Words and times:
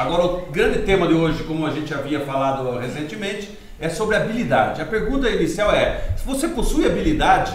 Agora, 0.00 0.24
o 0.24 0.46
grande 0.50 0.78
tema 0.78 1.06
de 1.06 1.12
hoje, 1.12 1.44
como 1.44 1.66
a 1.66 1.70
gente 1.70 1.92
havia 1.92 2.20
falado 2.20 2.78
recentemente, 2.78 3.50
é 3.78 3.90
sobre 3.90 4.16
habilidade. 4.16 4.80
A 4.80 4.86
pergunta 4.86 5.28
inicial 5.28 5.70
é: 5.74 6.14
se 6.16 6.24
você 6.24 6.48
possui 6.48 6.86
habilidade 6.86 7.52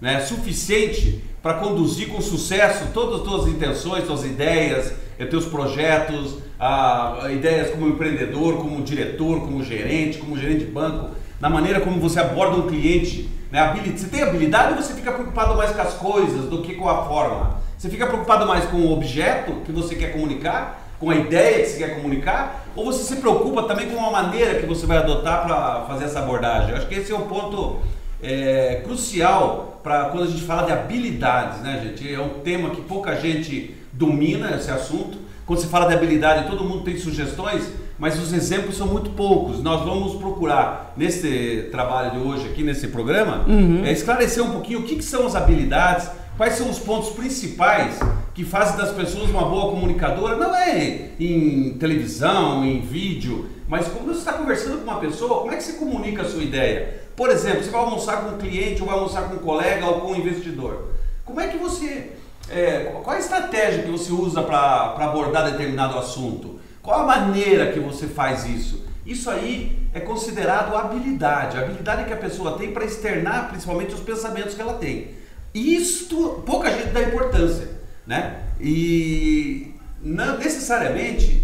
né, 0.00 0.20
suficiente 0.20 1.24
para 1.42 1.54
conduzir 1.54 2.06
com 2.06 2.20
sucesso 2.20 2.84
todas 2.94 3.20
as 3.20 3.26
suas 3.26 3.48
intenções, 3.48 4.06
suas 4.06 4.24
ideias, 4.24 4.92
eh, 5.18 5.26
teus 5.26 5.46
projetos, 5.46 6.36
ah, 6.60 7.26
ideias 7.32 7.70
como 7.70 7.88
empreendedor, 7.88 8.58
como 8.58 8.80
diretor, 8.80 9.40
como 9.40 9.64
gerente, 9.64 10.18
como 10.18 10.38
gerente 10.38 10.66
de 10.66 10.70
banco, 10.70 11.10
na 11.40 11.50
maneira 11.50 11.80
como 11.80 12.00
você 12.00 12.20
aborda 12.20 12.58
um 12.58 12.68
cliente. 12.68 13.28
Né? 13.50 13.74
Você 13.96 14.06
tem 14.06 14.22
habilidade 14.22 14.74
ou 14.74 14.80
você 14.80 14.94
fica 14.94 15.10
preocupado 15.10 15.56
mais 15.56 15.72
com 15.72 15.82
as 15.82 15.94
coisas 15.94 16.44
do 16.48 16.62
que 16.62 16.76
com 16.76 16.88
a 16.88 17.06
forma? 17.06 17.58
Você 17.76 17.88
fica 17.88 18.06
preocupado 18.06 18.46
mais 18.46 18.66
com 18.66 18.76
o 18.76 18.92
objeto 18.92 19.62
que 19.66 19.72
você 19.72 19.96
quer 19.96 20.12
comunicar, 20.12 20.87
com 20.98 21.10
a 21.10 21.16
ideia 21.16 21.62
que 21.62 21.70
você 21.70 21.78
quer 21.78 21.96
comunicar, 21.96 22.66
ou 22.74 22.84
você 22.84 23.02
se 23.02 23.20
preocupa 23.20 23.62
também 23.64 23.88
com 23.88 24.04
a 24.04 24.10
maneira 24.10 24.58
que 24.58 24.66
você 24.66 24.86
vai 24.86 24.98
adotar 24.98 25.46
para 25.46 25.84
fazer 25.86 26.04
essa 26.04 26.18
abordagem? 26.20 26.70
Eu 26.70 26.76
acho 26.76 26.88
que 26.88 26.94
esse 26.94 27.12
é 27.12 27.16
um 27.16 27.26
ponto 27.26 27.78
é, 28.22 28.80
crucial 28.84 29.80
para 29.82 30.06
quando 30.06 30.24
a 30.24 30.26
gente 30.26 30.42
fala 30.42 30.62
de 30.62 30.72
habilidades, 30.72 31.60
né, 31.60 31.80
gente? 31.82 32.12
É 32.12 32.20
um 32.20 32.40
tema 32.40 32.70
que 32.70 32.82
pouca 32.82 33.14
gente 33.16 33.74
domina 33.92 34.56
esse 34.56 34.70
assunto. 34.70 35.18
Quando 35.46 35.60
se 35.60 35.66
fala 35.68 35.86
de 35.86 35.94
habilidade, 35.94 36.48
todo 36.48 36.62
mundo 36.62 36.84
tem 36.84 36.98
sugestões, 36.98 37.72
mas 37.98 38.18
os 38.18 38.32
exemplos 38.32 38.76
são 38.76 38.86
muito 38.86 39.10
poucos. 39.10 39.62
Nós 39.62 39.82
vamos 39.82 40.16
procurar, 40.16 40.92
nesse 40.96 41.68
trabalho 41.70 42.10
de 42.10 42.18
hoje, 42.18 42.48
aqui 42.48 42.62
nesse 42.62 42.88
programa, 42.88 43.44
uhum. 43.46 43.82
é, 43.84 43.92
esclarecer 43.92 44.44
um 44.44 44.50
pouquinho 44.50 44.80
o 44.80 44.82
que, 44.82 44.96
que 44.96 45.04
são 45.04 45.26
as 45.26 45.34
habilidades, 45.34 46.10
quais 46.38 46.54
são 46.54 46.70
os 46.70 46.78
pontos 46.78 47.10
principais 47.10 47.98
que 48.32 48.44
fazem 48.44 48.76
das 48.76 48.92
pessoas 48.92 49.28
uma 49.28 49.44
boa 49.46 49.72
comunicadora. 49.72 50.36
Não 50.36 50.54
é 50.54 51.10
em 51.18 51.76
televisão, 51.76 52.64
em 52.64 52.80
vídeo, 52.80 53.50
mas 53.68 53.88
quando 53.88 54.06
você 54.06 54.20
está 54.20 54.34
conversando 54.34 54.78
com 54.78 54.84
uma 54.84 55.00
pessoa, 55.00 55.40
como 55.40 55.52
é 55.52 55.56
que 55.56 55.64
você 55.64 55.72
comunica 55.72 56.22
a 56.22 56.24
sua 56.24 56.44
ideia? 56.44 57.02
Por 57.16 57.28
exemplo, 57.28 57.64
você 57.64 57.70
vai 57.70 57.80
almoçar 57.80 58.22
com 58.22 58.36
um 58.36 58.38
cliente, 58.38 58.80
ou 58.80 58.86
vai 58.86 58.96
almoçar 58.96 59.28
com 59.28 59.34
um 59.34 59.38
colega, 59.38 59.84
ou 59.84 60.00
com 60.00 60.12
um 60.12 60.16
investidor. 60.16 60.92
Como 61.24 61.40
é 61.40 61.48
que 61.48 61.58
você. 61.58 62.12
É, 62.48 62.96
qual 63.02 63.16
a 63.16 63.18
estratégia 63.18 63.82
que 63.82 63.90
você 63.90 64.12
usa 64.12 64.40
para 64.40 64.94
abordar 64.96 65.50
determinado 65.50 65.98
assunto? 65.98 66.60
Qual 66.80 67.00
a 67.00 67.04
maneira 67.04 67.72
que 67.72 67.80
você 67.80 68.06
faz 68.06 68.46
isso? 68.46 68.86
Isso 69.04 69.28
aí 69.28 69.88
é 69.92 69.98
considerado 70.00 70.74
habilidade, 70.76 71.58
habilidade 71.58 72.04
que 72.04 72.12
a 72.12 72.16
pessoa 72.16 72.56
tem 72.56 72.72
para 72.72 72.84
externar 72.84 73.48
principalmente 73.48 73.92
os 73.92 74.00
pensamentos 74.00 74.54
que 74.54 74.62
ela 74.62 74.74
tem. 74.74 75.18
Isto 75.58 76.42
pouca 76.46 76.70
gente 76.70 76.90
dá 76.90 77.02
importância, 77.02 77.68
né? 78.06 78.42
E 78.60 79.74
não 80.00 80.38
necessariamente 80.38 81.42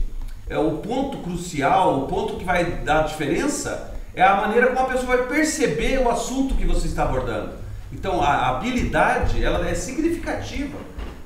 é 0.48 0.59
o 0.59 0.79
ponto 0.79 1.19
crucial, 1.19 2.05
o 2.05 2.07
ponto 2.07 2.37
que 2.37 2.45
vai 2.45 2.65
dar 2.85 3.03
diferença 3.03 3.92
é 4.15 4.23
a 4.23 4.37
maneira 4.37 4.69
como 4.69 4.81
a 4.81 4.85
pessoa 4.85 5.17
vai 5.17 5.27
perceber 5.27 5.98
o 5.98 6.09
assunto 6.09 6.55
que 6.55 6.65
você 6.65 6.87
está 6.87 7.03
abordando. 7.05 7.55
Então 7.92 8.23
a 8.23 8.51
habilidade 8.51 9.42
ela 9.42 9.69
é 9.69 9.75
significativa, 9.75 10.79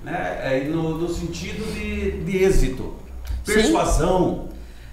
né? 0.03 0.39
É 0.43 0.65
no, 0.65 0.97
no 0.97 1.09
sentido 1.09 1.71
de, 1.73 2.23
de 2.23 2.45
êxito, 2.45 2.95
persuasão. 3.45 4.49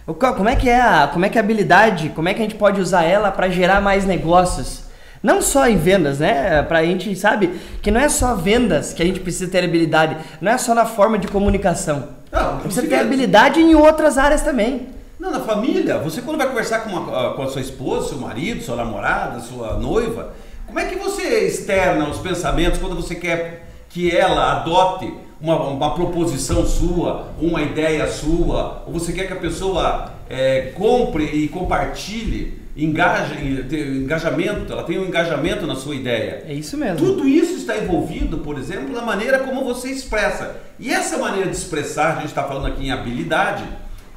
Sim. 0.05 0.13
Como 0.13 0.49
é 0.49 0.55
que 0.55 0.69
é 0.69 0.79
a, 0.79 1.07
como 1.07 1.25
é 1.25 1.29
que 1.29 1.37
é 1.37 1.41
a 1.41 1.43
habilidade, 1.43 2.09
como 2.09 2.29
é 2.29 2.33
que 2.33 2.39
a 2.39 2.43
gente 2.43 2.55
pode 2.55 2.79
usar 2.79 3.03
ela 3.03 3.31
para 3.31 3.49
gerar 3.49 3.81
mais 3.81 4.05
negócios? 4.05 4.84
Não 5.25 5.41
só 5.41 5.67
em 5.67 5.75
vendas, 5.75 6.19
né? 6.19 6.61
Pra 6.61 6.83
gente, 6.83 7.15
sabe, 7.15 7.59
que 7.81 7.89
não 7.89 7.99
é 7.99 8.07
só 8.07 8.35
vendas 8.35 8.93
que 8.93 9.01
a 9.01 9.05
gente 9.07 9.19
precisa 9.19 9.49
ter 9.49 9.63
habilidade, 9.63 10.17
não 10.39 10.51
é 10.51 10.57
só 10.59 10.75
na 10.75 10.85
forma 10.85 11.17
de 11.17 11.27
comunicação. 11.27 12.09
Não, 12.31 12.59
você 12.59 12.83
ter 12.83 12.99
habilidade 12.99 13.59
em 13.59 13.73
outras 13.73 14.19
áreas 14.19 14.43
também. 14.43 14.89
Não, 15.19 15.31
na 15.31 15.39
família. 15.39 15.97
Você 15.97 16.21
quando 16.21 16.37
vai 16.37 16.47
conversar 16.47 16.81
com, 16.81 16.91
uma, 16.91 17.33
com 17.33 17.41
a 17.41 17.47
sua 17.47 17.61
esposa, 17.61 18.09
seu 18.09 18.19
marido, 18.19 18.61
sua 18.61 18.75
namorada, 18.75 19.39
sua 19.39 19.79
noiva, 19.79 20.31
como 20.67 20.79
é 20.79 20.85
que 20.85 20.95
você 20.95 21.47
externa 21.47 22.07
os 22.07 22.19
pensamentos 22.19 22.77
quando 22.77 22.95
você 22.95 23.15
quer 23.15 23.67
que 23.89 24.15
ela 24.15 24.61
adote 24.61 25.11
uma, 25.41 25.59
uma 25.69 25.95
proposição 25.95 26.63
sua, 26.67 27.29
uma 27.41 27.63
ideia 27.63 28.07
sua, 28.07 28.83
ou 28.85 28.93
você 28.93 29.11
quer 29.11 29.25
que 29.25 29.33
a 29.33 29.37
pessoa 29.37 30.11
é, 30.29 30.71
compre 30.75 31.23
e 31.23 31.47
compartilhe 31.47 32.64
engaja, 32.75 33.35
engajamento, 33.39 34.73
ela 34.73 34.83
tem 34.83 34.99
um 34.99 35.05
engajamento 35.05 35.65
na 35.65 35.75
sua 35.75 35.95
ideia. 35.95 36.43
É 36.47 36.53
isso 36.53 36.77
mesmo. 36.77 36.97
Tudo 36.97 37.27
isso 37.27 37.55
está 37.55 37.77
envolvido, 37.77 38.39
por 38.39 38.57
exemplo, 38.57 38.93
na 38.93 39.01
maneira 39.01 39.39
como 39.39 39.63
você 39.63 39.89
expressa. 39.89 40.57
E 40.77 40.91
essa 40.91 41.17
maneira 41.17 41.49
de 41.49 41.55
expressar, 41.55 42.13
a 42.13 42.15
gente 42.17 42.27
está 42.27 42.43
falando 42.43 42.67
aqui 42.67 42.85
em 42.85 42.91
habilidade, 42.91 43.63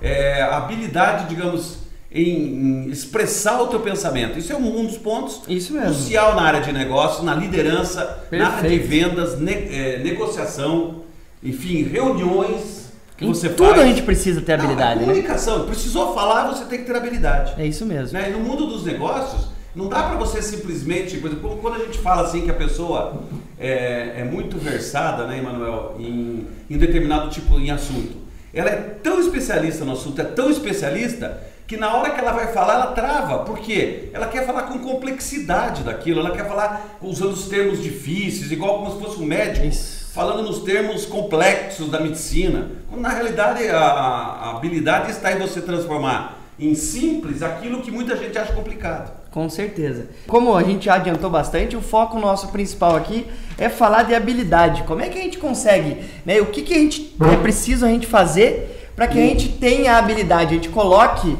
é, 0.03 0.43
habilidade, 0.43 1.29
digamos, 1.29 1.79
em, 2.11 2.87
em, 2.87 2.91
expressar 2.91 3.63
o 3.63 3.69
teu 3.69 3.79
pensamento. 3.79 4.39
Isso 4.39 4.53
é 4.53 4.57
um, 4.57 4.81
um 4.81 4.87
dos 4.87 4.99
pontos 4.99 5.43
crucial 5.45 6.35
na 6.35 6.43
área 6.43 6.61
de 6.61 6.73
negócio, 6.73 7.23
na 7.23 7.35
liderança, 7.35 8.05
Perfeito. 8.29 8.43
na 8.43 8.51
área 8.57 8.71
de 8.71 8.79
vendas, 8.79 9.39
ne, 9.39 9.53
é, 9.53 10.01
negociação, 10.03 11.03
enfim, 11.45 11.85
reuniões 11.85 12.78
que 13.19 13.25
em 13.25 13.29
você 13.29 13.49
tudo 13.49 13.71
faz. 13.71 13.83
a 13.83 13.87
gente 13.87 14.03
precisa 14.03 14.41
ter 14.41 14.53
habilidade. 14.53 15.01
Não, 15.01 15.09
né? 15.09 15.15
comunicação, 15.15 15.59
né? 15.59 15.67
precisou 15.67 16.15
falar, 16.15 16.55
você 16.55 16.65
tem 16.67 16.79
que 16.79 16.85
ter 16.85 16.97
habilidade. 16.97 17.61
É 17.61 17.67
isso 17.67 17.85
mesmo. 17.85 18.17
Né? 18.17 18.31
E 18.31 18.33
no 18.33 18.39
mundo 18.39 18.67
dos 18.67 18.85
negócios, 18.85 19.49
não 19.75 19.89
dá 19.89 20.05
para 20.05 20.17
você 20.17 20.41
simplesmente, 20.41 21.19
quando 21.19 21.75
a 21.75 21.85
gente 21.85 21.99
fala 21.99 22.23
assim 22.23 22.43
que 22.43 22.51
a 22.51 22.55
pessoa 22.55 23.25
é, 23.59 24.21
é 24.21 24.25
muito 24.25 24.57
versada, 24.57 25.27
né, 25.27 25.39
Emanuel, 25.39 25.97
em, 25.99 26.47
em 26.71 26.79
determinado 26.79 27.29
tipo 27.29 27.61
de 27.61 27.69
assunto. 27.73 28.17
Ela 28.55 28.71
é 28.71 28.77
tão 28.77 29.21
especialista 29.21 29.85
no 29.85 29.93
assunto, 29.93 30.21
é 30.21 30.25
tão 30.25 30.49
especialista 30.49 31.43
que 31.67 31.77
na 31.77 31.95
hora 31.95 32.11
que 32.11 32.21
ela 32.21 32.33
vai 32.33 32.53
falar, 32.53 32.75
ela 32.75 32.93
trava. 32.93 33.41
Por 33.41 33.59
quê? 33.59 34.11
Ela 34.13 34.29
quer 34.29 34.47
falar 34.47 34.63
com 34.63 34.79
complexidade 34.79 35.83
daquilo, 35.83 36.21
ela 36.21 36.31
quer 36.31 36.47
falar 36.47 36.99
usando 37.03 37.33
os 37.33 37.47
termos 37.47 37.83
difíceis, 37.83 38.51
igual 38.53 38.79
como 38.79 38.93
se 38.93 39.05
fosse 39.05 39.21
um 39.21 39.27
médico. 39.27 39.67
Isso 39.67 39.98
falando 40.19 40.43
nos 40.43 40.59
termos 40.59 41.07
complexos 41.07 41.89
da 41.91 42.01
medicina. 42.01 42.67
Na 42.91 43.09
realidade, 43.09 43.69
a, 43.69 43.79
a 43.79 44.51
habilidade 44.51 45.13
está 45.13 45.31
em 45.31 45.39
você 45.39 45.61
transformar 45.61 46.41
em 46.59 46.75
simples 46.75 47.41
aquilo 47.41 47.83
que 47.83 47.93
muita 47.93 48.17
gente 48.17 48.37
acha 48.37 48.53
complicado. 48.53 49.13
Com 49.31 49.49
certeza. 49.49 50.09
Como 50.27 50.57
a 50.57 50.65
gente 50.65 50.87
já 50.87 50.95
adiantou 50.95 51.31
bastante, 51.31 51.77
o 51.77 51.81
foco 51.81 52.19
nosso 52.19 52.49
principal 52.49 52.97
aqui 52.97 53.29
é 53.57 53.69
falar 53.69 54.03
de 54.03 54.13
habilidade. 54.13 54.83
Como 54.83 55.01
é 55.01 55.09
que 55.09 55.17
a 55.17 55.23
gente 55.23 55.39
consegue, 55.39 55.99
né? 56.27 56.41
O 56.41 56.47
que, 56.47 56.63
que 56.63 56.75
a 56.75 56.79
gente 56.79 57.15
é 57.33 57.37
preciso 57.37 57.87
a 57.87 57.89
gente 57.89 58.09
fazer 58.09 58.91
para 58.97 59.07
que 59.07 59.21
a 59.21 59.23
gente 59.23 59.51
tenha 59.51 59.93
a 59.93 59.99
habilidade, 59.99 60.51
a 60.51 60.55
gente 60.55 60.69
coloque 60.69 61.37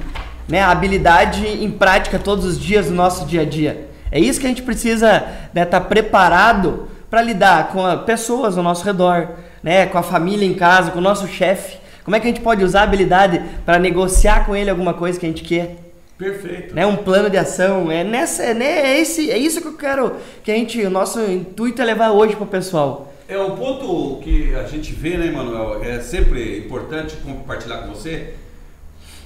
né, 0.47 0.61
a 0.61 0.71
habilidade 0.71 1.45
em 1.49 1.69
prática 1.73 2.17
todos 2.17 2.45
os 2.45 2.57
dias 2.57 2.89
no 2.89 2.95
nosso 2.95 3.27
dia 3.27 3.41
a 3.41 3.45
dia. 3.45 3.89
É 4.13 4.21
isso 4.21 4.39
que 4.39 4.47
a 4.47 4.51
gente 4.51 4.63
precisa 4.63 5.17
estar 5.17 5.51
né, 5.53 5.65
tá 5.65 5.81
preparado 5.81 6.87
para 7.11 7.23
lidar 7.23 7.69
com 7.69 7.83
pessoas 8.05 8.57
ao 8.57 8.65
nosso 8.65 8.85
redor, 8.85 9.31
né, 9.63 9.87
com 9.87 9.99
a 9.99 10.03
família 10.03 10.47
em 10.47 10.55
casa, 10.55 10.91
com 10.91 10.99
o 10.99 11.03
nosso 11.03 11.27
chefe. 11.27 11.79
Como 12.05 12.17
é 12.17 12.21
que 12.21 12.27
a 12.27 12.31
gente 12.31 12.41
pode 12.41 12.65
usar 12.65 12.81
a 12.81 12.85
habilidade 12.85 13.43
para 13.67 13.79
negociar 13.79 14.47
com 14.47 14.57
ele 14.57 14.71
alguma 14.71 14.95
coisa 14.95 15.19
que 15.19 15.27
a 15.27 15.29
gente 15.29 15.43
quer? 15.43 15.77
Perfeito. 16.17 16.75
Né, 16.75 16.85
um 16.85 16.97
plano 16.97 17.31
de 17.31 17.37
ação. 17.37 17.91
É, 17.91 18.03
nessa, 18.03 18.53
né, 18.53 18.95
é, 18.95 19.01
esse, 19.01 19.31
é 19.31 19.39
isso 19.39 19.61
que 19.61 19.69
eu 19.69 19.77
quero 19.77 20.17
que 20.43 20.51
a 20.51 20.55
gente. 20.55 20.81
O 20.83 20.91
nosso 20.91 21.21
intuito 21.21 21.81
é 21.81 21.85
levar 21.85 22.11
hoje 22.11 22.35
para 22.35 22.45
o 22.45 22.49
pessoal. 22.49 23.13
É 23.29 23.39
o 23.39 23.51
ponto 23.51 24.21
que 24.23 24.55
a 24.55 24.65
gente 24.65 24.93
vê, 24.93 25.17
né, 25.17 25.31
Manuel? 25.31 25.85
É 25.85 26.01
sempre 26.01 26.59
importante 26.59 27.15
compartilhar 27.17 27.83
com 27.83 27.89
você. 27.89 28.35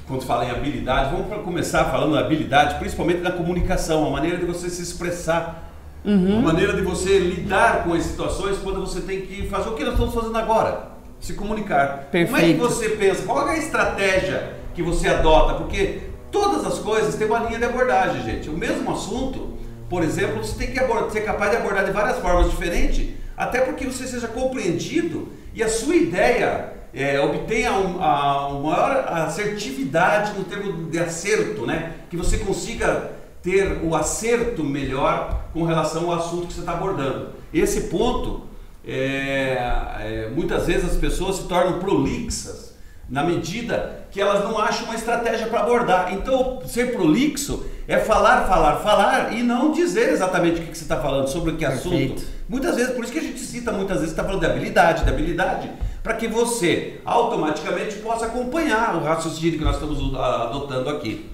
Quando 0.06 0.22
fala 0.24 0.44
em 0.44 0.50
habilidade, 0.50 1.14
vamos 1.14 1.44
começar 1.44 1.84
falando 1.86 2.14
da 2.14 2.20
habilidade, 2.20 2.74
principalmente 2.80 3.20
da 3.20 3.30
comunicação, 3.30 4.06
a 4.06 4.10
maneira 4.10 4.36
de 4.36 4.44
você 4.44 4.68
se 4.68 4.82
expressar 4.82 5.71
Uhum. 6.04 6.38
Uma 6.38 6.52
maneira 6.52 6.74
de 6.74 6.82
você 6.82 7.18
lidar 7.18 7.84
com 7.84 7.92
as 7.94 8.02
situações 8.04 8.58
quando 8.58 8.80
você 8.80 9.00
tem 9.00 9.22
que 9.22 9.46
fazer 9.48 9.68
o 9.68 9.74
que 9.74 9.84
nós 9.84 9.94
estamos 9.94 10.14
fazendo 10.14 10.36
agora, 10.36 10.88
se 11.20 11.34
comunicar. 11.34 12.08
Perfeito. 12.10 12.30
Como 12.30 12.42
é 12.42 12.52
que 12.52 12.74
você 12.74 12.88
pensa? 12.90 13.22
Qual 13.22 13.48
é 13.48 13.52
a 13.52 13.58
estratégia 13.58 14.54
que 14.74 14.82
você 14.82 15.08
adota? 15.08 15.54
Porque 15.54 16.00
todas 16.30 16.66
as 16.66 16.78
coisas 16.80 17.14
têm 17.14 17.26
uma 17.26 17.40
linha 17.40 17.58
de 17.58 17.64
abordagem, 17.64 18.24
gente. 18.24 18.50
O 18.50 18.56
mesmo 18.56 18.90
assunto, 18.90 19.56
por 19.88 20.02
exemplo, 20.02 20.42
você 20.42 20.58
tem 20.58 20.72
que 20.72 20.80
abordar, 20.80 21.10
ser 21.10 21.20
capaz 21.20 21.52
de 21.52 21.58
abordar 21.58 21.84
de 21.84 21.92
várias 21.92 22.18
formas 22.18 22.50
diferentes, 22.50 23.10
até 23.36 23.60
porque 23.60 23.84
você 23.84 24.06
seja 24.06 24.26
compreendido 24.26 25.28
e 25.54 25.62
a 25.62 25.68
sua 25.68 25.94
ideia 25.94 26.72
é, 26.94 27.20
obtenha 27.20 27.72
um, 27.72 28.02
a, 28.02 28.48
uma 28.48 28.70
maior 28.70 29.04
assertividade 29.08 30.36
no 30.36 30.44
termo 30.44 30.90
de 30.90 30.98
acerto, 30.98 31.66
né? 31.66 31.92
Que 32.10 32.16
você 32.16 32.38
consiga 32.38 33.12
ter 33.42 33.80
o 33.82 33.94
acerto 33.94 34.62
melhor 34.62 35.46
com 35.52 35.64
relação 35.64 36.10
ao 36.10 36.18
assunto 36.18 36.46
que 36.46 36.54
você 36.54 36.60
está 36.60 36.72
abordando. 36.72 37.30
Esse 37.52 37.82
ponto, 37.82 38.42
é, 38.86 39.56
é, 40.00 40.30
muitas 40.34 40.66
vezes 40.66 40.92
as 40.92 40.96
pessoas 40.96 41.36
se 41.36 41.42
tornam 41.44 41.78
prolixas 41.78 42.72
na 43.10 43.22
medida 43.22 44.06
que 44.10 44.20
elas 44.20 44.44
não 44.44 44.58
acham 44.58 44.84
uma 44.84 44.94
estratégia 44.94 45.46
para 45.46 45.60
abordar. 45.60 46.12
Então, 46.14 46.62
ser 46.66 46.92
prolixo 46.92 47.66
é 47.88 47.98
falar, 47.98 48.46
falar, 48.46 48.76
falar 48.76 49.34
e 49.34 49.42
não 49.42 49.72
dizer 49.72 50.10
exatamente 50.10 50.60
o 50.60 50.64
que, 50.64 50.70
que 50.70 50.78
você 50.78 50.84
está 50.84 50.98
falando, 50.98 51.28
sobre 51.28 51.52
que 51.52 51.66
Perfeito. 51.66 52.14
assunto. 52.14 52.22
Muitas 52.48 52.76
vezes, 52.76 52.94
por 52.94 53.02
isso 53.02 53.12
que 53.12 53.18
a 53.18 53.22
gente 53.22 53.40
cita 53.40 53.72
muitas 53.72 53.98
vezes, 53.98 54.10
está 54.10 54.22
falando 54.22 54.40
de 54.40 54.46
habilidade, 54.46 55.04
de 55.04 55.10
habilidade, 55.10 55.70
para 56.02 56.14
que 56.14 56.28
você 56.28 57.00
automaticamente 57.04 57.96
possa 57.96 58.26
acompanhar 58.26 58.94
o 58.96 59.04
raciocínio 59.04 59.58
que 59.58 59.64
nós 59.64 59.74
estamos 59.74 59.98
adotando 60.14 60.90
aqui. 60.90 61.28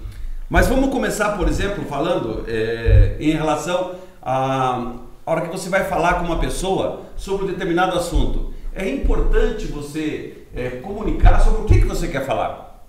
Mas 0.48 0.66
vamos 0.66 0.90
começar, 0.90 1.36
por 1.36 1.46
exemplo, 1.46 1.84
falando 1.84 2.44
é, 2.48 3.16
em 3.20 3.32
relação 3.32 3.96
a 4.22 4.94
hora 5.26 5.42
que 5.42 5.50
você 5.50 5.68
vai 5.68 5.84
falar 5.84 6.14
com 6.14 6.24
uma 6.24 6.38
pessoa 6.38 7.02
sobre 7.16 7.44
um 7.44 7.48
determinado 7.48 7.96
assunto. 7.98 8.52
É 8.74 8.88
importante 8.88 9.66
você 9.66 10.46
é, 10.54 10.70
comunicar 10.70 11.40
sobre 11.40 11.62
o 11.62 11.64
que, 11.64 11.80
que 11.80 11.86
você 11.86 12.08
quer 12.08 12.24
falar. 12.24 12.82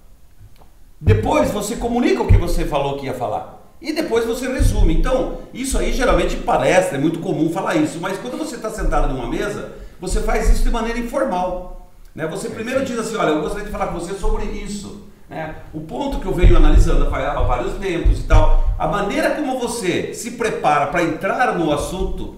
Depois 1.01 1.51
você 1.51 1.75
comunica 1.75 2.23
o 2.23 2.27
que 2.27 2.37
você 2.37 2.63
falou 2.65 2.97
que 2.97 3.07
ia 3.07 3.13
falar. 3.13 3.59
E 3.81 3.91
depois 3.91 4.25
você 4.25 4.47
resume. 4.47 4.93
Então, 4.93 5.39
isso 5.53 5.77
aí 5.77 5.91
geralmente 5.91 6.37
palestra, 6.37 6.97
é 6.97 7.01
muito 7.01 7.19
comum 7.19 7.51
falar 7.51 7.75
isso, 7.75 7.99
mas 7.99 8.17
quando 8.17 8.37
você 8.37 8.55
está 8.55 8.69
sentado 8.69 9.13
numa 9.13 9.27
mesa, 9.27 9.73
você 9.99 10.21
faz 10.21 10.49
isso 10.49 10.63
de 10.63 10.71
maneira 10.71 10.99
informal. 10.99 11.91
Né? 12.15 12.25
Você 12.27 12.49
primeiro 12.49 12.85
diz 12.85 12.97
assim, 12.97 13.15
olha, 13.15 13.29
eu 13.29 13.41
gostaria 13.41 13.65
de 13.65 13.71
falar 13.71 13.87
com 13.87 13.99
você 13.99 14.13
sobre 14.13 14.45
isso. 14.45 14.98
Né? 15.29 15.55
O 15.73 15.81
ponto 15.81 16.19
que 16.19 16.25
eu 16.25 16.33
venho 16.33 16.57
analisando 16.57 17.13
há 17.13 17.41
vários 17.41 17.73
tempos 17.73 18.19
e 18.19 18.23
tal, 18.23 18.73
a 18.77 18.87
maneira 18.87 19.31
como 19.31 19.59
você 19.59 20.13
se 20.13 20.31
prepara 20.31 20.87
para 20.87 21.03
entrar 21.03 21.57
no 21.57 21.71
assunto 21.71 22.37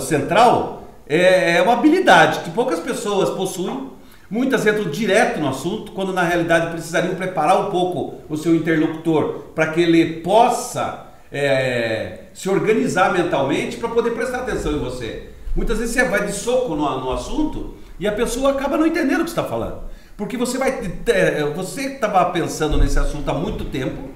central 0.00 0.84
é, 1.06 1.56
é 1.56 1.62
uma 1.62 1.74
habilidade 1.74 2.40
que 2.40 2.50
poucas 2.50 2.80
pessoas 2.80 3.30
possuem 3.30 3.94
Muitas 4.30 4.66
entram 4.66 4.90
direto 4.90 5.38
no 5.38 5.48
assunto, 5.48 5.92
quando 5.92 6.12
na 6.12 6.22
realidade 6.22 6.70
precisariam 6.70 7.14
preparar 7.14 7.60
um 7.60 7.70
pouco 7.70 8.14
o 8.28 8.36
seu 8.36 8.54
interlocutor 8.54 9.50
para 9.54 9.68
que 9.68 9.80
ele 9.80 10.20
possa 10.22 11.06
é, 11.30 12.20
se 12.32 12.48
organizar 12.48 13.12
mentalmente 13.12 13.76
para 13.76 13.90
poder 13.90 14.10
prestar 14.12 14.38
atenção 14.38 14.72
em 14.72 14.78
você. 14.78 15.30
Muitas 15.54 15.78
vezes 15.78 15.94
você 15.94 16.04
vai 16.04 16.26
de 16.26 16.32
soco 16.32 16.74
no, 16.74 17.00
no 17.00 17.12
assunto 17.12 17.74
e 18.00 18.08
a 18.08 18.12
pessoa 18.12 18.52
acaba 18.52 18.76
não 18.76 18.86
entendendo 18.86 19.20
o 19.20 19.24
que 19.24 19.30
está 19.30 19.44
falando. 19.44 19.82
Porque 20.16 20.36
você 20.36 20.58
vai. 20.58 20.92
É, 21.06 21.44
você 21.54 21.94
estava 21.94 22.24
pensando 22.26 22.78
nesse 22.78 22.98
assunto 22.98 23.28
há 23.28 23.34
muito 23.34 23.64
tempo, 23.66 24.10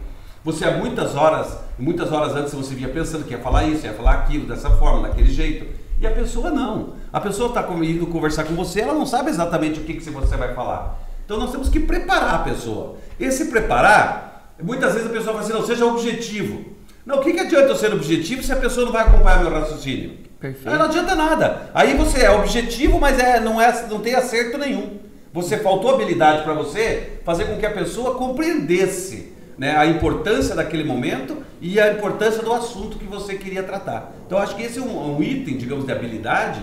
você 0.45 0.65
há 0.65 0.71
muitas 0.71 1.17
horas, 1.17 1.59
muitas 1.79 2.13
horas 2.13 2.35
antes 2.35 2.55
você 2.55 2.75
vinha 2.75 2.89
pensando 2.89 3.25
que 3.25 3.33
ia 3.33 3.41
falar 3.41 3.65
isso, 3.65 3.85
ia 3.85 3.95
falar 3.95 4.13
aquilo, 4.13 4.47
dessa 4.47 4.71
forma, 4.71 5.09
daquele 5.09 5.31
jeito. 5.31 5.67
E 6.01 6.07
a 6.07 6.11
pessoa 6.13 6.51
não. 6.51 6.95
A 7.13 7.21
pessoa 7.21 7.49
está 7.49 7.67
indo 7.83 8.07
conversar 8.07 8.45
com 8.45 8.55
você, 8.55 8.81
ela 8.81 8.95
não 8.95 9.05
sabe 9.05 9.31
exatamente 9.31 9.81
o 9.81 9.85
que, 9.85 9.95
que 9.95 10.11
você 10.11 10.37
vai 10.37 10.55
falar. 10.55 11.01
Então 11.25 11.39
nós 11.39 11.51
temos 11.51 11.69
que 11.69 11.81
preparar 11.81 12.37
a 12.37 12.39
pessoa. 12.39 12.97
Esse 13.19 13.47
preparar, 13.47 14.55
muitas 14.63 14.95
vezes 14.95 15.09
a 15.09 15.13
pessoa 15.13 15.35
fala 15.35 15.41
assim, 15.41 15.53
não, 15.53 15.67
seja 15.67 15.85
objetivo. 15.85 16.65
Não, 17.05 17.17
o 17.17 17.21
que, 17.21 17.33
que 17.33 17.41
adianta 17.41 17.69
eu 17.69 17.77
ser 17.77 17.93
objetivo 17.93 18.43
se 18.43 18.53
a 18.53 18.57
pessoa 18.57 18.87
não 18.87 18.93
vai 18.93 19.03
acompanhar 19.03 19.41
meu 19.41 19.51
raciocínio? 19.51 20.19
Perfeito. 20.39 20.69
Aí 20.69 20.79
não 20.79 20.85
adianta 20.85 21.15
nada. 21.15 21.71
Aí 21.75 21.97
você 21.97 22.23
é 22.23 22.31
objetivo, 22.31 23.01
mas 23.01 23.19
é, 23.19 23.41
não, 23.41 23.61
é, 23.61 23.87
não 23.91 23.99
tem 23.99 24.15
acerto 24.15 24.57
nenhum. 24.57 25.08
Você 25.33 25.59
faltou 25.59 25.95
habilidade 25.95 26.43
para 26.43 26.55
você 26.55 27.21
fazer 27.25 27.45
com 27.45 27.57
que 27.59 27.67
a 27.67 27.71
pessoa 27.71 28.15
compreendesse 28.15 29.33
né, 29.59 29.77
a 29.77 29.87
importância 29.87 30.55
daquele 30.55 30.85
momento 30.85 31.37
e 31.61 31.81
a 31.81 31.93
importância 31.93 32.43
do 32.43 32.53
assunto 32.53 32.99
que 32.99 33.05
você 33.05 33.35
queria 33.35 33.63
tratar. 33.63 34.13
Então 34.27 34.39
acho 34.39 34.57
que 34.57 34.63
esse 34.63 34.79
é 34.79 34.83
um, 34.83 35.17
um 35.17 35.23
item, 35.23 35.57
digamos, 35.57 35.85
de 35.85 35.93
habilidade 35.93 36.61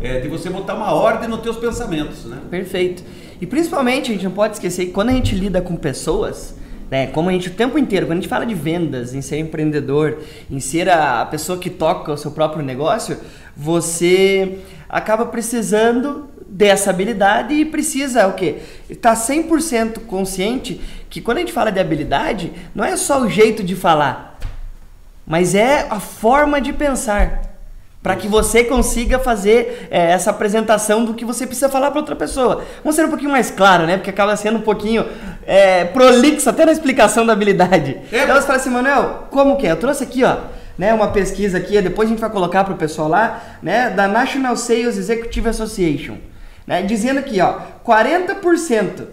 é, 0.00 0.20
de 0.20 0.28
você 0.28 0.50
botar 0.50 0.74
uma 0.74 0.92
ordem 0.92 1.28
nos 1.28 1.40
teus 1.40 1.56
pensamentos, 1.56 2.24
né? 2.26 2.38
Perfeito. 2.50 3.02
E 3.40 3.46
principalmente 3.46 4.10
a 4.10 4.14
gente 4.14 4.24
não 4.24 4.32
pode 4.32 4.54
esquecer 4.54 4.86
que 4.86 4.92
quando 4.92 5.08
a 5.08 5.12
gente 5.12 5.34
lida 5.34 5.60
com 5.60 5.76
pessoas, 5.76 6.54
né, 6.90 7.06
como 7.08 7.30
a 7.30 7.32
gente 7.32 7.48
o 7.48 7.52
tempo 7.52 7.78
inteiro, 7.78 8.06
quando 8.06 8.18
a 8.18 8.20
gente 8.20 8.28
fala 8.28 8.44
de 8.44 8.54
vendas, 8.54 9.14
em 9.14 9.22
ser 9.22 9.38
empreendedor, 9.38 10.18
em 10.50 10.60
ser 10.60 10.88
a 10.88 11.24
pessoa 11.24 11.58
que 11.58 11.70
toca 11.70 12.12
o 12.12 12.16
seu 12.16 12.30
próprio 12.30 12.62
negócio, 12.62 13.16
você 13.56 14.58
acaba 14.88 15.26
precisando 15.26 16.28
dessa 16.54 16.90
habilidade 16.90 17.52
e 17.52 17.64
precisa 17.64 18.28
o 18.28 18.34
quê? 18.34 18.58
Estar 18.88 19.16
tá 19.16 19.20
100% 19.20 20.06
consciente 20.06 20.80
que 21.10 21.20
quando 21.20 21.38
a 21.38 21.40
gente 21.40 21.52
fala 21.52 21.72
de 21.72 21.80
habilidade, 21.80 22.52
não 22.72 22.84
é 22.84 22.96
só 22.96 23.20
o 23.20 23.28
jeito 23.28 23.64
de 23.64 23.74
falar, 23.74 24.38
mas 25.26 25.56
é 25.56 25.88
a 25.90 25.98
forma 25.98 26.60
de 26.60 26.72
pensar. 26.72 27.42
Para 28.00 28.14
que 28.16 28.28
você 28.28 28.62
consiga 28.62 29.18
fazer 29.18 29.88
é, 29.90 30.12
essa 30.12 30.30
apresentação 30.30 31.04
do 31.06 31.14
que 31.14 31.24
você 31.24 31.46
precisa 31.46 31.70
falar 31.70 31.90
para 31.90 32.00
outra 32.00 32.14
pessoa. 32.14 32.62
Vamos 32.84 32.94
ser 32.94 33.06
um 33.06 33.08
pouquinho 33.08 33.30
mais 33.30 33.50
claro, 33.50 33.86
né? 33.86 33.96
Porque 33.96 34.10
acaba 34.10 34.36
sendo 34.36 34.58
um 34.58 34.62
pouquinho 34.62 35.06
é, 35.46 35.86
prolixo 35.86 36.50
até 36.50 36.66
na 36.66 36.72
explicação 36.72 37.24
da 37.24 37.32
habilidade. 37.32 37.98
É. 38.12 38.24
Então 38.24 38.36
você 38.36 38.46
fala 38.46 38.58
assim, 38.58 38.68
Manuel, 38.68 39.26
como 39.30 39.56
que 39.56 39.66
é? 39.66 39.72
Eu 39.72 39.78
trouxe 39.78 40.04
aqui, 40.04 40.22
ó, 40.22 40.36
né, 40.76 40.92
uma 40.92 41.08
pesquisa 41.08 41.56
aqui, 41.56 41.80
depois 41.80 42.06
a 42.06 42.10
gente 42.10 42.20
vai 42.20 42.28
colocar 42.28 42.62
para 42.62 42.74
o 42.74 42.76
pessoal 42.76 43.08
lá, 43.08 43.42
né, 43.62 43.88
da 43.88 44.06
National 44.06 44.54
Sales 44.54 44.98
Executive 44.98 45.48
Association, 45.48 46.18
né, 46.66 46.82
dizendo 46.82 47.20
aqui, 47.20 47.40
ó, 47.40 47.60
40% 47.84 49.06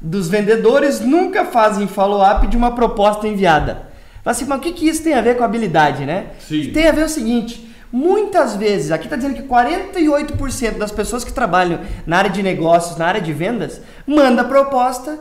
dos 0.00 0.28
vendedores 0.28 1.00
nunca 1.00 1.44
fazem 1.44 1.86
follow-up 1.86 2.46
de 2.46 2.56
uma 2.56 2.74
proposta 2.74 3.26
enviada. 3.26 3.88
Fala 4.22 4.36
assim, 4.36 4.44
mas 4.46 4.58
o 4.58 4.60
que, 4.60 4.72
que 4.72 4.88
isso 4.88 5.02
tem 5.02 5.14
a 5.14 5.20
ver 5.20 5.36
com 5.36 5.44
habilidade, 5.44 6.04
né? 6.06 6.28
Sim. 6.40 6.70
Tem 6.72 6.86
a 6.88 6.92
ver 6.92 7.04
o 7.04 7.08
seguinte, 7.08 7.68
muitas 7.92 8.56
vezes, 8.56 8.90
aqui 8.90 9.04
está 9.04 9.16
dizendo 9.16 9.34
que 9.34 9.42
48% 9.42 10.78
das 10.78 10.90
pessoas 10.90 11.24
que 11.24 11.32
trabalham 11.32 11.80
na 12.06 12.18
área 12.18 12.30
de 12.30 12.42
negócios, 12.42 12.96
na 12.96 13.06
área 13.06 13.20
de 13.20 13.32
vendas, 13.32 13.80
manda 14.06 14.44
proposta 14.44 15.18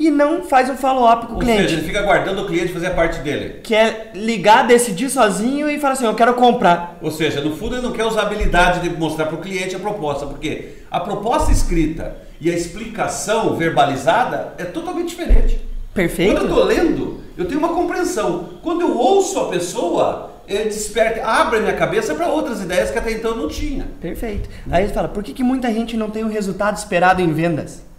e 0.00 0.10
não 0.10 0.42
faz 0.42 0.70
um 0.70 0.78
follow-up 0.78 1.26
com 1.26 1.34
o 1.34 1.38
cliente. 1.38 1.60
Ou 1.60 1.68
seja, 1.68 1.76
ele 1.78 1.86
fica 1.86 2.00
aguardando 2.00 2.40
o 2.40 2.46
cliente 2.46 2.72
fazer 2.72 2.86
a 2.86 2.94
parte 2.94 3.18
dele. 3.18 3.60
Quer 3.62 4.12
ligar, 4.14 4.66
decidir 4.66 5.10
sozinho 5.10 5.68
e 5.68 5.78
falar 5.78 5.92
assim, 5.92 6.06
eu 6.06 6.14
quero 6.14 6.32
comprar. 6.32 6.96
Ou 7.02 7.10
seja, 7.10 7.42
no 7.42 7.54
fundo 7.54 7.74
ele 7.74 7.82
não 7.82 7.92
quer 7.92 8.06
usar 8.06 8.22
a 8.22 8.26
habilidade 8.26 8.80
de 8.80 8.96
mostrar 8.96 9.26
para 9.26 9.34
o 9.34 9.42
cliente 9.42 9.76
a 9.76 9.78
proposta, 9.78 10.24
porque 10.24 10.76
a 10.90 11.00
proposta 11.00 11.52
escrita 11.52 12.16
e 12.40 12.50
a 12.50 12.54
explicação 12.54 13.54
verbalizada 13.56 14.54
é 14.56 14.64
totalmente 14.64 15.10
diferente. 15.10 15.60
Perfeito. 15.92 16.32
Quando 16.32 16.44
eu 16.44 16.48
estou 16.48 16.64
lendo, 16.64 17.20
eu 17.36 17.44
tenho 17.44 17.58
uma 17.58 17.74
compreensão. 17.74 18.48
Quando 18.62 18.80
eu 18.80 18.96
ouço 18.96 19.38
a 19.38 19.48
pessoa, 19.50 20.30
ele 20.48 20.64
desperta, 20.64 21.26
abre 21.26 21.58
a 21.58 21.60
minha 21.60 21.74
cabeça 21.74 22.14
para 22.14 22.26
outras 22.26 22.62
ideias 22.62 22.90
que 22.90 22.98
até 22.98 23.12
então 23.12 23.36
não 23.36 23.48
tinha. 23.48 23.86
Perfeito. 24.00 24.48
Aí 24.70 24.84
ele 24.84 24.94
fala, 24.94 25.08
por 25.08 25.22
que, 25.22 25.34
que 25.34 25.42
muita 25.42 25.70
gente 25.70 25.94
não 25.94 26.08
tem 26.08 26.24
o 26.24 26.28
resultado 26.28 26.78
esperado 26.78 27.20
em 27.20 27.30
vendas? 27.34 27.89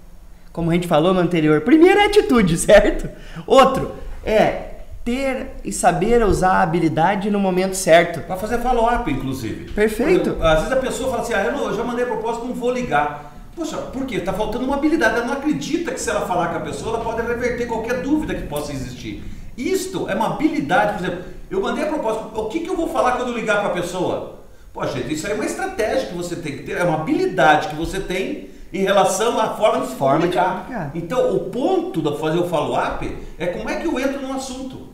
Como 0.51 0.69
a 0.69 0.73
gente 0.73 0.87
falou 0.87 1.13
no 1.13 1.19
anterior. 1.19 1.61
Primeiro 1.61 1.99
é 1.99 2.05
atitude, 2.05 2.57
certo? 2.57 3.09
Outro 3.47 3.95
é 4.25 4.71
ter 5.03 5.55
e 5.63 5.71
saber 5.71 6.23
usar 6.23 6.53
a 6.53 6.61
habilidade 6.61 7.31
no 7.31 7.39
momento 7.39 7.75
certo. 7.75 8.21
Para 8.21 8.35
fazer 8.35 8.59
follow-up, 8.59 9.09
inclusive. 9.09 9.71
Perfeito. 9.71 10.37
às 10.41 10.59
vezes 10.59 10.71
a 10.71 10.75
pessoa 10.75 11.09
fala 11.09 11.21
assim, 11.23 11.33
ah, 11.33 11.43
eu, 11.45 11.51
não, 11.53 11.69
eu 11.69 11.75
já 11.75 11.83
mandei 11.83 12.03
a 12.03 12.07
proposta, 12.07 12.45
não 12.45 12.53
vou 12.53 12.71
ligar. 12.71 13.31
Poxa, 13.55 13.77
por 13.77 14.05
quê? 14.05 14.17
Está 14.17 14.33
faltando 14.33 14.65
uma 14.65 14.75
habilidade. 14.75 15.17
Ela 15.17 15.25
não 15.25 15.33
acredita 15.33 15.91
que 15.91 15.99
se 15.99 16.09
ela 16.09 16.21
falar 16.21 16.49
com 16.49 16.57
a 16.57 16.61
pessoa, 16.61 16.95
ela 16.95 17.03
pode 17.03 17.25
reverter 17.25 17.65
qualquer 17.65 18.01
dúvida 18.01 18.35
que 18.35 18.47
possa 18.47 18.71
existir. 18.71 19.23
Isto 19.57 20.09
é 20.09 20.15
uma 20.15 20.33
habilidade. 20.33 20.97
Por 20.97 21.05
exemplo, 21.05 21.25
eu 21.49 21.61
mandei 21.61 21.83
a 21.83 21.87
proposta. 21.87 22.39
O 22.39 22.45
que, 22.45 22.61
que 22.61 22.69
eu 22.69 22.75
vou 22.75 22.89
falar 22.89 23.13
quando 23.13 23.29
eu 23.29 23.35
ligar 23.35 23.59
para 23.59 23.69
a 23.69 23.73
pessoa? 23.73 24.39
Poxa, 24.73 24.99
isso 24.99 25.27
aí 25.27 25.33
é 25.33 25.35
uma 25.35 25.45
estratégia 25.45 26.07
que 26.07 26.15
você 26.15 26.35
tem 26.35 26.57
que 26.57 26.63
ter. 26.63 26.77
É 26.77 26.83
uma 26.83 27.01
habilidade 27.01 27.67
que 27.67 27.75
você 27.75 27.99
tem 27.99 28.49
em 28.73 28.83
relação 28.83 29.39
à 29.39 29.49
forma 29.49 29.81
de 29.81 29.91
se 29.91 29.95
forma 29.95 30.19
comunicar. 30.19 30.43
De 30.43 30.73
comunicar. 30.73 30.91
Então, 30.95 31.35
o 31.35 31.39
ponto 31.49 32.01
de 32.01 32.17
fazer 32.17 32.39
o 32.39 32.47
follow-up 32.47 33.17
é 33.37 33.47
como 33.47 33.69
é 33.69 33.75
que 33.75 33.87
eu 33.87 33.99
entro 33.99 34.21
no 34.21 34.33
assunto. 34.33 34.91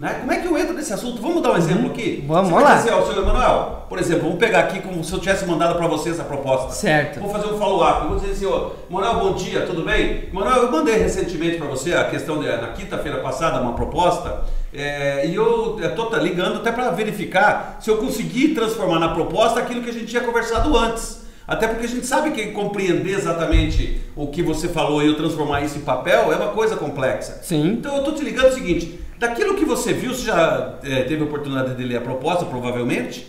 Né? 0.00 0.16
Como 0.20 0.32
é 0.32 0.38
que 0.38 0.48
eu 0.48 0.56
entro 0.56 0.72
nesse 0.72 0.94
assunto? 0.94 1.20
Vamos 1.20 1.42
dar 1.42 1.52
um 1.52 1.56
exemplo 1.58 1.84
uhum. 1.84 1.90
aqui? 1.90 2.24
Vamos 2.26 2.50
Você 2.50 2.64
lá. 2.64 2.76
Dizer, 2.76 2.92
ó, 2.94 3.02
senhor 3.02 3.22
Emanuel, 3.22 3.84
por 3.86 3.98
exemplo, 3.98 4.22
vamos 4.22 4.38
pegar 4.38 4.60
aqui 4.60 4.80
como 4.80 5.04
se 5.04 5.12
eu 5.12 5.18
tivesse 5.18 5.44
mandado 5.44 5.76
para 5.76 5.86
vocês 5.86 6.18
a 6.18 6.24
proposta. 6.24 6.72
Certo. 6.72 7.20
Vou 7.20 7.28
fazer 7.28 7.52
um 7.52 7.58
follow-up. 7.58 8.08
Vou 8.08 8.18
dizer 8.18 8.32
assim, 8.32 8.46
ó, 8.46 8.70
Emanuel, 8.88 9.14
bom 9.20 9.34
dia, 9.34 9.66
tudo 9.66 9.82
bem? 9.82 10.30
Emanuel, 10.32 10.62
eu 10.62 10.72
mandei 10.72 10.96
recentemente 10.96 11.58
para 11.58 11.66
você 11.66 11.92
a 11.92 12.04
questão 12.04 12.40
de, 12.40 12.46
na 12.46 12.68
quinta-feira 12.68 13.18
passada 13.18 13.60
uma 13.60 13.74
proposta 13.74 14.40
é, 14.72 15.26
e 15.26 15.34
eu 15.34 15.78
estou 15.78 16.06
tá 16.06 16.16
ligando 16.16 16.56
até 16.56 16.72
para 16.72 16.90
verificar 16.92 17.76
se 17.78 17.90
eu 17.90 17.98
consegui 17.98 18.54
transformar 18.54 19.00
na 19.00 19.08
proposta 19.10 19.60
aquilo 19.60 19.82
que 19.82 19.90
a 19.90 19.92
gente 19.92 20.06
tinha 20.06 20.22
conversado 20.22 20.74
antes. 20.78 21.20
Até 21.50 21.66
porque 21.66 21.84
a 21.84 21.88
gente 21.88 22.06
sabe 22.06 22.30
que 22.30 22.52
compreender 22.52 23.12
exatamente 23.12 24.00
o 24.14 24.28
que 24.28 24.40
você 24.40 24.68
falou 24.68 25.02
e 25.02 25.08
eu 25.08 25.16
transformar 25.16 25.62
isso 25.62 25.78
em 25.78 25.80
papel 25.80 26.32
é 26.32 26.36
uma 26.36 26.52
coisa 26.52 26.76
complexa. 26.76 27.40
Sim. 27.42 27.72
Então 27.72 27.92
eu 27.92 27.98
estou 27.98 28.14
te 28.14 28.22
ligando 28.22 28.52
o 28.52 28.54
seguinte, 28.54 29.00
daquilo 29.18 29.56
que 29.56 29.64
você 29.64 29.92
viu, 29.92 30.14
você 30.14 30.26
já 30.26 30.78
é, 30.84 31.02
teve 31.02 31.22
a 31.22 31.24
oportunidade 31.24 31.74
de 31.74 31.82
ler 31.82 31.96
a 31.96 32.00
proposta, 32.00 32.44
provavelmente, 32.44 33.26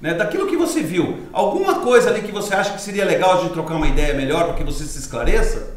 né? 0.00 0.14
daquilo 0.14 0.46
que 0.46 0.56
você 0.56 0.82
viu, 0.82 1.18
alguma 1.32 1.80
coisa 1.80 2.10
ali 2.10 2.22
que 2.22 2.30
você 2.30 2.54
acha 2.54 2.74
que 2.74 2.80
seria 2.80 3.04
legal 3.04 3.38
a 3.38 3.42
gente 3.42 3.54
trocar 3.54 3.74
uma 3.74 3.88
ideia 3.88 4.14
melhor 4.14 4.44
para 4.44 4.54
que 4.54 4.62
você 4.62 4.84
se 4.84 5.00
esclareça? 5.00 5.73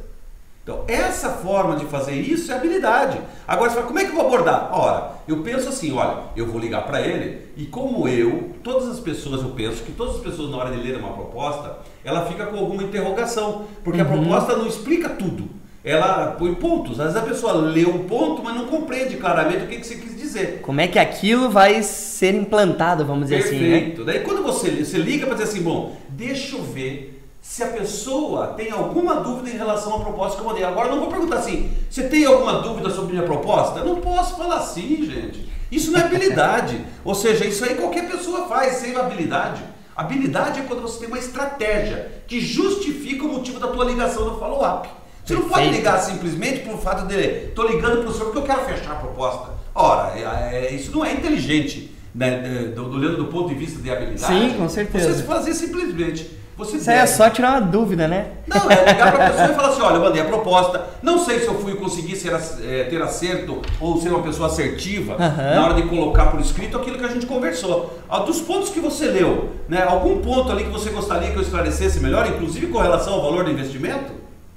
Então, 0.68 0.84
essa 0.86 1.30
forma 1.30 1.78
de 1.78 1.86
fazer 1.86 2.20
isso 2.20 2.52
é 2.52 2.56
habilidade. 2.56 3.22
Agora 3.48 3.70
você 3.70 3.76
fala, 3.78 3.88
como 3.88 4.00
é 4.00 4.04
que 4.04 4.12
eu 4.12 4.16
vou 4.16 4.28
abordar? 4.28 4.70
Ora, 4.74 5.12
eu 5.26 5.38
penso 5.38 5.70
assim, 5.70 5.94
olha, 5.94 6.24
eu 6.36 6.46
vou 6.46 6.60
ligar 6.60 6.86
para 6.86 7.00
ele 7.00 7.44
e 7.56 7.64
como 7.68 8.06
eu, 8.06 8.52
todas 8.62 8.90
as 8.90 9.00
pessoas, 9.00 9.42
eu 9.42 9.52
penso 9.52 9.82
que 9.84 9.94
todas 9.94 10.18
as 10.18 10.22
pessoas 10.22 10.52
na 10.52 10.58
hora 10.58 10.72
de 10.72 10.84
ler 10.84 10.98
uma 10.98 11.14
proposta, 11.14 11.78
ela 12.04 12.26
fica 12.26 12.48
com 12.48 12.58
alguma 12.58 12.84
interrogação, 12.84 13.64
porque 13.82 14.02
uhum. 14.02 14.08
a 14.08 14.12
proposta 14.12 14.58
não 14.58 14.68
explica 14.68 15.08
tudo. 15.08 15.48
Ela 15.86 16.36
põe 16.38 16.54
pontos. 16.56 17.00
Às 17.00 17.14
vezes 17.14 17.22
a 17.22 17.26
pessoa 17.26 17.54
lê 17.54 17.86
um 17.86 18.00
ponto, 18.00 18.44
mas 18.44 18.54
não 18.54 18.66
compreende 18.66 19.16
claramente 19.16 19.64
o 19.64 19.68
que, 19.68 19.78
que 19.78 19.88
você 19.88 19.96
quis 19.96 20.18
dizer. 20.18 20.60
Como 20.64 20.82
é 20.82 20.88
que 20.90 21.00
aquilo 21.00 21.50
vai 21.50 21.82
ser 21.82 22.36
implantado, 22.36 23.06
vamos 23.06 23.30
dizer 23.30 23.42
Perfeito. 23.42 23.64
assim, 23.64 24.00
né? 24.00 24.06
Daí 24.06 24.20
quando 24.20 24.44
você, 24.44 24.70
você 24.84 24.98
liga 24.98 25.26
para 25.26 25.36
dizer 25.36 25.50
assim, 25.50 25.64
bom, 25.64 25.96
deixa 26.10 26.58
eu 26.58 26.64
ver 26.64 27.17
se 27.48 27.64
a 27.64 27.68
pessoa 27.68 28.48
tem 28.48 28.72
alguma 28.72 29.22
dúvida 29.22 29.50
em 29.50 29.58
relação 29.58 29.96
à 29.96 30.00
proposta 30.02 30.36
que 30.36 30.44
eu 30.44 30.48
mandei. 30.48 30.66
Agora, 30.66 30.90
não 30.90 31.00
vou 31.00 31.08
perguntar 31.08 31.38
assim, 31.38 31.72
você 31.90 32.04
tem 32.04 32.26
alguma 32.26 32.62
dúvida 32.62 32.90
sobre 32.90 33.14
minha 33.14 33.26
proposta? 33.26 33.80
Eu 33.80 33.86
não 33.86 34.02
posso 34.02 34.36
falar 34.36 34.58
assim, 34.58 35.06
gente. 35.06 35.50
Isso 35.72 35.90
não 35.90 36.00
é 36.00 36.04
habilidade. 36.04 36.86
Ou 37.06 37.16
seja, 37.16 37.46
isso 37.46 37.64
aí 37.64 37.76
qualquer 37.76 38.12
pessoa 38.12 38.50
faz 38.50 38.74
sem 38.76 38.96
habilidade. 38.98 39.64
Habilidade 39.96 40.60
é 40.60 40.64
quando 40.64 40.82
você 40.82 41.00
tem 41.00 41.08
uma 41.08 41.18
estratégia 41.18 42.22
que 42.28 42.42
justifica 42.42 43.24
o 43.24 43.30
motivo 43.30 43.62
da 43.62 43.68
tua 43.68 43.86
ligação 43.86 44.26
no 44.26 44.38
follow-up. 44.38 44.90
Você 45.24 45.34
não 45.34 45.48
pode 45.48 45.70
ligar 45.70 46.00
simplesmente 46.00 46.60
pelo 46.60 46.78
fato 46.78 47.08
de 47.08 47.16
estou 47.16 47.66
ligando 47.66 48.02
para 48.02 48.10
o 48.10 48.14
senhor 48.14 48.26
porque 48.26 48.40
eu 48.40 48.56
quero 48.56 48.66
fechar 48.66 48.92
a 48.92 48.96
proposta. 48.96 49.54
Ora, 49.74 50.20
é, 50.20 50.68
é, 50.68 50.76
isso 50.76 50.92
não 50.92 51.04
é 51.04 51.14
inteligente, 51.14 51.96
né, 52.14 52.74
olhando 52.78 53.18
do 53.18 53.26
ponto 53.28 53.48
de 53.50 53.56
vista 53.56 53.82
de 53.82 53.90
habilidade. 53.90 54.34
Sim, 54.34 54.58
com 54.58 54.68
certeza. 54.68 55.14
Você 55.14 55.24
fazer 55.24 55.54
simplesmente. 55.54 56.46
Você 56.58 56.78
Isso 56.78 56.90
aí 56.90 56.98
é 56.98 57.06
só 57.06 57.30
tirar 57.30 57.52
uma 57.52 57.62
dúvida, 57.62 58.08
né? 58.08 58.32
Não, 58.48 58.72
é 58.72 58.92
ligar 58.92 59.12
para 59.14 59.28
a 59.28 59.30
pessoa 59.30 59.52
e 59.52 59.56
falar 59.56 59.68
assim: 59.68 59.82
olha, 59.82 59.96
eu 59.98 60.02
mandei 60.02 60.22
a 60.24 60.26
proposta, 60.26 60.88
não 61.04 61.20
sei 61.20 61.40
se 61.40 61.46
eu 61.46 61.54
fui 61.60 61.76
conseguir 61.76 62.16
ser, 62.16 62.34
é, 62.64 62.86
ter 62.86 63.00
acerto 63.00 63.62
ou 63.80 64.02
ser 64.02 64.10
uma 64.10 64.24
pessoa 64.24 64.48
assertiva 64.48 65.14
uhum. 65.14 65.56
na 65.56 65.66
hora 65.66 65.74
de 65.76 65.84
colocar 65.84 66.32
por 66.32 66.40
escrito 66.40 66.76
aquilo 66.76 66.98
que 66.98 67.06
a 67.06 67.10
gente 67.10 67.28
conversou. 67.28 68.00
Ah, 68.10 68.20
dos 68.20 68.42
pontos 68.42 68.70
que 68.70 68.80
você 68.80 69.06
leu, 69.06 69.52
né, 69.70 69.84
algum 69.88 70.20
ponto 70.20 70.52
ali 70.52 70.64
que 70.64 70.72
você 70.72 70.90
gostaria 70.90 71.30
que 71.30 71.38
eu 71.38 71.44
esclarecesse 71.44 72.00
melhor, 72.00 72.26
inclusive 72.26 72.66
com 72.68 72.80
relação 72.80 73.14
ao 73.14 73.22
valor 73.22 73.44
do 73.46 73.52
investimento? 73.52 74.14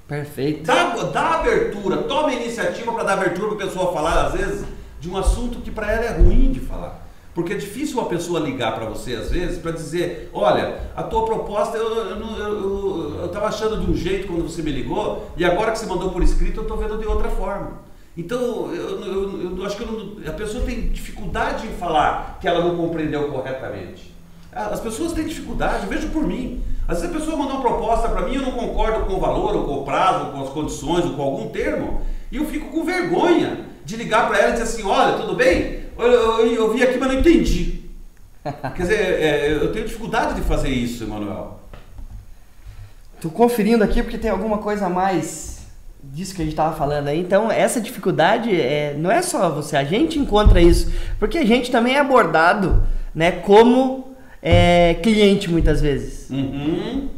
Perfeito. 0.09 0.65
Dá, 0.65 0.95
dá 1.13 1.35
abertura, 1.35 1.99
toma 1.99 2.33
iniciativa 2.33 2.93
para 2.93 3.05
dar 3.05 3.13
abertura 3.13 3.55
para 3.55 3.65
a 3.65 3.69
pessoa 3.69 3.93
falar, 3.93 4.27
às 4.27 4.33
vezes, 4.33 4.65
de 4.99 5.11
um 5.11 5.19
assunto 5.19 5.61
que 5.61 5.71
para 5.71 5.93
ela 5.93 6.05
é 6.07 6.19
ruim 6.19 6.51
de 6.51 6.61
falar. 6.61 7.00
Porque 7.41 7.55
é 7.55 7.57
difícil 7.57 7.99
uma 7.99 8.07
pessoa 8.07 8.39
ligar 8.39 8.75
para 8.75 8.85
você, 8.85 9.15
às 9.15 9.31
vezes, 9.31 9.59
para 9.59 9.73
dizer: 9.73 10.29
olha, 10.33 10.79
a 10.95 11.03
tua 11.03 11.25
proposta 11.25 11.79
eu 11.79 13.25
estava 13.25 13.47
achando 13.47 13.79
de 13.79 13.91
um 13.91 13.95
jeito 13.95 14.27
quando 14.27 14.43
você 14.43 14.63
me 14.63 14.71
ligou, 14.71 15.31
e 15.39 15.45
agora 15.45 15.73
que 15.73 15.79
você 15.79 15.87
mandou 15.87 16.11
por 16.11 16.23
escrito, 16.23 16.59
eu 16.59 16.63
estou 16.65 16.77
vendo 16.77 16.99
de 16.99 17.07
outra 17.07 17.31
forma. 17.31 17.79
Então, 18.15 18.71
eu, 18.75 19.01
eu, 19.01 19.57
eu 19.57 19.65
acho 19.65 19.77
que 19.77 19.85
não, 19.87 20.19
a 20.29 20.33
pessoa 20.37 20.65
tem 20.65 20.91
dificuldade 20.91 21.67
em 21.67 21.71
falar 21.71 22.37
que 22.41 22.47
ela 22.47 22.63
não 22.63 22.77
compreendeu 22.77 23.29
corretamente. 23.29 24.15
As 24.53 24.81
pessoas 24.81 25.13
têm 25.13 25.27
dificuldade, 25.27 25.87
vejo 25.87 26.09
por 26.09 26.27
mim. 26.27 26.63
Às 26.87 27.01
vezes 27.01 27.17
a 27.17 27.19
pessoa 27.19 27.37
manda 27.39 27.55
uma 27.55 27.63
proposta 27.63 28.09
para 28.09 28.23
mim, 28.23 28.35
eu 28.35 28.43
não 28.43 28.53
concordo 28.53 29.07
com 29.07 29.15
o 29.15 29.21
valor, 29.21 29.57
ou 29.57 29.65
com 29.65 29.75
o 29.79 29.85
prazo, 29.85 30.27
ou 30.27 30.33
com 30.33 30.43
as 30.43 30.49
condições, 30.51 31.05
ou 31.07 31.15
com 31.15 31.23
algum 31.23 31.49
termo, 31.49 32.03
e 32.31 32.37
eu 32.37 32.45
fico 32.45 32.69
com 32.69 32.85
vergonha 32.85 33.65
de 33.83 33.97
ligar 33.97 34.29
para 34.29 34.39
ela 34.39 34.49
e 34.51 34.53
dizer 34.53 34.65
assim: 34.65 34.83
olha, 34.83 35.17
tudo 35.17 35.35
bem? 35.35 35.80
Eu, 36.01 36.11
eu, 36.13 36.47
eu, 36.47 36.73
vi 36.73 36.83
aqui, 36.83 36.99
mas 36.99 37.13
não 37.13 37.21
entendi. 37.21 37.81
Quer 38.43 38.83
dizer, 38.83 39.01
é, 39.01 39.53
eu 39.53 39.73
tenho 39.73 39.87
dificuldade 39.87 40.35
de 40.35 40.43
fazer 40.43 40.69
isso, 40.69 41.05
Emanuel. 41.05 41.61
Tô 43.21 43.29
conferindo 43.29 43.85
aqui 43.85 44.03
porque 44.03 44.17
tem 44.17 44.31
alguma 44.31 44.59
coisa 44.59 44.87
a 44.87 44.89
mais 44.89 45.61
disso 46.03 46.35
que 46.35 46.41
a 46.41 46.45
gente 46.45 46.55
estava 46.55 46.75
falando 46.75 47.09
aí. 47.09 47.21
Então, 47.21 47.51
essa 47.51 47.81
dificuldade 47.81 48.59
é, 48.59 48.95
não 48.97 49.11
é 49.11 49.21
só 49.21 49.51
você, 49.51 49.77
a 49.77 49.85
gente 49.85 50.19
encontra 50.19 50.61
isso, 50.61 50.91
porque 51.19 51.39
a 51.39 51.45
gente 51.45 51.71
também 51.71 51.97
é 51.97 52.01
abordado 52.01 52.83
né, 53.15 53.31
como 53.31 54.15
é, 54.43 54.95
cliente 55.03 55.51
muitas 55.51 55.81
vezes. 55.81 56.31
Uhum. 56.31 57.09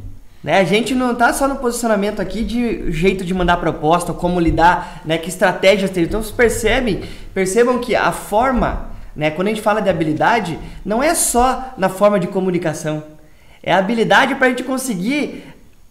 Né? 0.42 0.58
A 0.58 0.64
gente 0.64 0.94
não 0.94 1.12
está 1.12 1.32
só 1.32 1.46
no 1.46 1.56
posicionamento 1.56 2.20
aqui 2.20 2.42
de 2.42 2.90
jeito 2.90 3.24
de 3.24 3.32
mandar 3.32 3.58
proposta, 3.58 4.12
como 4.12 4.40
lidar, 4.40 5.02
né? 5.04 5.16
que 5.16 5.28
estratégias 5.28 5.90
ter. 5.90 6.02
Então 6.02 6.22
vocês 6.22 6.34
percebem, 6.34 7.02
percebam 7.32 7.78
que 7.78 7.94
a 7.94 8.10
forma, 8.10 8.90
né? 9.14 9.30
quando 9.30 9.48
a 9.48 9.50
gente 9.50 9.62
fala 9.62 9.80
de 9.80 9.88
habilidade, 9.88 10.58
não 10.84 11.02
é 11.02 11.14
só 11.14 11.72
na 11.78 11.88
forma 11.88 12.18
de 12.18 12.26
comunicação. 12.26 13.04
É 13.62 13.72
a 13.72 13.78
habilidade 13.78 14.34
para 14.34 14.48
a 14.48 14.50
gente 14.50 14.64
conseguir 14.64 15.44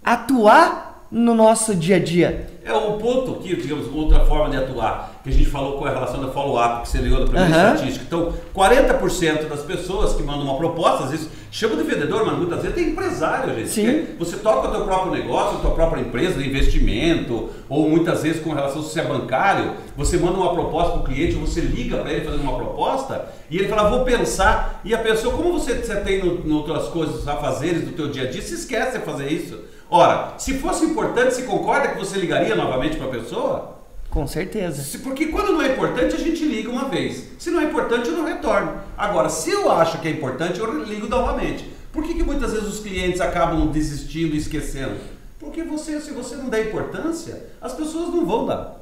atuar 0.03 0.90
no 1.11 1.35
nosso 1.35 1.75
dia 1.75 1.97
a 1.97 1.99
dia. 1.99 2.47
É 2.63 2.71
o 2.71 2.93
ponto 2.93 3.33
que, 3.41 3.55
digamos, 3.55 3.91
outra 3.91 4.23
forma 4.23 4.51
de 4.51 4.57
atuar, 4.57 5.19
que 5.23 5.29
a 5.29 5.33
gente 5.33 5.49
falou 5.49 5.79
com 5.79 5.85
a 5.85 5.89
relação 5.89 6.21
da 6.21 6.31
follow-up, 6.31 6.83
que 6.83 6.89
você 6.89 6.99
leu 6.99 7.19
da 7.19 7.25
primeira 7.25 7.49
uhum. 7.49 7.73
estatística. 7.73 8.05
Então, 8.05 8.33
40% 8.55 9.47
das 9.49 9.61
pessoas 9.63 10.13
que 10.13 10.21
mandam 10.21 10.43
uma 10.43 10.57
proposta, 10.57 11.05
às 11.05 11.11
vezes 11.11 11.27
chama 11.49 11.75
de 11.75 11.83
vendedor, 11.83 12.23
mas 12.23 12.37
muitas 12.37 12.61
vezes 12.61 12.75
tem 12.75 12.89
empresário, 12.89 13.53
gente. 13.55 13.69
Sim. 13.69 14.07
Você 14.19 14.37
toca 14.37 14.69
o 14.69 14.71
teu 14.71 14.85
próprio 14.85 15.11
negócio, 15.11 15.57
a 15.57 15.61
tua 15.61 15.71
própria 15.71 16.01
empresa 16.01 16.39
de 16.39 16.47
investimento, 16.47 17.49
ou 17.67 17.89
muitas 17.89 18.21
vezes 18.21 18.41
com 18.41 18.53
relação 18.53 18.83
se 18.83 18.99
é 18.99 19.03
bancário, 19.03 19.73
você 19.97 20.17
manda 20.17 20.37
uma 20.37 20.53
proposta 20.53 20.91
para 20.93 21.01
o 21.01 21.03
cliente, 21.03 21.33
você 21.33 21.61
liga 21.61 21.97
para 21.97 22.11
ele 22.11 22.23
fazendo 22.23 22.43
uma 22.43 22.55
proposta, 22.55 23.27
e 23.49 23.57
ele 23.57 23.67
fala, 23.67 23.89
vou 23.89 24.05
pensar, 24.05 24.81
e 24.85 24.93
a 24.93 24.99
pessoa, 24.99 25.35
como 25.35 25.51
você, 25.51 25.73
você 25.73 25.95
tem 25.97 26.23
no, 26.23 26.35
no 26.35 26.57
outras 26.57 26.87
coisas 26.89 27.27
a 27.27 27.35
fazeres 27.37 27.83
do 27.83 27.91
teu 27.91 28.09
dia 28.09 28.23
a 28.23 28.31
dia, 28.31 28.41
se 28.41 28.53
esquece 28.53 28.99
de 28.99 29.03
fazer 29.03 29.29
isso. 29.29 29.59
Ora, 29.93 30.35
se 30.37 30.53
fosse 30.53 30.85
importante, 30.85 31.33
você 31.33 31.43
concorda 31.43 31.89
que 31.89 31.99
você 31.99 32.17
ligaria 32.17 32.55
novamente 32.55 32.95
para 32.95 33.07
a 33.07 33.09
pessoa? 33.09 33.75
Com 34.09 34.25
certeza. 34.25 34.81
Se, 34.81 34.99
porque 34.99 35.27
quando 35.27 35.51
não 35.51 35.61
é 35.61 35.73
importante, 35.73 36.15
a 36.15 36.17
gente 36.17 36.45
liga 36.45 36.69
uma 36.69 36.87
vez. 36.87 37.27
Se 37.37 37.51
não 37.51 37.59
é 37.59 37.65
importante, 37.65 38.07
eu 38.07 38.15
não 38.15 38.23
retorno. 38.23 38.73
Agora, 38.97 39.27
se 39.27 39.51
eu 39.51 39.69
acho 39.69 39.99
que 39.99 40.07
é 40.07 40.11
importante, 40.11 40.61
eu 40.61 40.83
ligo 40.85 41.07
novamente. 41.07 41.69
Por 41.91 42.05
que, 42.05 42.13
que 42.13 42.23
muitas 42.23 42.53
vezes 42.53 42.69
os 42.69 42.79
clientes 42.79 43.19
acabam 43.19 43.67
desistindo 43.67 44.33
e 44.33 44.37
esquecendo? 44.37 44.95
Porque 45.37 45.61
você, 45.61 45.99
se 45.99 46.11
você 46.11 46.37
não 46.37 46.47
der 46.47 46.67
importância, 46.67 47.47
as 47.59 47.73
pessoas 47.73 48.13
não 48.15 48.25
vão 48.25 48.45
dar. 48.45 48.79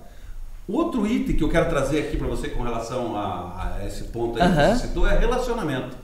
Outro 0.68 1.08
item 1.08 1.36
que 1.36 1.44
eu 1.44 1.50
quero 1.50 1.70
trazer 1.70 2.01
aqui 2.01 2.18
para 2.18 2.28
você 2.28 2.50
com 2.50 2.62
relação 2.62 3.18
a, 3.18 3.80
a, 3.80 3.88
esse 3.88 4.04
ponto 4.06 4.39
aí 4.39 4.48
uhum. 4.48 4.56
que 4.56 4.78
você 4.78 4.88
citou 4.88 5.08
é 5.08 5.18
relacionamento. 5.18 5.98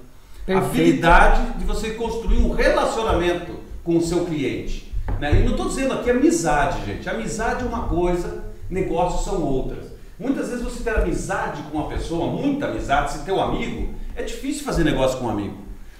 Perfeito. 0.47 0.63
A 0.63 0.65
habilidade 0.65 1.59
de 1.59 1.63
você 1.63 1.91
construir 1.91 2.39
um 2.39 2.51
relacionamento 2.51 3.53
com 3.83 3.97
o 3.97 4.01
seu 4.01 4.25
cliente. 4.25 4.94
Né? 5.19 5.39
E 5.39 5.43
não 5.43 5.51
estou 5.51 5.67
dizendo 5.67 5.93
aqui 5.93 6.09
amizade, 6.09 6.85
gente. 6.85 7.09
Amizade 7.09 7.63
é 7.63 7.67
uma 7.67 7.83
coisa, 7.83 8.45
negócios 8.69 9.24
são 9.24 9.41
outras. 9.41 9.85
Muitas 10.19 10.50
vezes 10.50 10.63
você 10.63 10.83
ter 10.83 10.97
amizade 10.97 11.62
com 11.63 11.77
uma 11.77 11.89
pessoa, 11.89 12.31
muita 12.31 12.67
amizade, 12.67 13.13
se 13.13 13.25
ter 13.25 13.31
um 13.31 13.41
amigo, 13.41 13.93
é 14.15 14.24
difícil 14.24 14.63
fazer 14.63 14.83
negócio 14.83 15.17
com 15.19 15.25
um 15.25 15.29
amigo. 15.29 15.57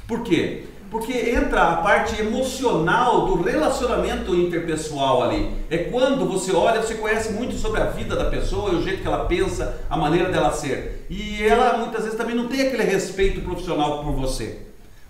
Por 0.08 0.24
quê? 0.24 0.64
Porque 0.90 1.12
entra 1.32 1.64
a 1.64 1.76
parte 1.78 2.22
emocional 2.22 3.26
do 3.26 3.42
relacionamento 3.42 4.34
interpessoal 4.34 5.24
ali. 5.24 5.52
É 5.70 5.78
quando 5.78 6.26
você 6.26 6.54
olha, 6.54 6.82
você 6.82 6.96
conhece 6.96 7.34
muito 7.34 7.56
sobre 7.56 7.82
a 7.82 7.88
vida 7.88 8.16
da 8.16 8.30
pessoa, 8.30 8.72
o 8.72 8.82
jeito 8.82 9.02
que 9.02 9.08
ela 9.08 9.26
pensa, 9.26 9.82
a 9.90 9.98
maneira 9.98 10.32
dela 10.32 10.54
ser. 10.54 11.06
E 11.10 11.44
ela 11.44 11.78
muitas 11.80 12.04
vezes 12.04 12.18
também 12.18 12.36
não 12.36 12.48
tem 12.48 12.62
aquele 12.62 12.84
respeito 12.84 13.42
profissional 13.42 14.04
por 14.04 14.14
você. 14.14 14.62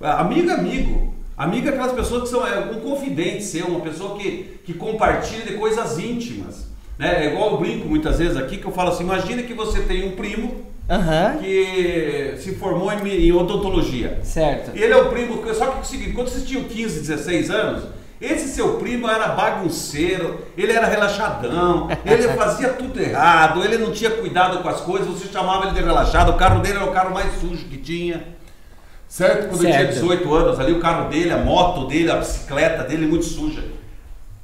Amigo 0.02 0.50
é 0.50 0.54
amigo. 0.54 1.15
Amigo 1.38 1.68
é 1.68 1.72
aquelas 1.72 1.92
pessoas 1.92 2.24
que 2.24 2.30
são 2.30 2.48
é, 2.48 2.60
um 2.60 2.80
confidente 2.80 3.44
seu, 3.44 3.68
uma 3.68 3.82
pessoa 3.82 4.18
que, 4.18 4.60
que 4.64 4.74
compartilha 4.74 5.44
de 5.44 5.54
coisas 5.54 6.00
íntimas. 6.00 6.68
Né? 6.98 7.26
É 7.26 7.34
igual 7.34 7.52
eu 7.52 7.58
brinco 7.58 7.88
muitas 7.90 8.20
vezes 8.20 8.38
aqui 8.38 8.58
que 8.58 8.66
eu 8.66 8.72
falo 8.72 8.90
assim, 8.90 9.04
imagina 9.04 9.44
que 9.44 9.54
você 9.54 9.82
tem 9.82 10.08
um 10.08 10.12
primo 10.16 10.66
uhum. 10.90 11.40
que 11.42 12.36
se 12.38 12.56
formou 12.56 12.92
em, 12.94 13.28
em, 13.28 13.32
odontologia. 13.34 14.20
Certo. 14.24 14.72
E 14.74 14.82
ele 14.82 14.94
é 14.94 14.98
o 14.98 15.10
primo, 15.10 15.44
só 15.54 15.72
que 15.72 15.78
é 15.78 15.82
o 15.82 15.84
seguinte, 15.84 16.14
quando 16.14 16.30
vocês 16.30 16.46
tinham 16.46 16.64
15, 16.64 17.02
16 17.02 17.50
anos, 17.50 17.84
esse 18.22 18.48
seu 18.48 18.76
primo 18.76 19.10
era 19.10 19.28
bagunceiro, 19.30 20.40
ele 20.58 20.72
era 20.72 20.88
relaxadão, 20.88 21.90
ele 22.06 22.30
fazia 22.30 22.70
tudo 22.70 22.98
errado, 22.98 23.62
ele 23.62 23.78
não 23.78 23.92
tinha 23.92 24.10
cuidado 24.10 24.64
com 24.64 24.70
as 24.70 24.80
coisas, 24.80 25.06
você 25.06 25.28
chamava 25.28 25.66
ele 25.66 25.76
de 25.76 25.84
relaxado, 25.84 26.30
o 26.30 26.38
carro 26.38 26.62
dele 26.62 26.78
era 26.78 26.86
o 26.86 26.94
carro 26.94 27.14
mais 27.14 27.42
sujo 27.42 27.66
que 27.66 27.78
tinha. 27.78 28.35
Certo? 29.08 29.50
Quando 29.50 29.62
certo. 29.62 29.76
ele 29.76 29.88
tinha 29.88 30.02
18 30.02 30.34
anos, 30.34 30.60
ali 30.60 30.74
o 30.74 30.80
carro 30.80 31.10
dele, 31.10 31.32
a 31.32 31.38
moto 31.38 31.88
dele, 31.88 32.12
a 32.12 32.18
bicicleta 32.18 32.84
dele 32.84 33.06
muito 33.06 33.26
suja. 33.26 33.64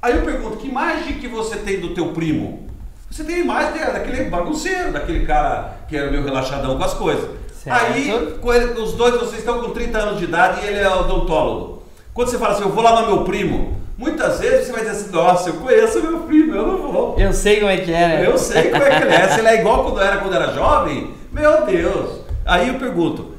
Aí 0.00 0.16
eu 0.16 0.22
pergunto, 0.22 0.56
que 0.56 0.68
imagem 0.68 1.14
que 1.18 1.28
você 1.28 1.56
tem 1.56 1.80
do 1.80 1.94
teu 1.94 2.08
primo? 2.08 2.66
Você 3.10 3.24
tem 3.24 3.36
a 3.36 3.38
imagem 3.40 3.78
daquele 3.78 4.24
bagunceiro, 4.24 4.92
daquele 4.92 5.26
cara 5.26 5.76
que 5.86 5.96
era 5.96 6.10
meio 6.10 6.24
relaxadão 6.24 6.78
com 6.78 6.84
as 6.84 6.94
coisas. 6.94 7.28
Certo. 7.62 7.80
Aí, 7.80 8.10
ele, 8.10 8.80
os 8.80 8.94
dois, 8.94 9.14
vocês 9.14 9.38
estão 9.38 9.60
com 9.60 9.70
30 9.70 9.98
anos 9.98 10.18
de 10.18 10.24
idade 10.24 10.64
e 10.64 10.68
ele 10.68 10.80
é 10.80 10.88
odontólogo. 10.88 11.82
Quando 12.12 12.28
você 12.28 12.38
fala 12.38 12.54
assim, 12.54 12.62
eu 12.62 12.70
vou 12.70 12.82
lá 12.82 13.02
no 13.02 13.06
meu 13.06 13.24
primo, 13.24 13.78
muitas 13.96 14.40
vezes 14.40 14.66
você 14.66 14.72
vai 14.72 14.80
dizer 14.80 14.92
assim, 14.92 15.12
nossa, 15.12 15.50
eu 15.50 15.54
conheço 15.54 16.02
meu 16.02 16.20
primo, 16.20 16.56
eu 16.56 16.66
não 16.66 16.78
vou. 16.78 17.14
Eu 17.18 17.32
sei 17.32 17.60
como 17.60 17.70
é 17.70 17.76
que 17.76 17.92
é, 17.92 18.08
né? 18.08 18.26
Eu 18.26 18.36
sei 18.36 18.70
como 18.70 18.82
é 18.82 18.90
que 18.98 19.04
ele 19.04 19.14
é. 19.14 19.28
Se 19.28 19.38
ele 19.38 19.48
é 19.48 19.60
igual 19.60 19.84
quando 19.84 20.00
era 20.00 20.16
quando 20.16 20.34
era 20.34 20.52
jovem, 20.52 21.14
meu 21.30 21.64
Deus. 21.64 22.22
Aí 22.44 22.68
eu 22.68 22.74
pergunto, 22.74 23.31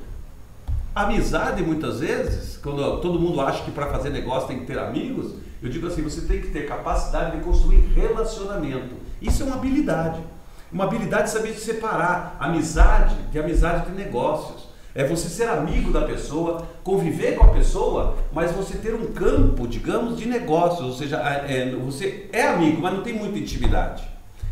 Amizade, 0.96 1.64
muitas 1.64 2.02
vezes, 2.02 2.58
quando 2.58 3.02
todo 3.02 3.20
mundo 3.20 3.42
acha 3.42 3.64
que 3.64 3.72
para 3.72 3.88
fazer 3.88 4.12
negócio 4.12 4.48
tem 4.48 4.60
que 4.60 4.68
ter 4.68 4.78
amigos, 4.78 5.34
eu 5.62 5.68
digo 5.68 5.88
assim: 5.88 6.04
você 6.04 6.22
tem 6.22 6.40
que 6.40 6.50
ter 6.50 6.68
capacidade 6.68 7.38
de 7.38 7.44
construir 7.44 7.80
relacionamento. 7.96 8.96
Isso 9.20 9.42
é 9.42 9.46
uma 9.48 9.56
habilidade. 9.56 10.20
Uma 10.72 10.84
habilidade 10.84 11.24
de 11.24 11.30
saber 11.32 11.54
separar 11.54 12.38
amizade 12.40 13.16
de 13.32 13.40
amizade 13.40 13.90
de 13.90 13.92
negócios. 13.94 14.72
É 14.94 15.04
você 15.04 15.28
ser 15.28 15.50
amigo 15.50 15.92
da 15.92 16.02
pessoa, 16.02 16.68
conviver 16.84 17.36
com 17.36 17.46
a 17.46 17.50
pessoa, 17.50 18.16
mas 18.32 18.52
você 18.52 18.78
ter 18.78 18.94
um 18.94 19.08
campo, 19.08 19.68
digamos, 19.68 20.20
de 20.20 20.28
negócios. 20.28 20.86
Ou 20.86 20.94
seja, 20.94 21.18
é, 21.18 21.72
você 21.72 22.30
é 22.32 22.44
amigo, 22.50 22.80
mas 22.80 22.94
não 22.94 23.02
tem 23.02 23.14
muita 23.14 23.40
intimidade. 23.40 24.04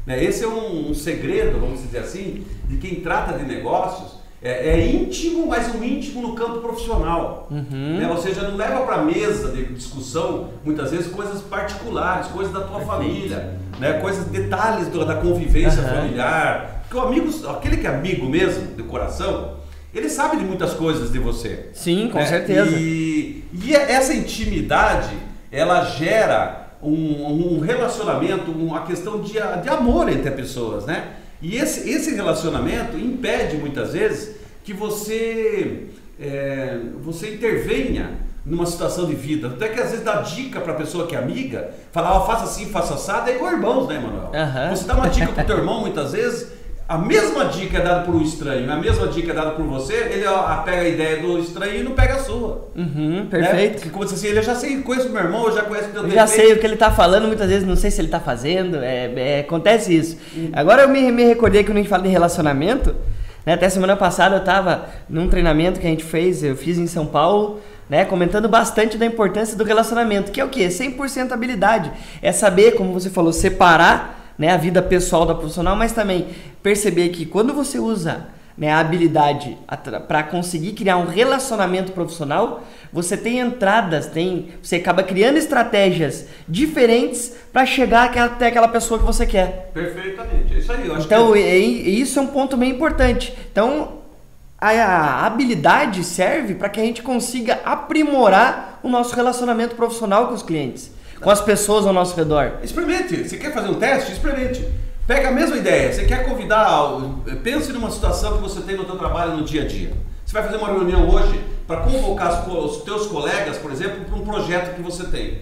Né? 0.08 0.24
Esse 0.24 0.44
é 0.44 0.48
um, 0.48 0.90
um 0.90 0.94
segredo, 0.96 1.60
vamos 1.60 1.84
dizer 1.84 2.00
assim, 2.00 2.48
de 2.68 2.78
quem 2.78 3.02
trata 3.02 3.38
de 3.38 3.46
negócios 3.46 4.21
é, 4.44 4.72
é, 4.72 4.88
íntimo, 4.88 5.46
mas 5.46 5.74
um 5.76 5.84
íntimo 5.84 6.22
no 6.22 6.34
campo 6.34 6.60
profissional. 6.60 7.48
Uhum. 7.52 7.98
Né? 8.00 8.08
Ou 8.10 8.18
seja, 8.18 8.42
não 8.42 8.58
leva 8.58 8.82
para 8.82 9.04
mesa 9.04 9.52
de 9.52 9.66
discussão, 9.66 10.50
muitas 10.66 10.90
vezes, 10.90 11.08
coisas 11.08 11.42
particulares, 11.42 12.28
coisas 12.28 12.52
da 12.52 12.62
tua 12.62 12.80
Perfeito. 12.80 12.92
família, 12.92 13.60
né? 13.80 13.94
coisas, 13.94 14.26
detalhes 14.26 14.88
da 14.88 15.16
convivência 15.16 15.84
uhum. 15.84 15.90
familiar. 15.90 16.82
Porque 16.82 16.98
o 16.98 17.02
amigo, 17.08 17.50
aquele 17.50 17.78
que 17.78 17.86
é 17.86 17.90
amigo 17.92 18.26
mesmo, 18.28 18.76
de 18.76 18.82
coração, 18.84 19.58
ele 19.94 20.10
sabe 20.10 20.38
de 20.38 20.44
muitas 20.44 20.74
coisas 20.74 21.12
de 21.12 21.20
você. 21.20 21.70
Sim, 21.74 22.10
com 22.12 22.18
né? 22.18 22.26
certeza. 22.26 22.78
E, 22.80 23.44
e 23.54 23.76
essa 23.76 24.14
intimidade, 24.14 25.16
ela 25.52 25.84
gera 25.86 26.78
um, 26.82 27.58
um 27.58 27.60
relacionamento, 27.60 28.50
uma 28.52 28.82
questão 28.86 29.22
de, 29.22 29.34
de 29.34 29.70
amor 29.70 30.10
entre 30.10 30.30
as 30.30 30.36
pessoas, 30.36 30.86
né? 30.86 31.21
E 31.42 31.58
esse, 31.58 31.90
esse 31.90 32.14
relacionamento 32.16 32.98
impede 32.98 33.58
muitas 33.58 33.94
vezes 33.94 34.36
que 34.64 34.74
você, 34.74 35.88
é, 36.20 36.78
você 37.02 37.34
intervenha 37.34 38.12
numa 38.46 38.66
situação 38.66 39.06
de 39.06 39.16
vida. 39.16 39.48
Até 39.48 39.70
que 39.70 39.80
às 39.80 39.90
vezes 39.92 40.06
dá 40.06 40.22
dica 40.22 40.60
para 40.60 40.74
a 40.74 40.76
pessoa 40.76 41.08
que 41.08 41.16
é 41.16 41.20
amiga, 41.20 41.72
falar, 41.92 42.18
oh, 42.18 42.26
faça 42.26 42.46
assim, 42.46 42.68
faça 42.68 42.96
assado, 42.96 43.30
é 43.30 43.36
igual 43.36 43.52
irmãos, 43.54 43.88
né, 43.88 44.00
Manuel? 44.00 44.32
Uhum. 44.34 44.76
Você 44.76 44.86
dá 44.86 44.96
uma 44.96 45.10
dica 45.10 45.32
pro 45.32 45.44
teu 45.44 45.58
irmão 45.58 45.82
muitas 45.82 46.12
vezes, 46.12 46.48
a 46.92 46.98
mesma 46.98 47.46
dica 47.46 47.78
é 47.78 47.82
dada 47.82 48.02
por 48.02 48.14
um 48.14 48.22
estranho, 48.22 48.70
a 48.70 48.76
mesma 48.76 49.08
dica 49.08 49.32
é 49.32 49.34
dada 49.34 49.52
por 49.52 49.66
você, 49.66 49.94
ele 49.94 50.28
ó, 50.28 50.58
pega 50.58 50.82
a 50.82 50.90
ideia 50.90 51.22
do 51.22 51.40
estranho 51.40 51.80
e 51.80 51.84
não 51.84 51.94
pega 51.94 52.16
a 52.16 52.20
sua. 52.20 52.68
Uhum, 52.76 53.22
né? 53.22 53.28
perfeito. 53.30 53.86
Né? 53.86 53.92
Como 53.94 54.06
você 54.06 54.16
assim, 54.16 54.28
ele 54.28 54.42
já 54.42 54.56
sei, 54.56 54.82
conheço 54.82 55.10
meu 55.10 55.24
irmão, 55.24 55.46
eu 55.46 55.56
já 55.56 55.62
conheço 55.62 55.88
o 55.88 55.92
teu 55.94 56.04
Eu 56.04 56.12
já 56.12 56.28
sei 56.28 56.52
o 56.52 56.60
que 56.60 56.66
ele 56.66 56.74
está 56.74 56.92
falando, 56.92 57.28
muitas 57.28 57.48
vezes 57.48 57.66
não 57.66 57.78
sei 57.78 57.90
se 57.92 58.02
ele 58.02 58.10
está 58.10 58.20
fazendo, 58.20 58.76
é, 58.84 59.10
é, 59.16 59.40
acontece 59.40 59.96
isso. 59.96 60.18
Uhum. 60.36 60.50
Agora 60.52 60.82
eu 60.82 60.90
me, 60.90 61.10
me 61.14 61.24
recordei 61.24 61.64
que 61.64 61.70
quando 61.70 61.78
a 61.78 61.80
gente 61.80 61.90
fala 61.90 62.04
de 62.04 62.10
relacionamento, 62.10 62.94
né, 63.46 63.54
até 63.54 63.70
semana 63.70 63.96
passada 63.96 64.36
eu 64.36 64.40
estava 64.40 64.90
num 65.08 65.30
treinamento 65.30 65.80
que 65.80 65.88
a 65.88 65.90
gente 65.90 66.04
fez, 66.04 66.44
eu 66.44 66.58
fiz 66.58 66.78
em 66.78 66.88
São 66.88 67.06
Paulo, 67.06 67.62
né, 67.90 68.04
comentando 68.04 68.50
bastante 68.50 68.98
da 68.98 69.06
importância 69.06 69.56
do 69.56 69.64
relacionamento, 69.64 70.30
que 70.30 70.42
é 70.42 70.44
o 70.44 70.50
quê? 70.50 70.68
100% 70.68 71.32
habilidade. 71.32 71.90
É 72.22 72.34
saber, 72.34 72.76
como 72.76 72.92
você 72.92 73.10
falou, 73.10 73.32
separar 73.32 74.21
né, 74.42 74.50
a 74.50 74.58
vida 74.58 74.82
pessoal 74.82 75.24
da 75.24 75.36
profissional, 75.36 75.76
mas 75.76 75.92
também 75.92 76.30
perceber 76.64 77.10
que 77.10 77.28
quando 77.28 77.54
você 77.54 77.78
usa 77.78 78.26
né, 78.58 78.72
a 78.72 78.80
habilidade 78.80 79.56
para 80.08 80.24
conseguir 80.24 80.72
criar 80.72 80.98
um 80.98 81.06
relacionamento 81.06 81.92
profissional, 81.92 82.64
você 82.92 83.16
tem 83.16 83.38
entradas, 83.38 84.08
tem, 84.08 84.50
você 84.60 84.78
acaba 84.78 85.04
criando 85.04 85.38
estratégias 85.38 86.26
diferentes 86.50 87.36
para 87.54 87.68
chegar 87.68 88.18
até 88.18 88.48
aquela 88.48 88.68
pessoa 88.68 89.00
que 89.00 89.06
você 89.06 89.28
quer. 89.28 89.70
Perfeitamente, 89.76 90.56
é 90.56 90.58
isso 90.58 90.72
aí. 90.72 90.92
então, 91.00 91.34
que... 91.34 91.40
isso 91.40 92.18
é 92.18 92.22
um 92.24 92.28
ponto 92.28 92.58
bem 92.58 92.72
importante. 92.72 93.38
Então, 93.52 94.00
a, 94.60 94.72
a 94.72 95.26
habilidade 95.28 96.04
serve 96.04 96.56
para 96.56 96.68
que 96.68 96.80
a 96.80 96.84
gente 96.84 97.04
consiga 97.04 97.60
aprimorar 97.64 98.80
o 98.82 98.90
nosso 98.90 99.16
relacionamento 99.16 99.76
profissional 99.76 100.30
com 100.30 100.34
os 100.34 100.42
clientes 100.42 101.00
com 101.22 101.30
as 101.30 101.40
pessoas 101.40 101.86
ao 101.86 101.94
nosso 101.94 102.16
redor. 102.16 102.54
Experimente. 102.64 103.28
Você 103.28 103.38
quer 103.38 103.54
fazer 103.54 103.70
um 103.70 103.76
teste? 103.76 104.12
Experimente. 104.12 104.68
Pega 105.06 105.30
a 105.30 105.32
mesma 105.32 105.58
ideia. 105.58 105.94
Você 105.94 106.06
quer 106.06 106.26
convidar, 106.26 106.98
pense 107.44 107.72
numa 107.72 107.92
situação 107.92 108.38
que 108.38 108.42
você 108.42 108.62
tem 108.62 108.76
no 108.76 108.86
seu 108.86 108.96
trabalho 108.96 109.38
no 109.38 109.44
dia 109.44 109.64
a 109.64 109.68
dia. 109.68 109.94
Você 110.26 110.34
vai 110.34 110.44
fazer 110.44 110.58
uma 110.58 110.68
reunião 110.68 111.10
hoje 111.10 111.42
para 111.68 111.82
convocar 111.82 112.50
os 112.50 112.78
teus 112.78 113.08
colegas, 113.08 113.58
por 113.58 113.72
exemplo, 113.72 114.06
para 114.06 114.16
um 114.16 114.26
projeto 114.26 114.76
que 114.76 114.82
você 114.82 115.06
tem. 115.06 115.42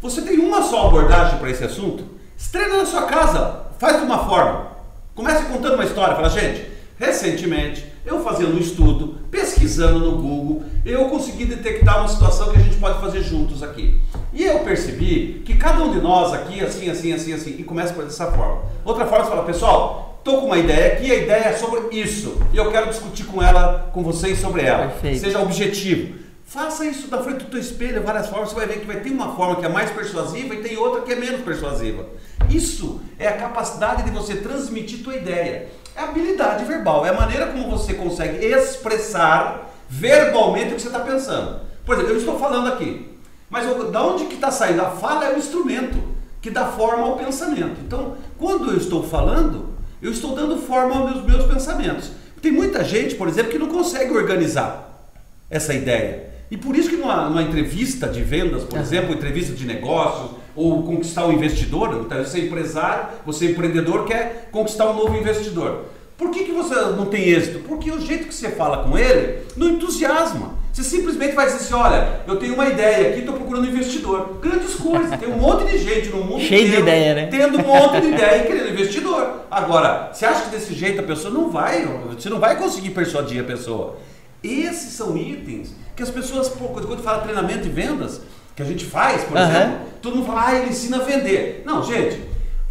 Você 0.00 0.22
tem 0.22 0.38
uma 0.38 0.62
só 0.62 0.88
abordagem 0.88 1.38
para 1.38 1.50
esse 1.50 1.64
assunto? 1.64 2.04
Estreia 2.36 2.68
na 2.68 2.86
sua 2.86 3.02
casa. 3.02 3.66
Faz 3.78 3.98
de 3.98 4.04
uma 4.04 4.26
forma. 4.26 4.68
Comece 5.14 5.44
contando 5.46 5.74
uma 5.74 5.84
história. 5.84 6.14
Fala, 6.14 6.28
gente, 6.28 6.66
recentemente 6.98 7.92
eu 8.04 8.22
fazendo 8.22 8.56
um 8.56 8.58
estudo, 8.58 9.16
pesquisando 9.30 10.00
no 10.00 10.16
Google, 10.18 10.64
eu 10.84 11.04
consegui 11.04 11.44
detectar 11.44 12.00
uma 12.00 12.08
situação 12.08 12.50
que 12.50 12.58
a 12.58 12.62
gente 12.62 12.76
pode 12.76 13.00
fazer 13.00 13.22
juntos 13.22 13.62
aqui. 13.62 14.00
E 14.32 14.44
eu 14.44 14.60
percebi 14.60 15.42
que 15.44 15.56
cada 15.56 15.82
um 15.82 15.92
de 15.92 16.00
nós 16.00 16.32
aqui, 16.32 16.64
assim, 16.64 16.88
assim, 16.88 17.12
assim, 17.12 17.32
assim, 17.34 17.56
e 17.58 17.64
começa 17.64 17.92
por 17.92 18.04
dessa 18.04 18.30
forma. 18.32 18.62
Outra 18.84 19.06
forma, 19.06 19.24
você 19.24 19.30
fala, 19.30 19.44
pessoal, 19.44 20.20
tô 20.24 20.38
com 20.38 20.46
uma 20.46 20.58
ideia 20.58 20.94
aqui, 20.94 21.10
a 21.10 21.16
ideia 21.16 21.44
é 21.48 21.52
sobre 21.52 21.94
isso, 21.94 22.40
e 22.52 22.56
eu 22.56 22.70
quero 22.70 22.88
discutir 22.88 23.24
com 23.24 23.42
ela, 23.42 23.90
com 23.92 24.02
vocês 24.02 24.38
sobre 24.38 24.62
ela. 24.62 24.88
Perfeito. 24.88 25.20
Seja 25.20 25.40
objetivo. 25.40 26.22
Faça 26.44 26.84
isso 26.84 27.08
da 27.08 27.22
frente 27.22 27.44
do 27.44 27.50
teu 27.50 27.60
espelho, 27.60 28.02
várias 28.02 28.28
formas, 28.28 28.50
você 28.50 28.54
vai 28.54 28.66
ver 28.66 28.80
que 28.80 28.86
vai 28.86 29.00
ter 29.00 29.10
uma 29.10 29.34
forma 29.34 29.56
que 29.56 29.64
é 29.64 29.68
mais 29.68 29.90
persuasiva 29.90 30.54
e 30.54 30.62
tem 30.62 30.76
outra 30.76 31.02
que 31.02 31.12
é 31.12 31.16
menos 31.16 31.42
persuasiva. 31.42 32.06
Isso 32.50 33.00
é 33.18 33.28
a 33.28 33.36
capacidade 33.36 34.02
de 34.02 34.10
você 34.10 34.36
transmitir 34.36 35.02
tua 35.02 35.14
ideia. 35.14 35.68
É 35.96 36.02
habilidade 36.02 36.64
verbal, 36.64 37.04
é 37.04 37.10
a 37.10 37.14
maneira 37.14 37.46
como 37.46 37.70
você 37.70 37.94
consegue 37.94 38.44
expressar 38.44 39.72
verbalmente 39.88 40.72
o 40.72 40.76
que 40.76 40.82
você 40.82 40.88
está 40.88 41.00
pensando. 41.00 41.60
Por 41.84 41.94
exemplo, 41.94 42.12
eu 42.12 42.18
estou 42.18 42.38
falando 42.38 42.68
aqui, 42.68 43.11
mas 43.52 43.66
eu, 43.66 43.90
da 43.90 44.02
onde 44.02 44.24
que 44.24 44.36
está 44.36 44.50
saindo? 44.50 44.80
A 44.80 44.88
fala 44.92 45.26
é 45.26 45.34
o 45.34 45.38
instrumento 45.38 45.98
que 46.40 46.48
dá 46.48 46.68
forma 46.68 47.02
ao 47.02 47.18
pensamento. 47.18 47.82
Então, 47.86 48.16
quando 48.38 48.70
eu 48.70 48.78
estou 48.78 49.02
falando, 49.02 49.74
eu 50.00 50.10
estou 50.10 50.34
dando 50.34 50.56
forma 50.56 50.98
aos 50.98 51.22
meus, 51.22 51.44
pensamentos. 51.44 52.12
Tem 52.40 52.50
muita 52.50 52.82
gente, 52.82 53.14
por 53.14 53.28
exemplo, 53.28 53.52
que 53.52 53.58
não 53.58 53.68
consegue 53.68 54.10
organizar 54.10 55.06
essa 55.50 55.74
ideia. 55.74 56.30
E 56.50 56.56
por 56.56 56.74
isso 56.74 56.88
que 56.88 56.96
numa, 56.96 57.28
numa 57.28 57.42
entrevista 57.42 58.08
de 58.08 58.22
vendas, 58.22 58.64
por 58.64 58.76
uhum. 58.76 58.82
exemplo, 58.82 59.12
entrevista 59.12 59.52
de 59.52 59.66
negócios, 59.66 60.30
ou 60.56 60.82
conquistar 60.82 61.26
um 61.26 61.32
investidor, 61.32 62.04
então 62.06 62.24
você 62.24 62.40
é 62.40 62.44
empresário, 62.46 63.08
você 63.24 63.46
é 63.46 63.50
empreendedor, 63.50 64.06
quer 64.06 64.48
conquistar 64.50 64.90
um 64.90 64.94
novo 64.94 65.14
investidor. 65.14 65.84
Por 66.16 66.30
que, 66.30 66.44
que 66.44 66.52
você 66.52 66.74
não 66.74 67.04
tem 67.04 67.28
êxito? 67.28 67.58
Porque 67.60 67.90
o 67.90 68.00
jeito 68.00 68.28
que 68.28 68.34
você 68.34 68.48
fala 68.48 68.82
com 68.82 68.96
ele 68.96 69.42
não 69.58 69.68
entusiasma. 69.68 70.61
Você 70.72 70.82
simplesmente 70.82 71.34
vai 71.34 71.44
dizer 71.44 71.58
assim, 71.58 71.74
olha, 71.74 72.22
eu 72.26 72.36
tenho 72.36 72.54
uma 72.54 72.66
ideia 72.66 73.10
aqui, 73.10 73.20
estou 73.20 73.34
procurando 73.34 73.64
um 73.64 73.68
investidor. 73.68 74.38
Grandes 74.40 74.74
coisas, 74.74 75.18
tem 75.20 75.28
um 75.28 75.36
monte 75.36 75.70
de 75.70 75.76
gente 75.76 76.08
no 76.08 76.24
mundo 76.24 76.40
Cheio 76.40 76.66
inteiro, 76.66 76.76
de 76.76 76.90
ideia, 76.90 77.14
né? 77.14 77.26
tendo 77.26 77.58
um 77.58 77.66
monte 77.66 78.00
de 78.00 78.06
ideia 78.08 78.42
e 78.42 78.46
querendo 78.46 78.70
investidor. 78.70 79.42
Agora, 79.50 80.10
você 80.10 80.24
acha 80.24 80.44
que 80.44 80.50
desse 80.50 80.72
jeito 80.72 81.00
a 81.00 81.02
pessoa 81.02 81.32
não 81.32 81.50
vai, 81.50 81.84
você 81.84 82.30
não 82.30 82.40
vai 82.40 82.56
conseguir 82.56 82.90
persuadir 82.90 83.42
a 83.42 83.44
pessoa. 83.44 83.98
Esses 84.42 84.94
são 84.94 85.14
itens 85.14 85.74
que 85.94 86.02
as 86.02 86.08
pessoas, 86.10 86.48
quando 86.48 87.02
fala 87.02 87.20
treinamento 87.20 87.66
e 87.66 87.70
vendas, 87.70 88.22
que 88.56 88.62
a 88.62 88.66
gente 88.66 88.86
faz, 88.86 89.24
por 89.24 89.36
uhum. 89.36 89.42
exemplo, 89.42 89.78
todo 90.00 90.16
mundo 90.16 90.26
fala, 90.26 90.48
ah, 90.48 90.54
ele 90.54 90.70
ensina 90.70 90.96
a 90.96 91.00
vender. 91.00 91.62
Não, 91.66 91.84
gente, 91.84 92.18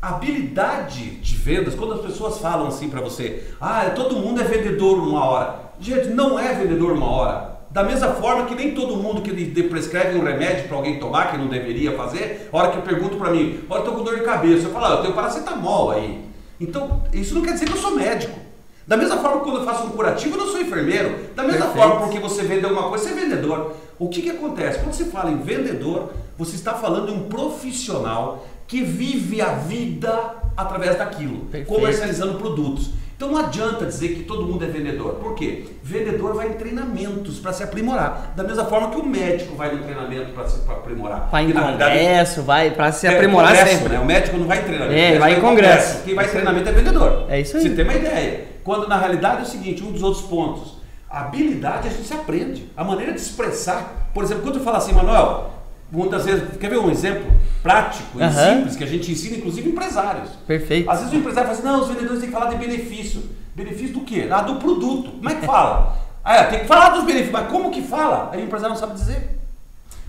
habilidade 0.02 1.18
de 1.18 1.36
vendas, 1.36 1.76
quando 1.76 1.94
as 1.94 2.02
pessoas 2.02 2.40
falam 2.40 2.68
assim 2.68 2.90
para 2.90 3.00
você, 3.00 3.44
ah, 3.62 3.92
todo 3.96 4.16
mundo 4.16 4.42
é 4.42 4.44
vendedor 4.44 4.98
uma 4.98 5.24
hora. 5.24 5.60
Gente, 5.80 6.08
não 6.10 6.40
é 6.40 6.54
vendedor 6.54 6.94
uma 6.94 7.06
hora. 7.06 7.51
Da 7.72 7.84
mesma 7.84 8.10
forma 8.16 8.46
que 8.46 8.54
nem 8.54 8.74
todo 8.74 8.98
mundo 8.98 9.22
que 9.22 9.64
prescreve 9.64 10.20
um 10.20 10.24
remédio 10.24 10.68
para 10.68 10.76
alguém 10.76 11.00
tomar, 11.00 11.32
que 11.32 11.38
não 11.38 11.48
deveria 11.48 11.94
fazer, 11.94 12.50
a 12.52 12.58
hora 12.58 12.72
que 12.72 12.78
eu 12.78 12.82
pergunto 12.82 13.16
para 13.16 13.32
mim, 13.32 13.62
olha, 13.70 13.80
eu 13.80 13.86
tô 13.86 13.92
com 13.94 14.04
dor 14.04 14.18
de 14.18 14.26
cabeça, 14.26 14.68
eu 14.68 14.72
falo, 14.72 14.86
ah, 14.86 14.90
eu 14.90 15.02
tenho 15.02 15.14
paracetamol 15.14 15.92
aí. 15.92 16.20
Então, 16.60 17.02
isso 17.14 17.34
não 17.34 17.42
quer 17.42 17.54
dizer 17.54 17.66
que 17.66 17.72
eu 17.72 17.82
sou 17.82 17.96
médico. 17.96 18.38
Da 18.86 18.98
mesma 18.98 19.18
forma 19.18 19.38
que 19.38 19.44
quando 19.46 19.60
eu 19.60 19.66
faço 19.66 19.86
um 19.86 19.92
curativo, 19.92 20.36
eu 20.36 20.46
não 20.46 20.52
sou 20.52 20.60
enfermeiro. 20.60 21.16
Da 21.34 21.44
mesma 21.44 21.68
Perfeito. 21.68 21.88
forma, 21.88 22.02
porque 22.02 22.20
você 22.20 22.44
vende 22.44 22.66
alguma 22.66 22.90
coisa, 22.90 23.06
você 23.06 23.12
é 23.12 23.14
vendedor. 23.14 23.74
O 23.98 24.10
que, 24.10 24.22
que 24.22 24.30
acontece? 24.32 24.80
Quando 24.80 24.94
você 24.94 25.06
fala 25.06 25.32
em 25.32 25.38
vendedor, 25.38 26.12
você 26.38 26.56
está 26.56 26.74
falando 26.74 27.08
de 27.08 27.14
um 27.14 27.30
profissional 27.30 28.46
que 28.68 28.82
vive 28.84 29.42
a 29.42 29.54
vida 29.54 30.36
através 30.58 30.98
daquilo, 30.98 31.46
Perfeito. 31.46 31.68
comercializando 31.68 32.38
produtos. 32.38 32.90
Então 33.22 33.34
não 33.34 33.38
adianta 33.38 33.86
dizer 33.86 34.16
que 34.16 34.24
todo 34.24 34.48
mundo 34.48 34.66
é 34.66 34.68
vendedor. 34.68 35.14
Por 35.14 35.36
quê? 35.36 35.66
Vendedor 35.84 36.34
vai 36.34 36.48
em 36.48 36.54
treinamentos 36.54 37.38
para 37.38 37.54
se 37.54 37.62
aprimorar. 37.62 38.34
Da 38.36 38.44
mesma 38.44 38.66
forma 38.66 38.90
que 38.90 38.98
o 38.98 39.06
médico 39.06 39.56
vai 39.56 39.76
no 39.76 39.84
treinamento 39.84 40.32
para 40.32 40.50
se 40.50 40.62
pra 40.62 40.74
aprimorar. 40.74 41.30
Vai 41.32 41.44
em 41.46 41.52
congresso, 41.52 42.42
vai 42.42 42.72
para 42.72 42.92
se 42.92 43.06
é, 43.06 43.14
aprimorar 43.14 43.52
congresso, 43.52 43.78
sempre. 43.78 43.94
Né? 43.94 44.00
O 44.00 44.06
médico 44.06 44.38
não 44.38 44.48
vai 44.48 44.58
em 44.58 44.64
treinamento. 44.64 45.00
É, 45.00 45.20
vai 45.20 45.34
em 45.34 45.40
congresso. 45.40 45.78
congresso. 45.78 46.04
Quem 46.04 46.16
vai 46.16 46.26
em 46.26 46.30
treinamento 46.30 46.68
é 46.68 46.72
vendedor. 46.72 47.26
É 47.30 47.40
isso 47.40 47.58
aí. 47.58 47.62
Você 47.62 47.70
tem 47.70 47.84
uma 47.84 47.94
ideia. 47.94 48.48
Quando 48.64 48.88
na 48.88 48.98
realidade 48.98 49.42
é 49.42 49.44
o 49.44 49.46
seguinte, 49.46 49.84
um 49.84 49.92
dos 49.92 50.02
outros 50.02 50.26
pontos 50.26 50.82
a 51.08 51.20
habilidade 51.20 51.90
a 51.90 51.92
gente 51.92 52.08
se 52.08 52.14
aprende. 52.16 52.72
A 52.76 52.84
maneira 52.84 53.14
de 53.14 53.20
expressar. 53.20 54.10
Por 54.16 54.24
exemplo, 54.24 54.42
quando 54.42 54.58
eu 54.58 54.64
falo 54.64 54.78
assim, 54.78 54.94
Manuel, 54.94 55.52
muitas 55.92 56.26
vezes, 56.26 56.44
quer 56.58 56.70
ver 56.70 56.80
um 56.80 56.90
exemplo 56.90 57.32
prático 57.62 58.20
e 58.20 58.24
uhum. 58.24 58.32
simples 58.32 58.76
que 58.76 58.84
a 58.84 58.88
gente 58.88 59.12
ensina, 59.12 59.38
inclusive 59.38 59.70
empresários. 59.70 60.30
Perfeito. 60.48 60.90
Às 60.90 61.00
vezes 61.00 61.14
o 61.14 61.18
empresário 61.18 61.50
fala 61.50 61.60
assim, 61.60 61.68
não, 61.68 61.82
os 61.82 61.88
vendedores 61.90 62.20
têm 62.20 62.30
que 62.30 62.36
falar 62.36 62.50
de 62.50 62.56
benefício. 62.56 63.24
Benefício 63.54 63.94
do 63.94 64.02
quê? 64.02 64.28
Ah, 64.32 64.42
do 64.42 64.56
produto. 64.56 65.12
Como 65.12 65.30
é 65.30 65.36
que 65.36 65.46
fala? 65.46 65.98
ah, 66.24 66.36
é, 66.36 66.44
tem 66.46 66.60
que 66.62 66.66
falar 66.66 66.90
dos 66.90 67.04
benefícios, 67.04 67.34
mas 67.34 67.52
como 67.52 67.72
que 67.72 67.82
fala? 67.82 68.30
Aí 68.32 68.42
o 68.42 68.46
empresário 68.46 68.74
não 68.74 68.80
sabe 68.80 68.94
dizer. 68.94 69.40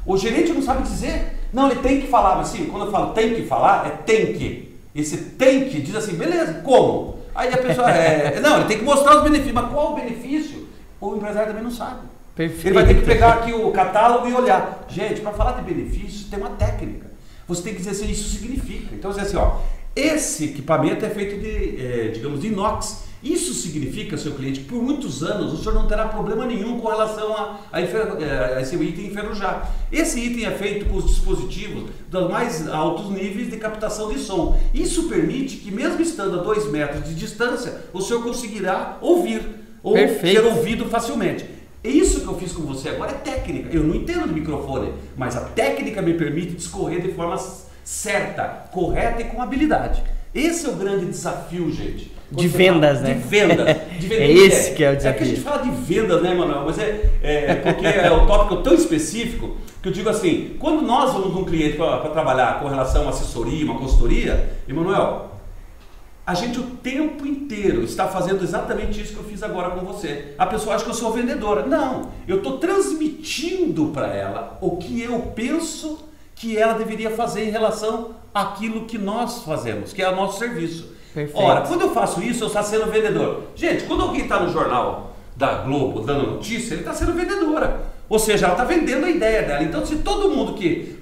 O 0.07 0.17
gerente 0.17 0.53
não 0.53 0.63
sabe 0.63 0.83
dizer. 0.83 1.39
Não, 1.53 1.71
ele 1.71 1.81
tem 1.81 2.01
que 2.01 2.07
falar, 2.07 2.37
mas 2.37 2.49
assim, 2.49 2.67
quando 2.67 2.87
eu 2.87 2.93
falo 2.93 3.13
tem 3.13 3.35
que 3.35 3.43
falar, 3.47 3.87
é 3.87 3.91
tem 3.91 4.33
que. 4.33 4.79
Esse 4.95 5.17
tem 5.17 5.69
que 5.69 5.81
diz 5.81 5.95
assim, 5.95 6.15
beleza, 6.15 6.55
como? 6.65 7.19
Aí 7.35 7.53
a 7.53 7.59
pessoa, 7.59 7.91
é, 7.91 8.41
não, 8.41 8.59
ele 8.59 8.67
tem 8.67 8.79
que 8.79 8.85
mostrar 8.85 9.17
os 9.17 9.23
benefícios, 9.23 9.55
mas 9.55 9.71
qual 9.71 9.93
o 9.93 9.95
benefício? 9.97 10.63
o 11.03 11.17
empresário 11.17 11.49
também 11.49 11.65
não 11.65 11.71
sabe. 11.71 12.01
Perfeito. 12.35 12.67
Ele 12.67 12.75
vai 12.75 12.87
ter 12.87 12.95
que 12.95 13.07
pegar 13.07 13.33
aqui 13.35 13.53
o 13.53 13.71
catálogo 13.71 14.29
e 14.29 14.33
olhar. 14.33 14.87
Gente, 14.89 15.21
para 15.21 15.33
falar 15.33 15.53
de 15.53 15.73
benefícios 15.73 16.25
tem 16.25 16.39
uma 16.39 16.51
técnica. 16.51 17.11
Você 17.47 17.63
tem 17.63 17.73
que 17.73 17.81
dizer 17.81 17.91
assim, 17.91 18.11
isso 18.11 18.31
significa. 18.31 18.95
Então, 18.95 19.11
dizer 19.11 19.23
assim, 19.23 19.37
ó, 19.37 19.59
esse 19.95 20.47
equipamento 20.47 21.05
é 21.05 21.11
feito 21.11 21.39
de, 21.39 21.85
é, 21.85 22.09
digamos, 22.09 22.41
de 22.41 22.49
inox. 22.49 23.05
Isso 23.23 23.55
significa, 23.55 24.17
seu 24.17 24.33
cliente, 24.33 24.61
que 24.61 24.67
por 24.67 24.83
muitos 24.83 25.23
anos 25.23 25.53
o 25.53 25.63
senhor 25.63 25.75
não 25.75 25.87
terá 25.87 26.09
problema 26.09 26.45
nenhum 26.45 26.81
com 26.81 26.89
relação 26.89 27.37
a, 27.37 27.61
a, 27.71 27.77
a 27.77 28.61
esse 28.61 28.75
item 28.75 29.07
enferrujar. 29.07 29.71
Esse 29.93 30.19
item 30.19 30.47
é 30.47 30.51
feito 30.51 30.87
com 30.87 30.97
os 30.97 31.07
dispositivos 31.07 31.91
dos 32.09 32.31
mais 32.31 32.67
altos 32.67 33.11
níveis 33.11 33.49
de 33.49 33.59
captação 33.59 34.11
de 34.11 34.19
som. 34.19 34.59
Isso 34.75 35.09
permite 35.09 35.59
que, 35.59 35.71
mesmo 35.71 36.01
estando 36.01 36.41
a 36.41 36.43
dois 36.43 36.69
metros 36.69 37.05
de 37.05 37.15
distância, 37.15 37.83
o 37.93 38.01
senhor 38.01 38.25
conseguirá 38.25 38.99
ouvir 39.01 39.43
ou 39.85 39.93
Perfeito. 39.93 40.41
ser 40.41 40.47
ouvido 40.47 40.87
facilmente. 40.87 41.45
Isso 41.85 42.21
que 42.21 42.27
eu 42.27 42.39
fiz 42.39 42.53
com 42.53 42.63
você 42.63 42.91
agora 42.91 43.13
é 43.13 43.15
técnica. 43.15 43.75
Eu 43.75 43.83
não 43.83 43.95
entendo 43.95 44.29
de 44.29 44.35
microfone, 44.35 44.93
mas 45.17 45.37
a 45.37 45.41
técnica 45.41 46.01
me 46.01 46.15
permite 46.15 46.53
discorrer 46.53 47.03
de 47.03 47.13
forma 47.13 47.37
certa, 47.83 48.45
correta 48.73 49.23
e 49.23 49.25
com 49.25 49.43
habilidade. 49.43 50.03
Esse 50.35 50.67
é 50.67 50.69
o 50.71 50.77
grande 50.77 51.07
desafio, 51.07 51.71
gente 51.71 52.13
de 52.33 52.49
vendas, 52.49 52.99
fala, 52.99 53.09
né? 53.09 53.15
De 53.15 53.29
vendas. 53.29 53.77
De 54.03 54.09
vendas. 54.09 54.25
é 54.25 54.33
esse 54.33 54.75
que 54.75 54.83
é 54.83 54.91
o 54.91 54.97
desafio. 54.97 55.15
É 55.15 55.19
que 55.19 55.25
a 55.25 55.27
gente 55.27 55.41
fala 55.43 55.63
de 55.63 55.71
vendas, 55.71 56.23
né, 56.23 56.35
Manuel? 56.35 56.65
Mas 56.67 56.79
é, 56.79 57.11
é 57.23 57.55
porque 57.55 57.87
é 57.87 58.11
um 58.11 58.27
tópico 58.27 58.57
tão 58.63 58.75
específico 58.75 59.57
que 59.81 59.89
eu 59.89 59.93
digo 59.93 60.09
assim, 60.09 60.57
quando 60.59 60.83
nós 60.83 61.13
vamos 61.13 61.35
num 61.35 61.45
cliente 61.45 61.77
para 61.77 62.09
trabalhar 62.09 62.61
com 62.61 62.69
relação 62.69 63.07
a 63.07 63.11
assessoria, 63.11 63.65
uma 63.65 63.79
consultoria, 63.79 64.51
Emanuel, 64.69 65.32
a 66.25 66.35
gente 66.35 66.61
o 66.61 66.63
tempo 66.63 67.27
inteiro 67.27 67.83
está 67.83 68.07
fazendo 68.07 68.45
exatamente 68.45 69.01
isso 69.01 69.13
que 69.13 69.19
eu 69.19 69.25
fiz 69.25 69.43
agora 69.43 69.71
com 69.71 69.85
você. 69.85 70.35
A 70.39 70.47
pessoa 70.47 70.77
acha 70.77 70.85
que 70.85 70.91
eu 70.91 70.95
sou 70.95 71.13
vendedora. 71.13 71.67
Não, 71.67 72.11
eu 72.29 72.39
estou 72.39 72.59
transmitindo 72.59 73.89
para 73.89 74.07
ela 74.09 74.59
o 74.61 74.77
que 74.77 75.03
eu 75.03 75.19
penso 75.35 75.99
que 76.37 76.57
ela 76.57 76.75
deveria 76.75 77.11
fazer 77.11 77.49
em 77.49 77.51
relação 77.51 78.17
àquilo 78.33 78.87
que 78.87 78.99
nós 78.99 79.43
fazemos, 79.43 79.93
que 79.93 80.01
é 80.01 80.09
o 80.09 80.17
nosso 80.17 80.39
serviço. 80.39 80.93
Perfeito. 81.13 81.39
Ora, 81.39 81.63
quando 81.63 81.83
eu 81.83 81.93
faço 81.93 82.23
isso, 82.23 82.45
eu 82.45 82.49
estou 82.49 82.63
sendo 82.63 82.91
vendedor. 82.91 83.43
Gente, 83.55 83.85
quando 83.85 84.03
alguém 84.03 84.23
está 84.23 84.41
no 84.41 84.53
jornal 84.53 85.15
da 85.37 85.63
Globo 85.63 86.01
dando 86.01 86.33
notícia, 86.33 86.75
ele 86.75 86.83
está 86.83 86.95
sendo 86.95 87.13
vendedora. 87.13 87.93
Ou 88.09 88.19
seja, 88.19 88.47
ela 88.47 88.55
está 88.55 88.65
vendendo 88.65 89.07
a 89.07 89.11
ideia 89.11 89.43
dela. 89.43 89.63
Então, 89.63 89.85
se 89.85 89.97
todo 89.97 90.31
mundo 90.31 90.55
que 90.55 90.99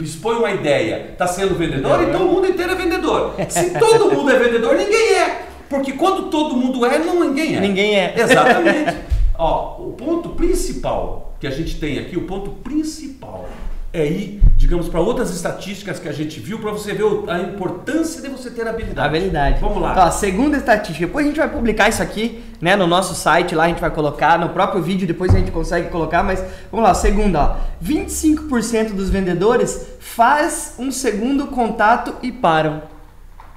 expõe 0.00 0.36
uma 0.36 0.50
ideia 0.50 1.10
está 1.12 1.26
sendo 1.26 1.54
vendedor, 1.54 2.00
é. 2.00 2.04
então 2.04 2.26
o 2.26 2.32
mundo 2.32 2.46
inteiro 2.46 2.72
é 2.72 2.74
vendedor. 2.74 3.34
Se 3.48 3.78
todo 3.78 4.10
mundo 4.10 4.30
é 4.30 4.38
vendedor, 4.38 4.76
ninguém 4.76 5.14
é. 5.14 5.46
Porque 5.68 5.92
quando 5.92 6.30
todo 6.30 6.56
mundo 6.56 6.84
é, 6.84 6.98
não 6.98 7.20
ninguém 7.20 7.56
é. 7.56 7.60
Ninguém 7.60 7.96
é. 7.96 8.14
Exatamente. 8.16 8.96
Ó, 9.36 9.82
o 9.82 9.92
ponto 9.92 10.30
principal 10.30 11.34
que 11.40 11.46
a 11.46 11.50
gente 11.50 11.78
tem 11.78 11.98
aqui, 11.98 12.16
o 12.16 12.22
ponto 12.22 12.50
principal 12.50 13.48
é 13.94 14.04
ir, 14.04 14.40
digamos, 14.56 14.88
para 14.88 14.98
outras 14.98 15.30
estatísticas 15.30 16.00
que 16.00 16.08
a 16.08 16.12
gente 16.12 16.40
viu 16.40 16.58
para 16.58 16.72
você 16.72 16.92
ver 16.92 17.04
a 17.28 17.38
importância 17.38 18.20
de 18.20 18.28
você 18.28 18.50
ter 18.50 18.66
habilidade. 18.66 19.06
Habilidade. 19.06 19.60
Vamos 19.60 19.80
lá. 19.80 19.92
Então, 19.92 20.02
a 20.02 20.10
segunda 20.10 20.56
estatística, 20.56 21.06
depois 21.06 21.24
a 21.24 21.28
gente 21.28 21.38
vai 21.38 21.48
publicar 21.48 21.88
isso 21.88 22.02
aqui, 22.02 22.42
né, 22.60 22.74
no 22.74 22.88
nosso 22.88 23.14
site, 23.14 23.54
lá 23.54 23.64
a 23.64 23.68
gente 23.68 23.80
vai 23.80 23.92
colocar, 23.92 24.36
no 24.36 24.48
próprio 24.48 24.82
vídeo 24.82 25.06
depois 25.06 25.32
a 25.32 25.38
gente 25.38 25.52
consegue 25.52 25.90
colocar, 25.90 26.24
mas 26.24 26.42
vamos 26.72 26.84
lá, 26.84 26.92
segunda, 26.92 27.40
ó. 27.40 27.56
25% 27.84 28.94
dos 28.94 29.10
vendedores 29.10 29.86
faz 30.00 30.74
um 30.76 30.90
segundo 30.90 31.46
contato 31.46 32.16
e 32.20 32.32
param. 32.32 32.82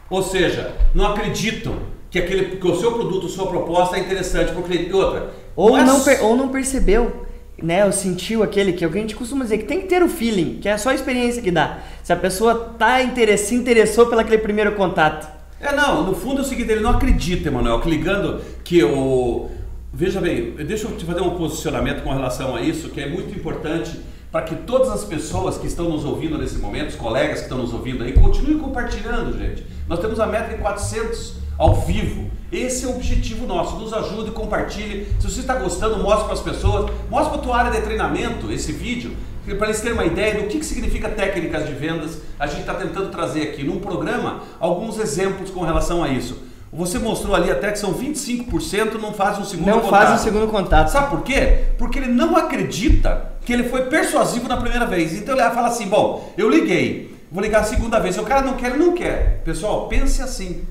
Ou 0.07 0.21
seja, 0.21 0.75
não 0.93 1.07
acreditam 1.07 1.77
que 2.11 2.19
aquele 2.19 2.57
que 2.57 2.67
o 2.67 2.79
seu 2.79 2.91
produto, 2.91 3.27
sua 3.27 3.47
proposta 3.47 3.97
é 3.97 4.01
interessante 4.01 4.51
para 4.51 4.61
o 4.61 4.63
cliente. 4.63 4.93
Outra. 4.93 5.31
Ou, 5.55 5.71
mas... 5.71 5.87
não, 5.87 6.27
ou 6.27 6.37
não 6.37 6.49
percebeu 6.49 7.26
né, 7.61 7.85
o 7.85 7.91
sentiu 7.91 8.43
aquele 8.43 8.73
que 8.73 8.85
a 8.85 8.89
gente 8.89 9.15
costuma 9.15 9.43
dizer, 9.43 9.59
que 9.59 9.65
tem 9.65 9.81
que 9.81 9.87
ter 9.87 10.03
o 10.03 10.09
feeling, 10.09 10.59
que 10.61 10.69
é 10.69 10.77
só 10.77 10.89
a 10.89 10.95
experiência 10.95 11.41
que 11.41 11.51
dá. 11.51 11.79
Se 12.03 12.13
a 12.13 12.15
pessoa 12.15 12.73
tá 12.77 13.01
interess, 13.01 13.41
se 13.41 13.55
interessou 13.55 14.07
pelo 14.07 14.21
aquele 14.21 14.37
primeiro 14.37 14.73
contato. 14.73 15.27
É, 15.59 15.75
não, 15.75 16.03
no 16.03 16.13
fundo 16.13 16.39
é 16.39 16.41
o 16.41 16.45
seguinte, 16.45 16.71
ele 16.71 16.81
não 16.81 16.91
acredita, 16.91 17.49
Emanuel, 17.49 17.81
que 17.81 17.89
ligando 17.89 18.41
que 18.63 18.83
o... 18.83 19.49
Veja 19.91 20.21
bem, 20.21 20.51
deixa 20.51 20.87
eu 20.87 20.95
te 20.95 21.05
fazer 21.05 21.21
um 21.21 21.31
posicionamento 21.31 22.03
com 22.03 22.11
relação 22.11 22.55
a 22.55 22.61
isso, 22.61 22.89
que 22.89 23.01
é 23.01 23.09
muito 23.09 23.35
importante 23.35 23.99
para 24.31 24.41
que 24.41 24.55
todas 24.55 24.89
as 24.89 25.03
pessoas 25.03 25.57
que 25.57 25.65
estão 25.65 25.89
nos 25.89 26.05
ouvindo 26.05 26.37
nesse 26.37 26.59
momento, 26.59 26.89
os 26.89 26.95
colegas 26.95 27.39
que 27.39 27.43
estão 27.43 27.57
nos 27.57 27.73
ouvindo 27.73 28.03
aí, 28.03 28.13
continuem 28.13 28.59
compartilhando, 28.59 29.35
gente. 29.37 29.65
Nós 29.87 29.99
temos 29.99 30.19
a 30.19 30.27
meta 30.27 30.53
de 30.53 30.61
400 30.61 31.36
ao 31.57 31.75
vivo. 31.75 32.29
Esse 32.51 32.85
é 32.85 32.87
o 32.87 32.95
objetivo 32.95 33.45
nosso. 33.45 33.77
Nos 33.77 33.93
ajude, 33.93 34.31
compartilhe. 34.31 35.07
Se 35.19 35.29
você 35.29 35.41
está 35.41 35.55
gostando, 35.55 35.97
mostre 35.97 36.25
para 36.25 36.33
as 36.33 36.39
pessoas. 36.39 36.91
Mostre 37.09 37.31
para 37.31 37.39
a 37.39 37.43
tua 37.43 37.57
área 37.57 37.71
de 37.71 37.81
treinamento 37.81 38.51
esse 38.51 38.71
vídeo, 38.71 39.15
para 39.57 39.67
eles 39.67 39.81
terem 39.81 39.93
uma 39.93 40.05
ideia 40.05 40.35
do 40.35 40.47
que, 40.47 40.59
que 40.59 40.65
significa 40.65 41.09
técnicas 41.09 41.65
de 41.65 41.73
vendas. 41.73 42.21
A 42.39 42.47
gente 42.47 42.61
está 42.61 42.73
tentando 42.73 43.09
trazer 43.09 43.43
aqui 43.43 43.63
num 43.63 43.79
programa 43.79 44.41
alguns 44.59 44.97
exemplos 44.99 45.49
com 45.49 45.61
relação 45.61 46.03
a 46.03 46.09
isso. 46.09 46.47
Você 46.71 46.99
mostrou 46.99 47.33
ali 47.33 47.49
até 47.49 47.71
que 47.71 47.79
são 47.79 47.93
25% 47.93 48.99
não 49.01 49.13
fazem 49.13 49.41
um 49.41 49.45
segundo 49.45 49.67
não 49.67 49.79
contato. 49.79 49.91
Não 49.91 49.99
fazem 49.99 50.15
um 50.15 50.19
segundo 50.19 50.51
contato. 50.51 50.89
Sabe 50.89 51.09
por 51.09 51.23
quê? 51.23 51.65
Porque 51.77 51.97
ele 51.97 52.11
não 52.11 52.35
acredita 52.35 53.31
que 53.45 53.53
ele 53.53 53.63
foi 53.63 53.83
persuasivo 53.83 54.49
na 54.49 54.57
primeira 54.57 54.85
vez. 54.85 55.13
Então 55.13 55.33
ele 55.37 55.49
fala 55.51 55.69
assim: 55.69 55.87
bom, 55.87 56.33
eu 56.37 56.49
liguei, 56.49 57.15
vou 57.31 57.41
ligar 57.41 57.61
a 57.61 57.63
segunda 57.63 57.99
vez. 57.99 58.15
Se 58.15 58.21
o 58.21 58.25
cara 58.25 58.41
não 58.41 58.55
quer, 58.55 58.71
ele 58.71 58.83
não 58.83 58.93
quer. 58.93 59.41
Pessoal, 59.45 59.87
pense 59.87 60.21
assim. 60.21 60.61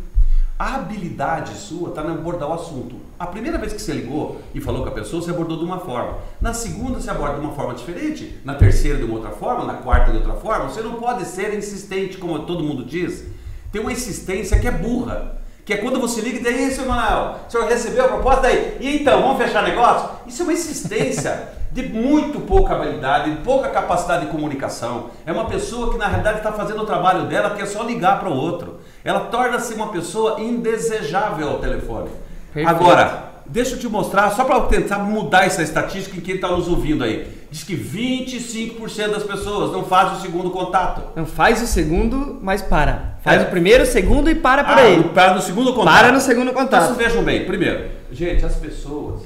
A 0.58 0.76
habilidade 0.76 1.54
sua 1.54 1.90
está 1.90 2.02
em 2.02 2.12
abordar 2.12 2.48
o 2.48 2.54
assunto. 2.54 2.96
A 3.18 3.26
primeira 3.26 3.58
vez 3.58 3.74
que 3.74 3.82
você 3.82 3.92
ligou 3.92 4.40
e 4.54 4.60
falou 4.60 4.82
com 4.82 4.88
a 4.88 4.92
pessoa, 4.92 5.20
você 5.20 5.30
abordou 5.30 5.58
de 5.58 5.64
uma 5.66 5.80
forma. 5.80 6.16
Na 6.40 6.54
segunda, 6.54 6.98
você 6.98 7.10
aborda 7.10 7.34
de 7.34 7.40
uma 7.40 7.52
forma 7.52 7.74
diferente. 7.74 8.40
Na 8.42 8.54
terceira, 8.54 8.96
de 8.96 9.04
uma 9.04 9.16
outra 9.16 9.32
forma. 9.32 9.66
Na 9.66 9.74
quarta, 9.74 10.12
de 10.12 10.16
outra 10.16 10.32
forma. 10.32 10.70
Você 10.70 10.80
não 10.80 10.94
pode 10.94 11.26
ser 11.26 11.52
insistente, 11.52 12.16
como 12.16 12.38
todo 12.46 12.64
mundo 12.64 12.86
diz. 12.86 13.26
Tem 13.70 13.82
uma 13.82 13.92
insistência 13.92 14.58
que 14.58 14.66
é 14.66 14.70
burra. 14.70 15.42
Que 15.62 15.74
é 15.74 15.76
quando 15.76 16.00
você 16.00 16.22
liga 16.22 16.38
e 16.38 16.42
diz, 16.42 16.50
e 16.50 16.64
aí, 16.64 16.70
seu 16.70 16.86
Manuel, 16.86 17.40
o 17.46 17.50
senhor 17.50 17.68
recebeu 17.68 18.06
a 18.06 18.08
proposta 18.08 18.42
daí? 18.42 18.78
E 18.80 19.02
então, 19.02 19.20
vamos 19.20 19.36
fechar 19.36 19.62
negócio? 19.62 20.08
Isso 20.26 20.40
é 20.40 20.44
uma 20.44 20.52
insistência 20.54 21.48
de 21.70 21.82
muito 21.82 22.40
pouca 22.40 22.76
habilidade, 22.76 23.30
de 23.30 23.42
pouca 23.42 23.68
capacidade 23.68 24.24
de 24.24 24.30
comunicação. 24.30 25.10
É 25.26 25.32
uma 25.32 25.44
pessoa 25.44 25.92
que 25.92 25.98
na 25.98 26.06
realidade 26.06 26.38
está 26.38 26.52
fazendo 26.52 26.82
o 26.82 26.86
trabalho 26.86 27.26
dela, 27.26 27.50
que 27.50 27.60
é 27.60 27.66
só 27.66 27.82
ligar 27.82 28.20
para 28.20 28.30
o 28.30 28.34
outro 28.34 28.85
ela 29.06 29.20
torna-se 29.20 29.72
uma 29.72 29.92
pessoa 29.92 30.40
indesejável 30.40 31.48
ao 31.48 31.58
telefone. 31.60 32.10
Perfeito. 32.52 32.68
Agora, 32.68 33.34
deixa 33.46 33.76
eu 33.76 33.78
te 33.78 33.88
mostrar, 33.88 34.32
só 34.32 34.42
para 34.42 34.60
tentar 34.62 34.98
mudar 34.98 35.46
essa 35.46 35.62
estatística 35.62 36.16
em 36.16 36.20
quem 36.20 36.34
está 36.34 36.48
nos 36.48 36.66
ouvindo 36.66 37.04
aí. 37.04 37.46
Diz 37.48 37.62
que 37.62 37.76
25% 37.76 39.12
das 39.12 39.22
pessoas 39.22 39.70
não 39.70 39.84
fazem 39.84 40.18
o 40.18 40.20
segundo 40.20 40.50
contato. 40.50 41.02
Não 41.14 41.24
faz 41.24 41.62
o 41.62 41.68
segundo, 41.68 42.40
mas 42.42 42.62
para. 42.62 43.16
Faz 43.22 43.42
é. 43.42 43.44
o 43.44 43.48
primeiro, 43.48 43.84
o 43.84 43.86
segundo 43.86 44.28
e 44.28 44.34
para 44.34 44.64
por 44.64 44.76
ah, 44.76 44.82
aí. 44.82 45.04
Para 45.14 45.34
no 45.34 45.40
segundo 45.40 45.72
contato. 45.72 45.94
Para 45.94 46.10
no 46.10 46.20
segundo 46.20 46.52
contato. 46.52 46.84
Então, 46.86 46.96
vejam 46.96 47.22
bem, 47.22 47.46
primeiro, 47.46 47.88
gente, 48.10 48.44
as 48.44 48.56
pessoas, 48.56 49.22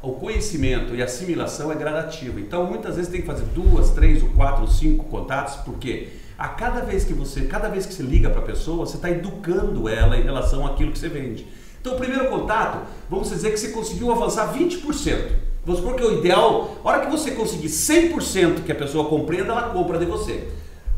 o 0.00 0.12
conhecimento 0.12 0.94
e 0.94 1.02
a 1.02 1.06
assimilação 1.06 1.72
é 1.72 1.74
gradativo. 1.74 2.38
Então, 2.38 2.66
muitas 2.66 2.94
vezes 2.94 3.10
tem 3.10 3.20
que 3.20 3.26
fazer 3.26 3.46
duas, 3.46 3.90
três, 3.90 4.22
ou 4.22 4.28
quatro, 4.28 4.62
ou 4.62 4.68
cinco 4.68 5.02
contatos, 5.06 5.56
por 5.56 5.74
quê? 5.74 6.22
A 6.38 6.48
cada 6.48 6.80
vez 6.80 7.04
que 7.04 7.12
você, 7.12 7.42
cada 7.42 7.68
vez 7.68 7.86
que 7.86 7.94
você 7.94 8.02
liga 8.02 8.28
para 8.28 8.40
a 8.40 8.44
pessoa, 8.44 8.86
você 8.86 8.96
está 8.96 9.10
educando 9.10 9.88
ela 9.88 10.16
em 10.16 10.22
relação 10.22 10.66
àquilo 10.66 10.90
que 10.90 10.98
você 10.98 11.08
vende. 11.08 11.46
Então, 11.80 11.94
o 11.94 11.96
primeiro 11.96 12.28
contato, 12.28 12.86
vamos 13.08 13.28
dizer 13.28 13.50
que 13.50 13.58
você 13.58 13.68
conseguiu 13.68 14.10
avançar 14.10 14.52
20%. 14.54 15.44
Vamos 15.64 15.80
supor 15.80 15.96
que 15.96 16.02
é 16.02 16.06
o 16.06 16.18
ideal, 16.18 16.76
a 16.84 16.88
hora 16.88 17.06
que 17.06 17.10
você 17.10 17.30
conseguir 17.30 17.68
100% 17.68 18.64
que 18.64 18.72
a 18.72 18.74
pessoa 18.74 19.08
compreenda, 19.08 19.52
ela 19.52 19.70
compra 19.70 19.98
de 19.98 20.04
você. 20.04 20.48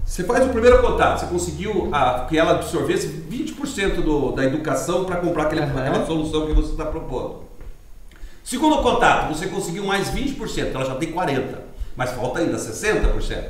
Você 0.04 0.22
faz 0.22 0.46
o 0.46 0.50
primeiro 0.50 0.80
contato, 0.80 1.20
você 1.20 1.26
conseguiu 1.26 1.88
a, 1.92 2.26
que 2.28 2.38
ela 2.38 2.52
absorvesse 2.52 3.08
20% 3.08 4.02
do, 4.02 4.32
da 4.32 4.44
educação 4.44 5.04
para 5.04 5.16
comprar 5.16 5.44
aquele, 5.44 5.62
uhum. 5.62 5.78
aquela 5.78 6.06
solução 6.06 6.46
que 6.46 6.52
você 6.52 6.70
está 6.70 6.84
propondo. 6.84 7.44
Segundo 8.44 8.80
contato, 8.82 9.34
você 9.34 9.48
conseguiu 9.48 9.84
mais 9.84 10.08
20%, 10.10 10.72
ela 10.72 10.84
já 10.84 10.94
tem 10.94 11.12
40%, 11.12 11.56
mas 11.96 12.12
falta 12.12 12.38
ainda 12.38 12.56
60%. 12.56 13.44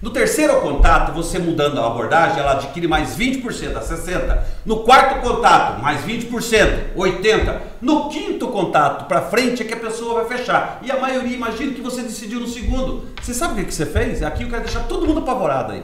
No 0.00 0.10
terceiro 0.10 0.60
contato, 0.60 1.12
você 1.12 1.40
mudando 1.40 1.80
a 1.80 1.86
abordagem, 1.86 2.38
ela 2.38 2.52
adquire 2.52 2.86
mais 2.86 3.16
20% 3.16 3.76
a 3.76 3.80
60%. 3.80 4.38
No 4.64 4.84
quarto 4.84 5.20
contato, 5.20 5.82
mais 5.82 6.02
20%, 6.02 6.94
80%. 6.96 7.56
No 7.80 8.08
quinto 8.08 8.46
contato, 8.48 9.06
para 9.08 9.22
frente, 9.22 9.62
é 9.62 9.64
que 9.64 9.74
a 9.74 9.78
pessoa 9.78 10.22
vai 10.22 10.38
fechar. 10.38 10.78
E 10.82 10.90
a 10.90 10.96
maioria, 11.00 11.34
imagina 11.34 11.72
que 11.72 11.80
você 11.80 12.02
decidiu 12.02 12.38
no 12.38 12.46
segundo. 12.46 13.08
Você 13.20 13.34
sabe 13.34 13.60
o 13.60 13.64
que, 13.64 13.74
você 13.74 13.86
fez? 13.86 14.22
Aqui 14.22 14.44
eu 14.44 14.48
quero 14.48 14.62
deixar 14.62 14.84
todo 14.84 15.04
mundo 15.04 15.18
apavorado 15.18 15.72
aí. 15.72 15.82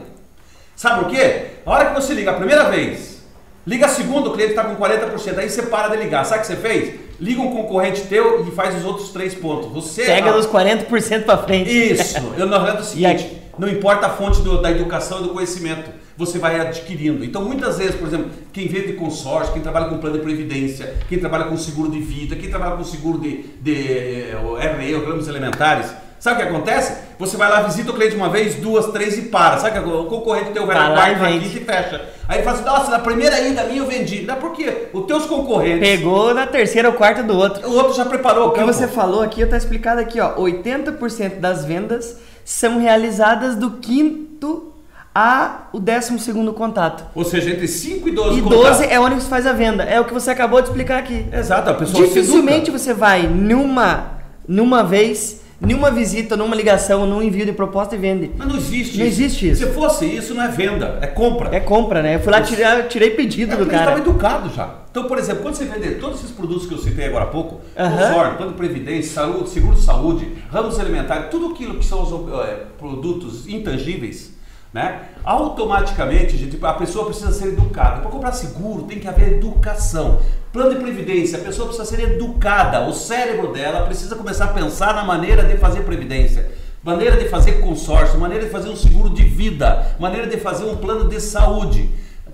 Sabe 0.77 1.03
por 1.03 1.11
quê? 1.13 1.47
A 1.65 1.71
hora 1.71 1.85
que 1.87 2.01
você 2.01 2.13
liga 2.13 2.31
a 2.31 2.35
primeira 2.35 2.69
vez, 2.69 3.21
liga 3.67 3.85
a 3.85 3.89
segunda, 3.89 4.29
o 4.29 4.33
cliente 4.33 4.51
está 4.51 4.63
com 4.63 4.75
40%, 4.75 5.37
aí 5.37 5.49
você 5.49 5.63
para 5.63 5.89
de 5.89 5.97
ligar. 5.97 6.25
Sabe 6.25 6.39
o 6.39 6.41
que 6.41 6.47
você 6.47 6.55
fez? 6.55 6.99
Liga 7.19 7.41
um 7.41 7.53
concorrente 7.53 8.01
teu 8.03 8.45
e 8.47 8.51
faz 8.51 8.75
os 8.75 8.85
outros 8.85 9.09
três 9.09 9.33
pontos. 9.33 9.71
Você 9.73 10.05
Pega 10.05 10.31
dos 10.31 10.47
40% 10.47 11.23
para 11.23 11.37
frente. 11.39 11.69
Isso. 11.69 12.17
Eu 12.37 12.45
não 12.45 12.65
é 12.65 12.73
o 12.73 12.83
seguinte. 12.83 13.44
Não 13.57 13.67
importa 13.69 14.07
a 14.07 14.09
fonte 14.09 14.41
do, 14.41 14.61
da 14.61 14.69
educação 14.71 15.19
e 15.19 15.23
do 15.23 15.29
conhecimento, 15.29 15.89
você 16.17 16.37
vai 16.39 16.59
adquirindo. 16.59 17.23
Então, 17.23 17.43
muitas 17.43 17.77
vezes, 17.77 17.95
por 17.95 18.07
exemplo, 18.07 18.29
quem 18.53 18.67
vende 18.67 18.93
consórcio, 18.93 19.53
quem 19.53 19.61
trabalha 19.61 19.87
com 19.87 19.97
plano 19.97 20.17
de 20.17 20.23
previdência, 20.23 20.95
quem 21.09 21.19
trabalha 21.19 21.45
com 21.45 21.57
seguro 21.57 21.91
de 21.91 21.99
vida, 21.99 22.35
quem 22.35 22.49
trabalha 22.49 22.75
com 22.77 22.83
seguro 22.83 23.19
de, 23.19 23.43
de, 23.61 23.73
de 23.83 24.31
RE, 24.31 25.05
ramos 25.05 25.27
elementares, 25.27 25.87
Sabe 26.17 26.41
o 26.41 26.43
que 26.43 26.49
acontece? 26.55 26.97
Você 27.19 27.37
vai 27.37 27.47
lá, 27.51 27.61
visita 27.61 27.91
o 27.91 27.93
cliente 27.93 28.15
uma 28.15 28.29
vez, 28.29 28.55
duas, 28.55 28.87
três 28.87 29.15
e 29.15 29.23
para. 29.23 29.59
Sabe 29.59 29.79
que 29.79 29.87
o 29.87 30.05
concorrente 30.05 30.51
teu 30.51 30.65
vai 30.65 30.75
na 30.75 30.87
lá 30.87 30.95
quarta, 30.95 31.11
e 31.11 31.15
na 31.21 31.27
vende. 31.27 31.49
quinta 31.49 31.61
e 31.61 31.65
fecha. 31.75 32.01
Aí 32.27 32.37
ele 32.37 32.43
fala 32.43 32.55
assim, 32.57 32.65
nossa, 32.65 32.89
na 32.91 32.99
primeira 32.99 33.39
ida 33.41 33.63
minha 33.65 33.77
eu 33.79 33.85
vendi. 33.85 34.21
Não 34.23 34.33
é 34.33 34.37
porque 34.37 34.87
os 34.91 35.05
teus 35.05 35.25
concorrentes, 35.27 35.87
Pegou 35.87 36.33
na 36.33 36.47
terceira 36.47 36.87
ou 36.89 36.95
quarta 36.95 37.21
do 37.21 37.37
outro. 37.37 37.69
o 37.69 37.75
outro 37.75 37.93
já 37.93 38.05
preparou 38.05 38.47
O 38.47 38.51
que 38.53 38.59
campo. 38.59 38.73
você 38.73 38.87
falou 38.87 39.21
aqui, 39.21 39.45
tá 39.45 39.55
explicado 39.55 40.01
aqui, 40.01 40.19
ó. 40.19 40.35
80% 40.37 41.39
das 41.39 41.63
vendas 41.63 42.17
são 42.45 42.79
realizadas 42.79 43.55
do 43.55 43.71
quinto 43.71 44.71
a 45.13 45.67
o 45.73 45.79
décimo 45.79 46.19
segundo 46.19 46.53
contato. 46.53 47.05
Ou 47.15 47.25
seja, 47.25 47.49
entre 47.49 47.67
5 47.67 48.07
e 48.07 48.11
12 48.11 48.37
E 48.37 48.41
contatos. 48.41 48.65
12 48.65 48.85
é 48.85 48.99
onde 48.99 49.15
você 49.15 49.27
faz 49.27 49.47
a 49.47 49.53
venda. 49.53 49.83
É 49.83 49.99
o 49.99 50.05
que 50.05 50.13
você 50.13 50.29
acabou 50.29 50.61
de 50.61 50.67
explicar 50.67 50.99
aqui. 50.99 51.25
Exato, 51.33 51.69
a 51.71 51.73
pessoa 51.73 52.05
Dificilmente 52.05 52.69
você 52.69 52.93
vai 52.93 53.25
numa, 53.25 54.11
numa 54.47 54.83
vez, 54.83 55.41
numa 55.59 55.89
visita, 55.91 56.35
numa 56.35 56.55
ligação, 56.55 57.05
num 57.05 57.21
envio 57.21 57.45
de 57.45 57.53
proposta 57.53 57.95
e 57.95 57.97
vende. 57.97 58.31
Mas 58.37 58.47
não 58.47 58.55
existe 58.57 58.97
Não 58.97 59.05
isso. 59.05 59.21
existe 59.21 59.49
isso. 59.51 59.65
Se 59.65 59.71
fosse 59.73 60.05
isso, 60.05 60.33
não 60.33 60.43
é 60.43 60.47
venda, 60.49 60.99
é 61.01 61.07
compra. 61.07 61.55
É 61.55 61.59
compra, 61.59 62.01
né? 62.01 62.15
Eu 62.15 62.19
fui 62.19 62.31
lá, 62.31 62.41
tirei, 62.41 62.65
tirei 62.83 63.09
pedido 63.11 63.53
É 63.53 63.57
do 63.57 63.65
cara. 63.65 63.83
estavam 63.83 63.99
educados 63.99 64.53
já. 64.55 64.75
Então, 64.91 65.05
por 65.05 65.17
exemplo, 65.17 65.41
quando 65.43 65.55
você 65.55 65.65
vender 65.65 65.99
todos 65.99 66.19
esses 66.19 66.31
produtos 66.31 66.67
que 66.67 66.73
eu 66.73 66.77
citei 66.77 67.05
agora 67.07 67.25
há 67.25 67.27
pouco, 67.27 67.59
consórcio, 67.75 68.37
plano 68.37 68.51
de 68.51 68.57
previdência, 68.57 69.11
saúde, 69.13 69.49
seguro 69.49 69.75
de 69.75 69.81
saúde, 69.81 70.27
ramos 70.49 70.79
alimentares, 70.79 71.29
tudo 71.29 71.47
aquilo 71.47 71.75
que 71.79 71.85
são 71.85 72.01
os 72.03 72.11
eh, 72.47 72.63
produtos 72.77 73.47
intangíveis, 73.47 74.31
né? 74.75 75.03
Automaticamente, 75.23 76.35
gente, 76.35 76.59
a 76.61 76.73
pessoa 76.73 77.05
precisa 77.05 77.31
ser 77.31 77.47
educada. 77.47 78.01
Para 78.01 78.11
comprar 78.11 78.33
seguro 78.33 78.83
tem 78.83 78.99
que 78.99 79.07
haver 79.07 79.35
educação. 79.37 80.19
Plano 80.51 80.75
de 80.75 80.81
previdência, 80.81 81.39
a 81.39 81.41
pessoa 81.41 81.69
precisa 81.69 81.87
ser 81.87 82.01
educada. 82.11 82.85
O 82.85 82.91
cérebro 82.91 83.53
dela 83.53 83.85
precisa 83.85 84.17
começar 84.17 84.45
a 84.45 84.53
pensar 84.53 84.93
na 84.93 85.05
maneira 85.05 85.45
de 85.45 85.55
fazer 85.55 85.83
previdência. 85.83 86.51
Maneira 86.83 87.15
de 87.15 87.29
fazer 87.29 87.61
consórcio, 87.61 88.19
maneira 88.19 88.43
de 88.43 88.49
fazer 88.49 88.67
um 88.67 88.75
seguro 88.75 89.11
de 89.11 89.23
vida, 89.23 89.95
maneira 89.97 90.27
de 90.27 90.37
fazer 90.37 90.65
um 90.65 90.75
plano 90.75 91.07
de 91.07 91.21
saúde. 91.21 91.89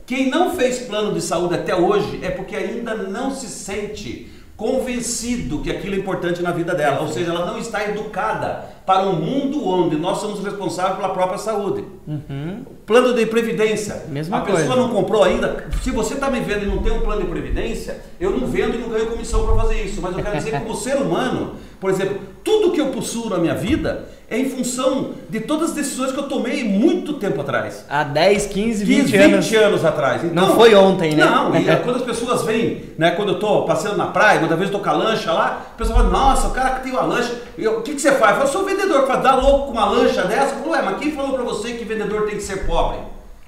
Quem 0.08 0.32
não 0.32 0.56
fez 0.56 0.80
plano 0.80 1.14
de 1.14 1.22
saúde 1.22 1.54
até 1.54 1.76
hoje 1.76 2.22
é 2.24 2.32
porque 2.32 2.56
ainda 2.56 2.96
não 2.96 3.30
se 3.30 3.48
sente 3.50 4.32
convencido 4.62 5.58
que 5.58 5.72
aquilo 5.72 5.96
é 5.96 5.98
importante 5.98 6.40
na 6.44 6.52
vida 6.52 6.76
dela, 6.76 7.02
ou 7.02 7.08
seja, 7.08 7.32
ela 7.32 7.48
não 7.48 7.58
está 7.58 7.84
educada 7.90 8.64
para 8.86 9.08
um 9.08 9.16
mundo 9.16 9.68
onde 9.68 9.96
nós 9.96 10.20
somos 10.20 10.44
responsáveis 10.44 10.98
pela 10.98 11.10
própria 11.10 11.40
saúde. 11.40 11.84
Plano 12.86 13.16
de 13.16 13.26
previdência. 13.26 14.04
Mesma 14.08 14.38
a 14.38 14.42
pessoa 14.42 14.68
coisa. 14.68 14.80
não 14.80 14.90
comprou 14.90 15.24
ainda. 15.24 15.66
Se 15.82 15.90
você 15.90 16.14
está 16.14 16.30
me 16.30 16.42
vendo 16.42 16.66
e 16.66 16.68
não 16.68 16.78
tem 16.78 16.94
um 16.94 17.02
plano 17.02 17.24
de 17.24 17.28
previdência, 17.28 18.02
eu 18.20 18.30
não 18.30 18.46
vendo 18.46 18.76
e 18.76 18.78
não 18.78 18.90
ganho 18.90 19.08
comissão 19.08 19.44
para 19.48 19.56
fazer 19.56 19.82
isso. 19.82 20.00
Mas 20.00 20.16
eu 20.16 20.24
quero 20.24 20.38
dizer 20.38 20.52
que 20.52 20.60
como 20.60 20.76
ser 20.78 20.98
humano, 20.98 21.56
por 21.80 21.90
exemplo, 21.90 22.20
tudo 22.44 22.72
que 22.72 22.80
eu 22.80 22.90
possuo 22.90 23.32
na 23.32 23.40
minha 23.40 23.56
vida 23.56 24.10
é 24.32 24.40
em 24.40 24.50
função 24.50 25.12
de 25.30 25.42
todas 25.42 25.72
as 25.72 25.76
decisões 25.76 26.14
que 26.14 26.18
eu 26.18 26.24
tomei 26.24 26.64
muito 26.64 27.16
tempo 27.16 27.42
atrás. 27.42 27.86
Há 27.90 28.06
10, 28.06 28.46
15, 28.46 28.86
20, 28.86 29.12
15, 29.12 29.12
20 29.12 29.26
anos. 29.28 29.54
anos 29.54 29.86
atrás. 29.86 30.24
Então, 30.24 30.48
Não 30.48 30.56
foi 30.56 30.74
ontem, 30.74 31.16
né? 31.16 31.26
Não, 31.26 31.54
e 31.54 31.70
é 31.70 31.76
quando 31.84 31.98
as 31.98 32.02
pessoas 32.02 32.44
vêm, 32.44 32.82
né, 32.98 33.12
quando 33.12 33.34
eu 33.34 33.40
tô 33.40 33.64
passeando 33.64 33.98
na 33.98 34.08
praia, 34.08 34.40
muitas 34.40 34.58
vezes 34.58 34.74
eu 34.74 34.80
tô 34.80 34.86
com 34.86 34.90
a 34.90 34.94
lancha 34.94 35.34
lá, 35.34 35.74
o 35.74 35.78
pessoal 35.78 36.00
fala, 36.00 36.10
nossa, 36.10 36.48
o 36.48 36.52
cara 36.52 36.76
que 36.76 36.84
tem 36.84 36.94
uma 36.94 37.02
lancha, 37.02 37.34
eu, 37.58 37.80
o 37.80 37.82
que, 37.82 37.94
que 37.94 38.02
você 38.02 38.14
faz? 38.14 38.38
Eu, 38.38 38.38
falo, 38.38 38.44
eu 38.44 38.48
sou 38.48 38.64
vendedor, 38.64 39.06
fala, 39.06 39.20
dá 39.22 39.36
louco 39.36 39.66
com 39.66 39.72
uma 39.74 39.90
lancha 39.90 40.24
dessa? 40.24 40.56
Eu 40.56 40.60
falo, 40.60 40.72
ué, 40.72 40.82
mas 40.82 40.98
quem 41.00 41.12
falou 41.12 41.34
pra 41.34 41.44
você 41.44 41.74
que 41.74 41.84
vendedor 41.84 42.22
tem 42.22 42.38
que 42.38 42.44
ser 42.44 42.66
pobre? 42.66 43.00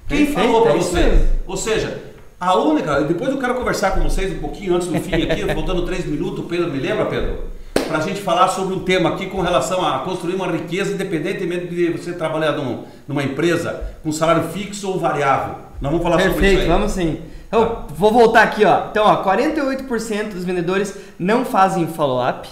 Quem 0.09 0.25
Perfeito, 0.25 0.47
falou 0.49 0.63
pra 0.63 0.73
é 0.73 0.77
você? 0.77 1.27
Ou 1.47 1.55
seja, 1.55 1.97
a 2.37 2.57
única, 2.57 2.99
depois 3.03 3.29
eu 3.29 3.37
quero 3.37 3.55
conversar 3.55 3.91
com 3.91 4.01
vocês 4.01 4.33
um 4.33 4.39
pouquinho 4.39 4.75
antes 4.75 4.89
do 4.89 4.99
fim 4.99 5.15
aqui, 5.15 5.45
faltando 5.55 5.85
três 5.85 6.05
minutos, 6.05 6.43
Pedro, 6.49 6.69
me 6.69 6.77
lembra, 6.77 7.05
Pedro? 7.05 7.53
Pra 7.93 8.01
gente 8.01 8.21
falar 8.21 8.47
sobre 8.47 8.73
um 8.75 8.79
tema 8.79 9.09
aqui 9.09 9.27
com 9.27 9.39
relação 9.41 9.85
a 9.85 9.99
construir 9.99 10.33
uma 10.35 10.47
riqueza 10.47 10.93
independentemente 10.93 11.67
de 11.67 11.91
você 11.91 12.13
trabalhar 12.13 12.53
num- 12.53 12.83
numa 13.07 13.21
empresa 13.23 13.83
com 14.01 14.11
salário 14.11 14.49
fixo 14.49 14.89
ou 14.89 14.99
variável. 14.99 15.55
Nós 15.79 15.91
vamos 15.91 16.01
falar 16.03 16.17
sobre 16.19 16.31
isso 16.31 16.39
Perfeito, 16.41 16.67
vamos 16.67 16.91
sim. 16.91 17.19
Eu 17.51 17.83
vou 17.95 18.11
voltar 18.11 18.41
aqui, 18.43 18.65
ó. 18.65 18.87
Então, 18.89 19.05
ó, 19.05 19.17
48% 19.23 20.33
dos 20.33 20.43
vendedores 20.43 20.95
não 21.19 21.45
fazem 21.45 21.85
follow-up. 21.87 22.49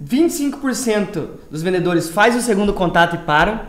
25% 0.00 1.26
dos 1.50 1.62
vendedores 1.62 2.08
faz 2.08 2.36
o 2.36 2.40
segundo 2.40 2.72
contato 2.72 3.16
e 3.16 3.18
param. 3.18 3.60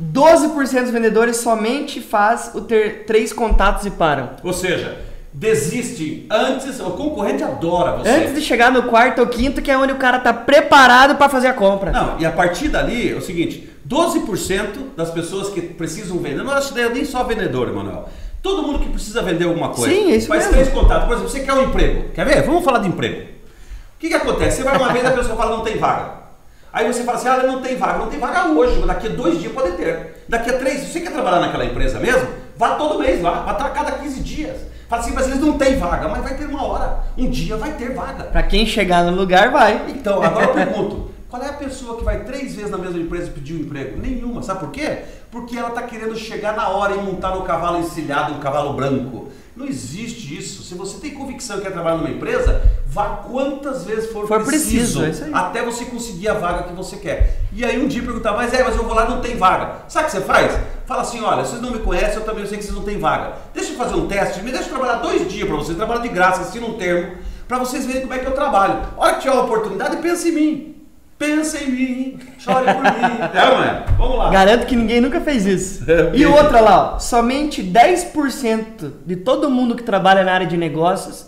12% 0.00 0.82
dos 0.82 0.90
vendedores 0.90 1.36
somente 1.36 2.00
faz 2.00 2.50
o 2.54 2.60
ter 2.62 3.04
três 3.06 3.32
contatos 3.32 3.86
e 3.86 3.90
param. 3.90 4.30
Ou 4.42 4.52
seja, 4.52 4.98
desiste 5.36 6.26
antes, 6.30 6.80
o 6.80 6.90
concorrente 6.92 7.44
adora 7.44 7.98
você. 7.98 8.08
Antes 8.08 8.34
de 8.34 8.40
chegar 8.40 8.72
no 8.72 8.84
quarto 8.84 9.20
ou 9.20 9.26
quinto, 9.26 9.60
que 9.60 9.70
é 9.70 9.76
onde 9.76 9.92
o 9.92 9.96
cara 9.96 10.18
tá 10.18 10.32
preparado 10.32 11.16
para 11.16 11.28
fazer 11.28 11.48
a 11.48 11.52
compra. 11.52 11.92
Não, 11.92 12.18
e 12.18 12.24
a 12.24 12.32
partir 12.32 12.68
dali 12.68 13.12
é 13.12 13.14
o 13.14 13.20
seguinte: 13.20 13.68
12% 13.86 14.96
das 14.96 15.10
pessoas 15.10 15.50
que 15.50 15.60
precisam 15.60 16.16
vender, 16.18 16.42
não 16.42 16.50
acho 16.50 16.76
é 16.78 16.88
nem 16.88 17.04
só 17.04 17.22
vendedor, 17.22 17.68
Emanuel. 17.68 18.08
Todo 18.42 18.62
mundo 18.62 18.78
que 18.78 18.88
precisa 18.88 19.22
vender 19.22 19.44
alguma 19.44 19.70
coisa. 19.70 19.94
Sim, 19.94 20.12
é 20.12 20.16
isso 20.16 20.28
Faz 20.28 20.44
mesmo. 20.44 20.52
três 20.54 20.68
contatos. 20.68 21.06
Por 21.06 21.14
exemplo, 21.14 21.30
você 21.30 21.40
quer 21.40 21.52
um 21.52 21.64
emprego. 21.64 22.10
Quer 22.14 22.24
ver? 22.24 22.42
Vamos 22.42 22.64
falar 22.64 22.78
de 22.78 22.88
emprego. 22.88 23.22
O 23.22 23.98
que, 23.98 24.08
que 24.08 24.14
acontece? 24.14 24.58
Você 24.58 24.62
vai 24.62 24.76
uma 24.76 24.92
vez 24.92 25.04
a 25.04 25.10
pessoa 25.10 25.36
fala 25.36 25.56
não 25.56 25.64
tem 25.64 25.76
vaga. 25.76 26.26
Aí 26.72 26.86
você 26.86 27.02
fala 27.02 27.18
assim, 27.18 27.28
ah, 27.28 27.42
não 27.42 27.60
tem 27.60 27.76
vaga, 27.76 27.98
não 27.98 28.08
tem 28.08 28.18
vaga 28.18 28.48
hoje, 28.48 28.76
mas 28.78 28.86
daqui 28.86 29.06
a 29.06 29.10
dois 29.10 29.40
dias 29.40 29.52
pode 29.52 29.72
ter. 29.72 30.24
Daqui 30.28 30.50
a 30.50 30.58
três, 30.58 30.82
você 30.82 31.00
quer 31.00 31.10
trabalhar 31.10 31.40
naquela 31.40 31.64
empresa 31.64 31.98
mesmo, 31.98 32.28
vá 32.58 32.76
todo 32.76 32.98
mês 32.98 33.22
lá, 33.22 33.42
vá 33.42 33.52
a 33.52 33.70
cada 33.70 33.92
15 33.92 34.20
dias. 34.20 34.60
Fala 34.88 35.02
assim, 35.02 35.12
mas 35.12 35.26
eles 35.26 35.40
não 35.40 35.58
têm 35.58 35.76
vaga, 35.76 36.08
mas 36.08 36.22
vai 36.22 36.36
ter 36.36 36.44
uma 36.44 36.64
hora. 36.64 37.00
Um 37.18 37.28
dia 37.28 37.56
vai 37.56 37.72
ter 37.72 37.92
vaga. 37.92 38.24
Pra 38.24 38.42
quem 38.42 38.64
chegar 38.64 39.04
no 39.04 39.16
lugar, 39.16 39.50
vai. 39.50 39.84
Então, 39.88 40.22
agora 40.22 40.46
eu 40.46 40.54
pergunto, 40.54 41.10
qual 41.28 41.42
é 41.42 41.48
a 41.48 41.54
pessoa 41.54 41.98
que 41.98 42.04
vai 42.04 42.20
três 42.20 42.54
vezes 42.54 42.70
na 42.70 42.78
mesma 42.78 43.00
empresa 43.00 43.30
pedir 43.32 43.54
um 43.54 43.58
emprego? 43.58 44.00
Nenhuma, 44.00 44.42
sabe 44.42 44.60
por 44.60 44.70
quê? 44.70 44.98
Porque 45.30 45.56
ela 45.58 45.70
está 45.70 45.82
querendo 45.82 46.14
chegar 46.14 46.54
na 46.54 46.68
hora 46.68 46.94
e 46.94 46.98
montar 46.98 47.34
no 47.34 47.42
cavalo 47.42 47.80
encilhado, 47.80 48.34
um 48.34 48.38
cavalo 48.38 48.74
branco. 48.74 49.28
Não 49.56 49.64
existe 49.66 50.36
isso. 50.36 50.62
Se 50.62 50.74
você 50.74 50.98
tem 50.98 51.12
convicção 51.12 51.56
que 51.56 51.62
quer 51.62 51.72
trabalhar 51.72 51.96
numa 51.96 52.10
empresa, 52.10 52.62
vá 52.86 53.22
quantas 53.26 53.84
vezes 53.84 54.12
for, 54.12 54.28
For 54.28 54.44
preciso, 54.44 55.02
é 55.02 55.08
isso 55.08 55.24
aí. 55.24 55.30
até 55.32 55.64
você 55.64 55.86
conseguir 55.86 56.28
a 56.28 56.34
vaga 56.34 56.64
que 56.64 56.74
você 56.74 56.96
quer. 56.96 57.40
E 57.52 57.64
aí 57.64 57.82
um 57.82 57.88
dia 57.88 58.02
perguntar, 58.02 58.32
mas 58.32 58.52
é, 58.52 58.62
mas 58.62 58.76
eu 58.76 58.84
vou 58.84 58.94
lá 58.94 59.08
não 59.08 59.22
tem 59.22 59.34
vaga. 59.34 59.76
Sabe 59.88 60.04
o 60.04 60.10
que 60.10 60.16
você 60.16 60.22
faz? 60.22 60.52
Fala 60.84 61.00
assim, 61.00 61.22
olha, 61.22 61.42
vocês 61.42 61.62
não 61.62 61.70
me 61.70 61.78
conhecem, 61.78 62.16
eu 62.18 62.24
também 62.24 62.46
sei 62.46 62.58
que 62.58 62.64
vocês 62.64 62.76
não 62.76 62.84
têm 62.84 62.98
vaga. 62.98 63.32
Deixa 63.54 63.72
eu 63.72 63.78
fazer 63.78 63.94
um 63.94 64.06
teste, 64.06 64.42
me 64.42 64.52
deixa 64.52 64.68
trabalhar 64.68 64.96
dois 64.96 65.26
dias 65.26 65.48
para 65.48 65.56
vocês, 65.56 65.76
trabalhar 65.76 66.02
de 66.02 66.08
graça, 66.10 66.42
assina 66.42 66.66
um 66.66 66.74
termo, 66.74 67.16
para 67.48 67.58
vocês 67.58 67.86
verem 67.86 68.02
como 68.02 68.12
é 68.12 68.18
que 68.18 68.26
eu 68.26 68.34
trabalho. 68.34 68.82
A 68.94 69.00
hora 69.00 69.14
que 69.14 69.22
tiver 69.22 69.34
a 69.34 69.40
oportunidade, 69.40 69.96
pensa 69.96 70.28
em 70.28 70.32
mim. 70.32 70.75
Pensa 71.18 71.62
em 71.64 71.70
mim, 71.70 72.18
chore 72.38 72.66
por 72.66 72.82
mim. 72.82 72.90
É, 73.34 73.56
mãe? 73.56 73.84
Vamos 73.96 74.18
lá. 74.18 74.30
Garanto 74.30 74.66
que 74.66 74.76
ninguém 74.76 75.00
nunca 75.00 75.20
fez 75.20 75.46
isso. 75.46 75.84
É, 75.90 76.10
E 76.14 76.26
outra 76.26 76.60
lá, 76.60 76.94
ó, 76.94 76.98
somente 76.98 77.62
10% 77.62 78.92
de 79.04 79.16
todo 79.16 79.48
mundo 79.50 79.74
que 79.74 79.82
trabalha 79.82 80.22
na 80.24 80.32
área 80.32 80.46
de 80.46 80.56
negócios 80.56 81.26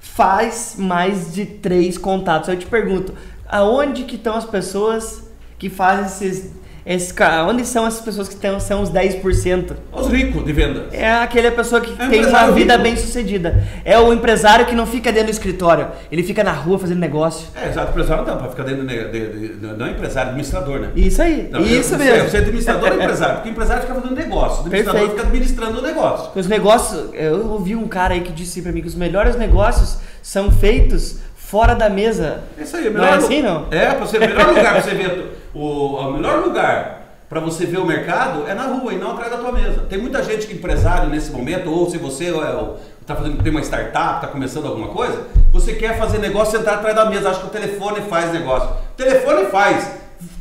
faz 0.00 0.74
mais 0.76 1.32
de 1.32 1.44
três 1.46 1.96
contatos. 1.96 2.48
Eu 2.48 2.56
te 2.56 2.66
pergunto, 2.66 3.14
aonde 3.48 4.04
que 4.04 4.16
estão 4.16 4.36
as 4.36 4.44
pessoas 4.44 5.22
que 5.58 5.68
fazem 5.70 6.06
esses, 6.06 6.52
esses 6.88 7.12
ca- 7.12 7.44
onde 7.46 7.66
são 7.66 7.86
essas 7.86 8.00
pessoas 8.00 8.28
que 8.28 8.36
tão, 8.36 8.58
são 8.58 8.80
os 8.82 8.90
10%? 8.90 9.76
Os 9.92 10.08
ricos 10.08 10.42
de 10.44 10.52
venda. 10.54 10.86
É 10.90 11.10
aquela 11.12 11.50
pessoa 11.50 11.82
que 11.82 11.92
É 12.02 12.08
tem 12.08 12.24
uma 12.24 12.50
vida 12.50 12.72
rico. 12.72 12.82
bem 12.82 12.96
sucedida. 12.96 13.62
É 13.84 13.98
o 13.98 14.10
empresário 14.12 14.64
que 14.64 14.74
não 14.74 14.86
fica 14.86 15.12
dentro 15.12 15.26
do 15.26 15.32
escritório, 15.32 15.88
ele 16.10 16.22
fica 16.22 16.42
na 16.42 16.52
rua 16.52 16.78
fazendo 16.78 16.98
negócio. 16.98 17.46
É, 17.54 17.68
exato, 17.68 17.90
empresário 17.90 18.24
não 18.24 18.32
dá 18.32 18.36
pra 18.40 18.48
ficar 18.48 18.62
dentro 18.62 18.86
de, 18.86 19.04
de, 19.10 19.48
de- 19.58 19.66
não 19.76 19.86
é 19.86 19.90
empresário, 19.90 20.28
é 20.28 20.30
administrador, 20.30 20.80
né? 20.80 20.90
Isso 20.96 21.20
aí, 21.20 21.48
Não, 21.52 21.60
isso 21.60 21.94
eu- 21.94 21.98
mesmo. 21.98 22.28
Você 22.30 22.36
é 22.36 22.40
administrador 22.40 22.90
ou 22.92 22.96
empresário? 23.02 23.34
Porque 23.36 23.48
o 23.50 23.52
empresário 23.52 23.82
fica 23.82 23.94
fazendo 23.94 24.14
negócio, 24.14 24.56
o 24.56 24.60
administrador 24.66 25.00
Perfeito. 25.00 25.10
fica 25.10 25.22
administrando 25.28 25.78
o 25.78 25.82
negócio. 25.82 26.30
Os 26.34 26.46
negócios, 26.48 27.10
eu 27.12 27.46
ouvi 27.50 27.76
um 27.76 27.86
cara 27.86 28.14
aí 28.14 28.22
que 28.22 28.32
disse 28.32 28.62
pra 28.62 28.72
mim 28.72 28.80
que 28.80 28.88
os 28.88 28.94
melhores 28.94 29.36
negócios 29.36 29.98
são 30.22 30.50
feitos 30.50 31.18
fora 31.36 31.74
da 31.74 31.88
mesa. 31.90 32.40
É 32.58 32.62
isso 32.62 32.76
aí, 32.76 32.88
o 32.88 32.92
Não 32.92 33.00
melhor 33.00 33.12
é 33.14 33.16
assim, 33.16 33.42
não? 33.42 33.66
É, 33.70 33.88
o 33.90 34.20
melhor 34.20 34.48
lugar 34.48 34.72
pra 34.72 34.80
você 34.82 34.94
ver 34.94 35.37
o, 35.54 35.94
o 35.96 36.12
melhor 36.14 36.44
lugar 36.44 36.96
para 37.28 37.40
você 37.40 37.66
ver 37.66 37.78
o 37.78 37.84
mercado 37.86 38.46
é 38.48 38.54
na 38.54 38.62
rua 38.64 38.92
e 38.92 38.96
não 38.98 39.12
atrás 39.12 39.30
da 39.30 39.36
tua 39.38 39.52
mesa. 39.52 39.80
Tem 39.88 39.98
muita 39.98 40.22
gente 40.22 40.46
que 40.46 40.52
é 40.54 40.56
empresário 40.56 41.10
nesse 41.10 41.30
momento, 41.30 41.70
ou 41.70 41.90
se 41.90 41.98
você 41.98 42.26
é 42.28 42.32
o- 42.32 42.76
tá 43.06 43.14
fazendo, 43.14 43.42
tem 43.42 43.50
uma 43.52 43.60
startup, 43.62 44.20
tá 44.20 44.26
começando 44.28 44.66
alguma 44.66 44.88
coisa, 44.88 45.26
você 45.52 45.74
quer 45.74 45.98
fazer 45.98 46.18
negócio 46.18 46.58
sentar 46.58 46.74
atrás 46.74 46.94
da 46.96 47.04
mesa. 47.06 47.30
Acho 47.30 47.40
que 47.40 47.46
o 47.46 47.50
telefone 47.50 48.00
faz 48.02 48.32
negócio. 48.32 48.68
O 48.70 48.96
telefone 48.96 49.46
faz 49.46 49.90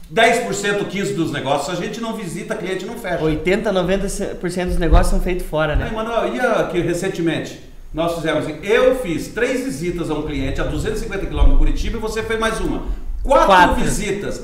10%, 0.10 0.86
15% 0.86 1.16
dos 1.16 1.32
negócios. 1.32 1.78
A 1.78 1.82
gente 1.82 2.00
não 2.00 2.14
visita, 2.14 2.56
cliente 2.56 2.86
não 2.86 2.96
fecha. 2.98 3.22
80, 3.24 3.72
90% 3.74 4.66
dos 4.68 4.78
negócios 4.78 5.08
são 5.08 5.20
feitos 5.20 5.46
fora, 5.46 5.74
Aí, 5.74 5.80
né? 5.80 5.92
Manuel, 5.94 6.34
e 6.34 6.40
aqui 6.40 6.80
recentemente? 6.80 7.68
Nós 7.94 8.16
fizemos 8.16 8.46
eu 8.64 8.96
fiz 8.98 9.30
três 9.30 9.64
visitas 9.66 10.10
a 10.10 10.14
um 10.14 10.22
cliente 10.24 10.60
a 10.62 10.66
250 10.66 11.26
km 11.26 11.50
de 11.52 11.56
Curitiba 11.58 11.98
e 11.98 12.02
você 12.02 12.22
fez 12.24 12.40
mais 12.40 12.60
uma. 12.60 12.84
Quatro, 13.24 13.48
Quatro. 13.48 13.76
visitas. 13.84 14.42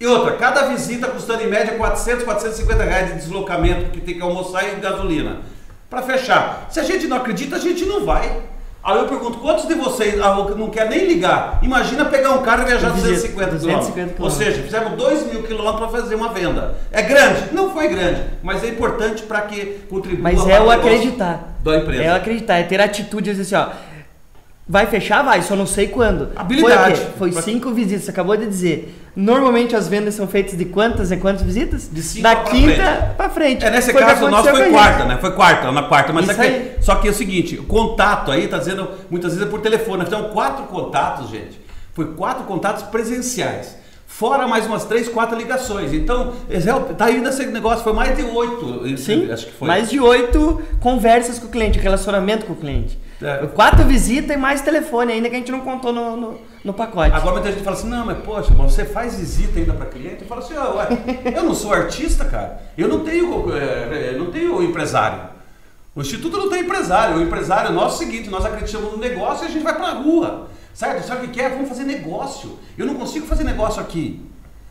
E 0.00 0.06
outra, 0.06 0.32
cada 0.38 0.62
visita 0.62 1.08
custando 1.08 1.42
em 1.42 1.46
média 1.46 1.74
400, 1.74 2.24
450 2.24 2.82
reais 2.84 3.08
de 3.08 3.18
deslocamento, 3.18 3.82
porque 3.82 4.00
tem 4.00 4.14
que 4.14 4.22
almoçar 4.22 4.66
e 4.66 4.80
gasolina. 4.80 5.40
Para 5.90 6.00
fechar. 6.00 6.68
Se 6.70 6.80
a 6.80 6.82
gente 6.82 7.06
não 7.06 7.18
acredita, 7.18 7.56
a 7.56 7.58
gente 7.58 7.84
não 7.84 8.06
vai. 8.06 8.40
Aí 8.82 8.96
eu 8.96 9.06
pergunto, 9.06 9.36
quantos 9.40 9.68
de 9.68 9.74
vocês 9.74 10.18
ah, 10.18 10.34
não 10.56 10.70
quer 10.70 10.88
nem 10.88 11.06
ligar? 11.06 11.58
Imagina 11.62 12.06
pegar 12.06 12.30
um 12.30 12.40
carro 12.40 12.62
e 12.62 12.66
viajar 12.66 12.88
250 12.88 13.58
quilômetros. 13.58 14.14
Ou 14.18 14.30
seja, 14.30 14.62
fizemos 14.62 14.92
2 14.92 15.26
mil 15.26 15.42
quilômetros 15.42 15.90
para 15.90 16.00
fazer 16.00 16.14
uma 16.14 16.32
venda. 16.32 16.76
É 16.90 17.02
grande? 17.02 17.52
Não 17.52 17.70
foi 17.70 17.88
grande, 17.88 18.22
mas 18.42 18.64
é 18.64 18.68
importante 18.68 19.24
para 19.24 19.42
que 19.42 19.80
contribua 19.90 20.22
Mas 20.22 20.48
é 20.48 20.58
o 20.58 20.70
acreditar. 20.70 21.56
Da 21.62 21.76
empresa. 21.76 22.02
É 22.02 22.10
o 22.10 22.16
acreditar, 22.16 22.56
é 22.56 22.62
ter 22.62 22.80
atitude 22.80 23.32
assim, 23.32 23.54
ó. 23.54 23.68
Vai 24.70 24.86
fechar? 24.86 25.24
Vai, 25.24 25.42
só 25.42 25.56
não 25.56 25.66
sei 25.66 25.88
quando. 25.88 26.28
Habilidade. 26.36 27.00
Foi, 27.18 27.32
Foi 27.32 27.42
cinco 27.42 27.72
visitas, 27.72 28.04
você 28.04 28.12
acabou 28.12 28.36
de 28.36 28.46
dizer. 28.46 28.96
Normalmente 29.16 29.74
as 29.74 29.88
vendas 29.88 30.14
são 30.14 30.28
feitas 30.28 30.56
de 30.56 30.64
quantas 30.64 31.10
e 31.10 31.16
quantas 31.16 31.42
visitas? 31.42 31.90
De 31.92 32.00
cinco 32.00 32.22
da 32.22 32.36
pra 32.36 32.44
quinta 32.52 32.74
frente. 32.76 33.16
pra 33.16 33.28
frente. 33.28 33.64
É, 33.64 33.70
nesse 33.70 33.90
Foi 33.90 34.00
caso 34.00 34.26
o 34.26 34.30
nosso 34.30 34.48
foi 34.48 34.70
quarta, 34.70 35.04
né? 35.06 35.18
Foi 35.20 35.32
quarta, 35.32 35.72
na 35.72 35.82
quarta. 35.82 36.12
Mas 36.12 36.26
Isso 36.26 36.34
só 36.36 36.40
que, 36.40 36.46
aí. 36.46 36.72
só 36.80 36.94
que 36.94 37.08
é 37.08 37.10
o 37.10 37.14
seguinte, 37.14 37.56
o 37.56 37.64
contato 37.64 38.30
aí 38.30 38.46
tá 38.46 38.58
dizendo, 38.58 38.88
muitas 39.10 39.32
vezes 39.32 39.44
é 39.44 39.50
por 39.50 39.60
telefone. 39.60 40.04
Então, 40.06 40.28
quatro 40.28 40.62
contatos, 40.66 41.30
gente. 41.30 41.60
Foi 41.92 42.14
quatro 42.14 42.44
contatos 42.44 42.84
presenciais. 42.84 43.76
Fora 44.06 44.46
mais 44.46 44.66
umas 44.66 44.84
três, 44.84 45.08
quatro 45.08 45.36
ligações. 45.36 45.92
Então, 45.92 46.32
tá 46.96 47.06
aí 47.06 47.20
nesse 47.20 47.44
negócio, 47.46 47.82
foi 47.82 47.92
mais 47.92 48.16
de 48.16 48.22
oito. 48.22 48.96
Sim, 48.98 49.32
acho 49.32 49.46
que 49.46 49.52
foi. 49.52 49.66
mais 49.66 49.90
de 49.90 49.98
oito 49.98 50.62
conversas 50.78 51.40
com 51.40 51.46
o 51.46 51.50
cliente, 51.50 51.76
relacionamento 51.76 52.46
com 52.46 52.52
o 52.52 52.56
cliente. 52.56 52.96
É. 53.22 53.46
Quatro 53.48 53.84
visitas 53.86 54.34
e 54.34 54.38
mais 54.38 54.62
telefone 54.62 55.12
ainda 55.12 55.28
que 55.28 55.34
a 55.36 55.38
gente 55.38 55.52
não 55.52 55.60
contou 55.60 55.92
no, 55.92 56.16
no, 56.16 56.38
no 56.64 56.72
pacote. 56.72 57.14
Agora 57.14 57.32
muita 57.32 57.52
gente 57.52 57.62
fala 57.62 57.76
assim, 57.76 57.88
não, 57.88 58.06
mas 58.06 58.18
poxa, 58.18 58.54
você 58.54 58.84
faz 58.84 59.16
visita 59.16 59.58
ainda 59.58 59.74
para 59.74 59.86
cliente? 59.86 60.22
Eu 60.22 60.26
falo 60.26 60.40
assim, 60.40 60.54
"Ah, 60.56 60.70
ué, 60.74 61.32
eu 61.36 61.42
não 61.44 61.54
sou 61.54 61.72
artista, 61.72 62.24
cara. 62.24 62.62
Eu 62.78 62.88
não 62.88 63.00
tenho, 63.00 63.54
eh, 63.54 64.12
eu 64.14 64.18
não 64.18 64.30
tenho 64.30 64.62
empresário. 64.62 65.20
O 65.94 66.00
Instituto 66.00 66.38
não 66.38 66.48
tem 66.48 66.60
empresário. 66.62 67.16
O 67.16 67.22
empresário 67.22 67.72
nosso 67.72 68.02
é 68.02 68.06
o 68.06 68.08
seguinte, 68.10 68.30
nós 68.30 68.44
acreditamos 68.44 68.92
no 68.92 68.98
negócio 68.98 69.44
e 69.44 69.48
a 69.48 69.50
gente 69.50 69.62
vai 69.62 69.74
pra 69.74 69.90
rua. 69.90 70.48
Certo? 70.72 71.04
Sabe 71.06 71.26
o 71.26 71.30
que 71.30 71.40
é? 71.40 71.48
Vamos 71.50 71.68
fazer 71.68 71.84
negócio. 71.84 72.58
Eu 72.78 72.86
não 72.86 72.94
consigo 72.94 73.26
fazer 73.26 73.44
negócio 73.44 73.82
aqui. 73.82 74.24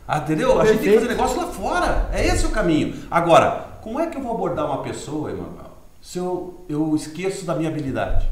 Ah, 0.08 0.18
entendeu? 0.18 0.60
A 0.60 0.64
gente 0.64 0.80
tem 0.80 0.88
que 0.88 0.94
fazer 0.96 1.08
negócio 1.08 1.36
lá 1.36 1.46
fora. 1.46 2.08
É 2.12 2.26
esse 2.26 2.46
o 2.46 2.50
caminho. 2.50 2.96
Agora, 3.08 3.66
como 3.80 4.00
é 4.00 4.06
que 4.06 4.16
eu 4.16 4.22
vou 4.22 4.34
abordar 4.34 4.66
uma 4.66 4.82
pessoa, 4.82 5.30
Emanuel, 5.30 5.70
se 6.00 6.18
eu, 6.18 6.64
eu 6.68 6.96
esqueço 6.96 7.44
da 7.44 7.54
minha 7.54 7.68
habilidade? 7.68 8.26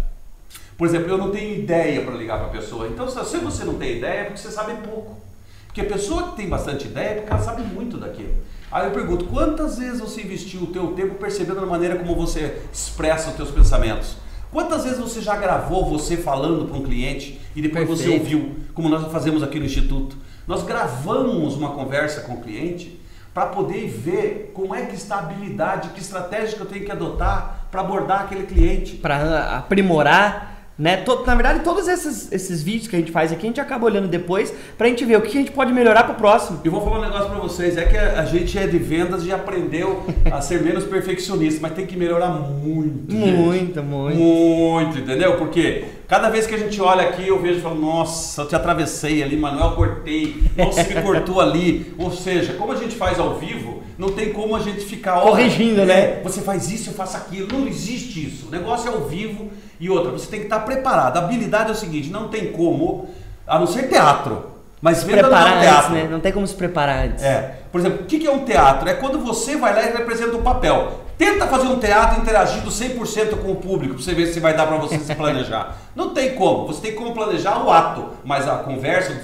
Por 0.79 0.87
exemplo, 0.87 1.11
eu 1.11 1.19
não 1.19 1.33
tenho 1.33 1.59
ideia 1.59 2.03
para 2.03 2.14
ligar 2.14 2.38
para 2.38 2.47
a 2.47 2.51
pessoa. 2.51 2.87
Então, 2.87 3.09
se 3.09 3.37
você 3.38 3.64
não 3.64 3.75
tem 3.75 3.97
ideia, 3.97 4.21
é 4.21 4.25
porque 4.25 4.38
você 4.38 4.51
sabe 4.51 4.75
pouco. 4.88 5.19
Porque 5.67 5.81
a 5.81 5.85
pessoa 5.85 6.31
que 6.31 6.37
tem 6.37 6.49
bastante 6.49 6.87
ideia 6.87 7.09
é 7.09 7.14
porque 7.17 7.33
ela 7.33 7.43
sabe 7.43 7.62
muito 7.62 7.97
daquilo. 7.97 8.33
Aí 8.71 8.87
eu 8.87 8.93
pergunto, 8.93 9.25
quantas 9.25 9.79
vezes 9.79 9.99
você 9.99 10.23
investiu 10.23 10.62
o 10.62 10.67
teu 10.69 10.88
tempo 10.93 11.17
percebendo 11.17 11.59
a 11.61 11.67
maneira 11.67 11.97
como 11.97 12.14
você 12.14 12.62
expressa 12.73 13.31
os 13.31 13.37
teus 13.37 13.51
pensamentos? 13.51 14.17
Quantas 14.53 14.85
vezes 14.85 14.99
você 14.99 15.21
já 15.21 15.37
gravou 15.37 15.85
você 15.85 16.17
falando 16.17 16.67
para 16.67 16.79
um 16.79 16.85
cliente 16.85 17.41
e 17.57 17.61
depois 17.61 17.87
você 17.88 18.05
Perfeito. 18.05 18.23
ouviu, 18.23 18.57
como 18.73 18.88
nós 18.88 19.11
fazemos 19.11 19.43
aqui 19.43 19.59
no 19.59 19.67
Instituto? 19.67 20.17
Nós 20.47 20.62
gravamos 20.62 21.57
uma 21.57 21.71
conversa 21.71 22.21
com 22.21 22.35
o 22.35 22.41
cliente 22.41 23.01
para 23.35 23.47
poder 23.47 23.88
ver 23.88 24.53
como 24.55 24.75
é 24.75 24.87
que 24.87 24.95
está 24.95 25.17
a 25.17 25.19
habilidade, 25.19 25.91
que 25.91 26.01
estratégia 26.01 26.57
que 26.57 26.62
eu 26.62 26.67
tenho 26.67 26.85
que 26.85 26.93
adotar 26.93 27.67
para 27.71 27.81
abordar 27.81 28.23
aquele 28.23 28.47
cliente. 28.47 28.97
Para 28.97 29.59
aprimorar, 29.59 30.58
né? 30.79 30.99
To- 30.99 31.25
na 31.27 31.35
verdade, 31.35 31.61
todos 31.64 31.88
esses, 31.88 32.31
esses 32.31 32.62
vídeos 32.62 32.87
que 32.88 32.95
a 32.97 32.99
gente 32.99 33.11
faz 33.11 33.33
aqui, 33.33 33.47
a 33.47 33.49
gente 33.49 33.61
acaba 33.61 33.85
olhando 33.87 34.07
depois 34.09 34.53
pra 34.77 34.87
gente 34.88 35.05
ver 35.05 35.17
o 35.17 35.23
que 35.23 35.37
a 35.37 35.41
gente 35.41 35.51
pode 35.51 35.73
melhorar 35.73 36.05
pro 36.05 36.14
próximo. 36.14 36.61
Eu 36.64 36.71
vou 36.71 36.81
falar 36.83 36.99
um 36.99 37.03
negócio 37.03 37.29
para 37.29 37.38
vocês, 37.41 37.77
é 37.77 37.85
que 37.85 37.97
a, 37.97 38.21
a 38.21 38.25
gente 38.25 38.57
é 38.59 38.67
de 38.67 38.79
vendas 38.79 39.25
e 39.27 39.33
aprendeu 39.33 40.05
a 40.31 40.41
ser 40.41 40.62
menos 40.62 40.85
perfeccionista, 40.85 41.59
mas 41.61 41.73
tem 41.73 41.85
que 41.87 41.97
melhorar 41.97 42.29
muito. 42.29 43.11
gente. 43.12 43.37
Muito, 43.37 43.83
muito. 43.83 44.17
Muito, 44.19 44.99
entendeu? 44.99 45.37
Porque 45.37 45.85
cada 46.07 46.29
vez 46.31 46.47
que 46.47 46.55
a 46.55 46.59
gente 46.59 46.81
olha 46.81 47.03
aqui, 47.09 47.27
eu 47.27 47.41
vejo 47.41 47.59
e 47.59 47.62
falo, 47.62 47.81
nossa, 47.81 48.43
eu 48.43 48.47
te 48.49 48.55
atravessei 48.55 49.23
ali, 49.23 49.37
Manuel, 49.37 49.73
cortei, 49.73 50.37
nossa, 50.57 50.85
me 50.85 51.03
cortou 51.03 51.41
ali. 51.41 51.93
Ou 51.99 52.11
seja, 52.11 52.53
como 52.55 52.73
a 52.73 52.77
gente 52.77 52.95
faz 52.95 53.19
ao 53.19 53.37
vivo, 53.38 53.67
não 53.99 54.13
tem 54.13 54.33
como 54.33 54.55
a 54.55 54.61
gente 54.61 54.81
ficar 54.81 55.21
Corrigindo, 55.21 55.85
né? 55.85 56.01
é, 56.01 56.21
Você 56.23 56.41
faz 56.41 56.71
isso, 56.71 56.91
eu 56.91 56.95
faço 56.95 57.17
aquilo. 57.17 57.49
Não 57.53 57.67
existe 57.67 58.25
isso. 58.27 58.47
O 58.47 58.51
negócio 58.51 58.89
é 58.89 58.95
ao 58.95 59.01
vivo 59.01 59.51
e 59.81 59.91
outra, 59.91 60.13
você 60.13 60.27
tem 60.29 60.39
que 60.41 60.47
estar 60.47 60.61
preparado. 60.61 61.17
A 61.17 61.21
habilidade 61.21 61.71
é 61.71 61.73
o 61.73 61.77
seguinte, 61.77 62.09
não 62.09 62.29
tem 62.29 62.53
como, 62.53 63.09
a 63.47 63.59
não 63.59 63.67
ser 63.67 63.89
teatro. 63.89 64.57
Mas 64.81 65.03
venda 65.03 65.23
não 65.23 65.29
é 65.29 65.31
Preparar 65.33 65.53
um 65.53 65.57
antes, 65.57 65.69
teatro. 65.69 65.93
né? 65.95 66.09
Não 66.09 66.21
tem 66.21 66.33
como 66.33 66.47
se 66.47 66.55
preparar 66.55 67.07
antes. 67.07 67.25
É. 67.25 67.59
Por 67.73 67.81
exemplo, 67.81 68.03
o 68.03 68.07
que 68.07 68.21
que 68.21 68.27
é 68.29 68.31
um 68.31 68.45
teatro? 68.45 68.89
É 68.89 68.95
quando 68.95 69.19
você 69.19 69.57
vai 69.57 69.75
lá 69.75 69.83
e 69.83 69.93
representa 69.93 70.37
um 70.37 70.43
papel. 70.43 71.01
Tenta 71.18 71.48
fazer 71.48 71.66
um 71.66 71.81
teatro 71.81 72.22
interagindo 72.22 72.70
100% 72.70 73.38
com 73.42 73.50
o 73.50 73.57
público 73.57 73.94
para 73.94 74.02
você 74.04 74.14
ver 74.14 74.28
se 74.28 74.38
vai 74.38 74.57
dar 74.57 74.68
para 74.68 74.76
você 74.76 75.00
se 75.00 75.14
planejar. 75.16 75.76
Não 75.94 76.11
tem 76.14 76.37
como. 76.37 76.68
Você 76.68 76.81
tem 76.81 76.94
como 76.94 77.12
planejar 77.12 77.64
o 77.64 77.72
ato, 77.72 78.11
mas 78.24 78.46
a 78.46 78.59
conversa, 78.59 79.11
o 79.12 79.14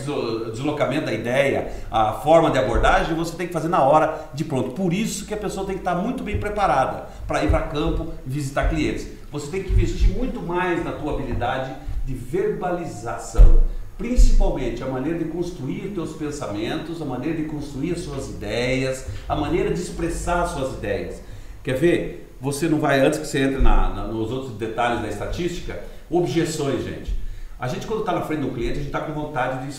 des- 0.46 0.52
deslocamento 0.54 1.07
da 1.07 1.12
ideia, 1.12 1.72
a 1.88 2.14
forma 2.14 2.50
de 2.50 2.59
abordagem, 2.59 3.14
você 3.14 3.37
tem 3.37 3.46
que 3.46 3.52
fazer 3.52 3.68
na 3.68 3.80
hora 3.85 4.28
de 4.35 4.42
pronto. 4.44 4.72
Por 4.72 4.92
isso 4.92 5.24
que 5.24 5.35
a 5.35 5.37
pessoa 5.37 5.64
tem 5.64 5.76
que 5.76 5.83
estar 5.83 5.94
muito 5.94 6.24
bem 6.24 6.37
preparada 6.40 7.04
para 7.28 7.44
ir 7.44 7.48
para 7.50 7.61
campo 7.61 8.09
e 8.26 8.28
visitar 8.28 8.68
clientes. 8.68 9.07
Você 9.30 9.46
tem 9.46 9.62
que 9.62 9.70
investir 9.72 10.09
muito 10.09 10.42
mais 10.42 10.85
na 10.85 10.90
tua 10.92 11.12
habilidade 11.14 11.72
de 12.04 12.12
verbalização. 12.14 13.61
Principalmente 13.96 14.83
a 14.83 14.87
maneira 14.87 15.16
de 15.20 15.26
construir 15.26 15.92
teus 15.94 16.14
pensamentos, 16.14 17.00
a 17.00 17.04
maneira 17.04 17.37
de 17.37 17.44
construir 17.44 17.92
as 17.92 18.00
suas 18.00 18.28
ideias, 18.30 19.07
a 19.28 19.37
maneira 19.37 19.72
de 19.72 19.80
expressar 19.80 20.42
as 20.42 20.50
suas 20.50 20.72
ideias. 20.74 21.22
Quer 21.64 21.74
ver? 21.74 22.37
Você 22.40 22.68
não 22.68 22.79
vai, 22.79 23.00
antes 23.00 23.18
que 23.18 23.27
você 23.27 23.38
entre 23.40 23.61
na- 23.61 23.88
na- 23.88 24.05
nos 24.05 24.31
outros 24.31 24.53
detalhes 24.53 25.00
da 25.03 25.09
estatística, 25.09 25.81
objeções, 26.11 26.85
gente. 26.85 27.14
A 27.59 27.66
gente, 27.68 27.87
quando 27.87 28.00
está 28.00 28.12
na 28.12 28.20
frente 28.20 28.40
do 28.42 28.48
cliente, 28.50 28.72
a 28.72 28.77
gente 28.77 28.87
está 28.88 29.00
com 29.00 29.12
vontade 29.12 29.64
de 29.64 29.70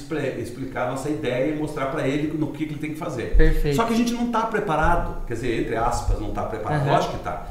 explicar 0.42 0.88
a 0.88 0.92
nossa 0.92 1.10
ideia 1.10 1.54
e 1.54 1.56
mostrar 1.60 1.88
para 1.88 2.08
ele 2.08 2.36
no 2.36 2.48
que, 2.48 2.66
que 2.66 2.74
ele 2.74 2.80
tem 2.80 2.92
que 2.94 2.98
fazer. 2.98 3.36
Perfeito. 3.38 3.76
Só 3.76 3.84
que 3.84 3.94
a 3.94 3.96
gente 3.98 4.14
não 4.14 4.26
está 4.28 4.42
preparado, 4.48 5.18
quer 5.28 5.36
dizer, 5.36 5.62
entre 5.62 5.76
aspas, 5.76 6.20
não 6.20 6.30
está 6.30 6.44
preparado, 6.44 6.82
Aham. 6.82 6.92
lógico 6.94 7.12
que 7.14 7.20
está, 7.20 7.46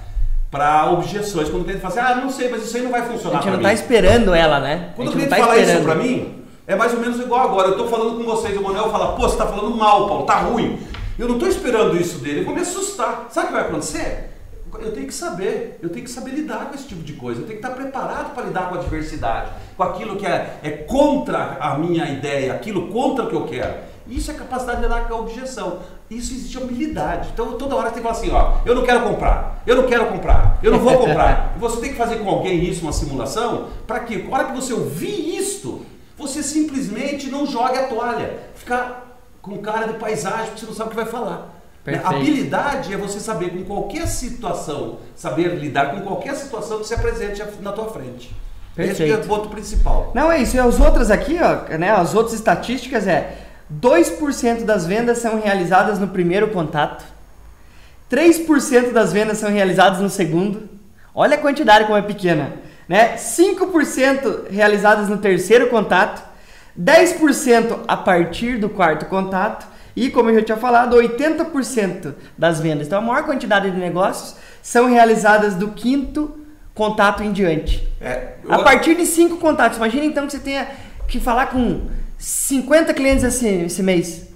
para 0.50 0.90
objeções. 0.90 1.48
Quando 1.48 1.62
o 1.62 1.64
cliente 1.64 1.82
fala 1.82 1.94
assim, 1.94 2.12
ah, 2.12 2.16
não 2.20 2.30
sei, 2.30 2.48
mas 2.48 2.64
isso 2.64 2.76
aí 2.76 2.82
não 2.82 2.90
vai 2.90 3.02
A 3.02 3.04
funcionar 3.04 3.42
gente 3.42 3.52
não 3.52 3.62
tá 3.62 3.68
mim. 3.68 3.74
esperando 3.74 4.34
ela, 4.34 4.58
né? 4.58 4.92
Quando 4.96 5.08
a 5.08 5.10
o 5.10 5.14
cliente 5.14 5.30
tá 5.30 5.36
fala 5.36 5.56
isso 5.58 5.70
esperando. 5.70 5.84
pra 5.84 5.94
mim, 5.94 6.42
é 6.66 6.74
mais 6.74 6.92
ou 6.94 7.00
menos 7.00 7.20
igual 7.20 7.40
agora. 7.46 7.68
Eu 7.68 7.76
tô 7.76 7.86
falando 7.86 8.16
com 8.16 8.24
vocês, 8.24 8.56
o 8.56 8.62
Manuel 8.62 8.90
fala, 8.90 9.14
pô, 9.14 9.28
você 9.28 9.36
tá 9.36 9.46
falando 9.46 9.76
mal, 9.76 10.08
Paulo, 10.08 10.24
tá 10.26 10.38
ruim. 10.40 10.80
Eu 11.18 11.28
não 11.28 11.38
tô 11.38 11.46
esperando 11.46 11.96
isso 11.96 12.18
dele, 12.18 12.40
eu 12.40 12.44
vou 12.44 12.54
me 12.54 12.60
assustar. 12.60 13.28
Sabe 13.30 13.46
o 13.46 13.48
que 13.48 13.54
vai 13.54 13.62
acontecer? 13.62 14.30
Eu 14.80 14.92
tenho 14.92 15.06
que 15.06 15.14
saber, 15.14 15.78
eu 15.80 15.88
tenho 15.88 16.04
que 16.04 16.10
saber 16.10 16.32
lidar 16.32 16.66
com 16.66 16.74
esse 16.74 16.88
tipo 16.88 17.02
de 17.02 17.12
coisa, 17.12 17.40
eu 17.40 17.46
tenho 17.46 17.60
que 17.60 17.64
estar 17.64 17.76
preparado 17.76 18.34
para 18.34 18.46
lidar 18.46 18.68
com 18.68 18.74
a 18.74 18.78
adversidade, 18.78 19.52
com 19.76 19.82
aquilo 19.84 20.16
que 20.16 20.26
é, 20.26 20.58
é 20.64 20.70
contra 20.70 21.58
a 21.60 21.78
minha 21.78 22.10
ideia, 22.10 22.52
aquilo 22.52 22.88
contra 22.88 23.24
o 23.24 23.28
que 23.28 23.36
eu 23.36 23.46
quero. 23.46 23.74
Isso 24.08 24.30
é 24.30 24.34
capacidade 24.34 24.78
de 24.78 24.82
lidar 24.88 25.06
com 25.06 25.14
a 25.14 25.20
objeção. 25.20 25.78
Isso 26.10 26.34
existe 26.34 26.58
humildade. 26.58 27.30
Então 27.32 27.52
toda 27.52 27.76
hora 27.76 27.88
você 27.88 27.94
tem 27.94 28.02
que 28.02 28.08
falar 28.08 28.18
assim, 28.18 28.30
ó, 28.32 28.60
eu 28.66 28.74
não 28.74 28.82
quero 28.82 29.02
comprar, 29.02 29.62
eu 29.66 29.76
não 29.76 29.86
quero 29.86 30.06
comprar, 30.06 30.58
eu 30.62 30.72
não 30.72 30.80
vou 30.80 30.98
comprar. 30.98 31.54
Você 31.58 31.80
tem 31.80 31.92
que 31.92 31.96
fazer 31.96 32.16
com 32.16 32.28
alguém 32.28 32.62
isso, 32.64 32.82
uma 32.82 32.92
simulação, 32.92 33.68
para 33.86 34.00
que, 34.00 34.22
na 34.24 34.36
hora 34.36 34.44
que 34.46 34.60
você 34.60 34.72
ouvir 34.72 35.38
isto, 35.38 35.86
você 36.18 36.42
simplesmente 36.42 37.30
não 37.30 37.46
jogue 37.46 37.78
a 37.78 37.86
toalha. 37.86 38.38
Ficar 38.54 39.03
com 39.44 39.58
cara 39.58 39.86
de 39.86 39.98
paisagem, 39.98 40.46
porque 40.46 40.60
você 40.60 40.66
não 40.66 40.74
sabe 40.74 40.88
o 40.88 40.90
que 40.90 40.96
vai 40.96 41.06
falar. 41.06 41.36
Né? 41.36 41.42
Perfeito. 41.84 42.16
Habilidade 42.16 42.94
é 42.94 42.96
você 42.96 43.20
saber 43.20 43.50
com 43.50 43.62
qualquer 43.64 44.06
situação, 44.08 45.00
saber 45.14 45.48
lidar 45.56 45.90
com 45.90 46.00
qualquer 46.00 46.34
situação 46.34 46.78
que 46.78 46.86
se 46.86 46.94
apresente 46.94 47.42
na 47.60 47.72
tua 47.72 47.90
frente. 47.90 48.34
Esse 48.76 48.94
que 48.94 49.02
é 49.02 49.14
o 49.14 49.18
Perfeito. 49.18 49.28
ponto 49.28 49.48
principal. 49.50 50.10
Não, 50.14 50.32
é 50.32 50.40
isso. 50.40 50.56
E 50.56 50.58
as 50.58 50.80
outras 50.80 51.10
aqui, 51.10 51.38
ó, 51.40 51.76
né? 51.76 51.90
As 51.90 52.14
outras 52.14 52.34
estatísticas 52.34 53.06
é 53.06 53.36
2% 53.80 54.64
das 54.64 54.86
vendas 54.86 55.18
são 55.18 55.38
realizadas 55.38 55.98
no 55.98 56.08
primeiro 56.08 56.48
contato. 56.48 57.04
3% 58.10 58.92
das 58.92 59.12
vendas 59.12 59.38
são 59.38 59.50
realizadas 59.50 60.00
no 60.00 60.08
segundo. 60.08 60.68
Olha 61.14 61.36
a 61.36 61.40
quantidade 61.40 61.84
como 61.84 61.98
é 61.98 62.02
pequena, 62.02 62.54
né? 62.88 63.14
5% 63.16 64.48
realizadas 64.50 65.08
no 65.08 65.18
terceiro 65.18 65.68
contato, 65.68 66.22
10% 66.78 67.80
a 67.86 67.96
partir 67.96 68.58
do 68.58 68.68
quarto 68.68 69.06
contato 69.06 69.66
e, 69.96 70.10
como 70.10 70.30
eu 70.30 70.34
já 70.36 70.42
tinha 70.42 70.56
falado, 70.56 70.96
80% 70.96 72.14
das 72.36 72.60
vendas. 72.60 72.86
Então, 72.86 72.98
a 72.98 73.02
maior 73.02 73.24
quantidade 73.24 73.70
de 73.70 73.76
negócios 73.76 74.34
são 74.62 74.86
realizadas 74.88 75.54
do 75.54 75.68
quinto 75.68 76.36
contato 76.74 77.22
em 77.22 77.30
diante. 77.32 77.86
É, 78.00 78.34
A 78.48 78.56
eu- 78.58 78.64
partir 78.64 78.96
de 78.96 79.06
cinco 79.06 79.36
contatos. 79.36 79.76
Imagina 79.78 80.04
então 80.04 80.26
que 80.26 80.32
você 80.32 80.40
tenha 80.40 80.66
que 81.06 81.20
falar 81.20 81.46
com 81.46 81.82
50 82.18 82.92
clientes 82.92 83.22
esse, 83.22 83.46
esse 83.46 83.82
mês. 83.82 84.26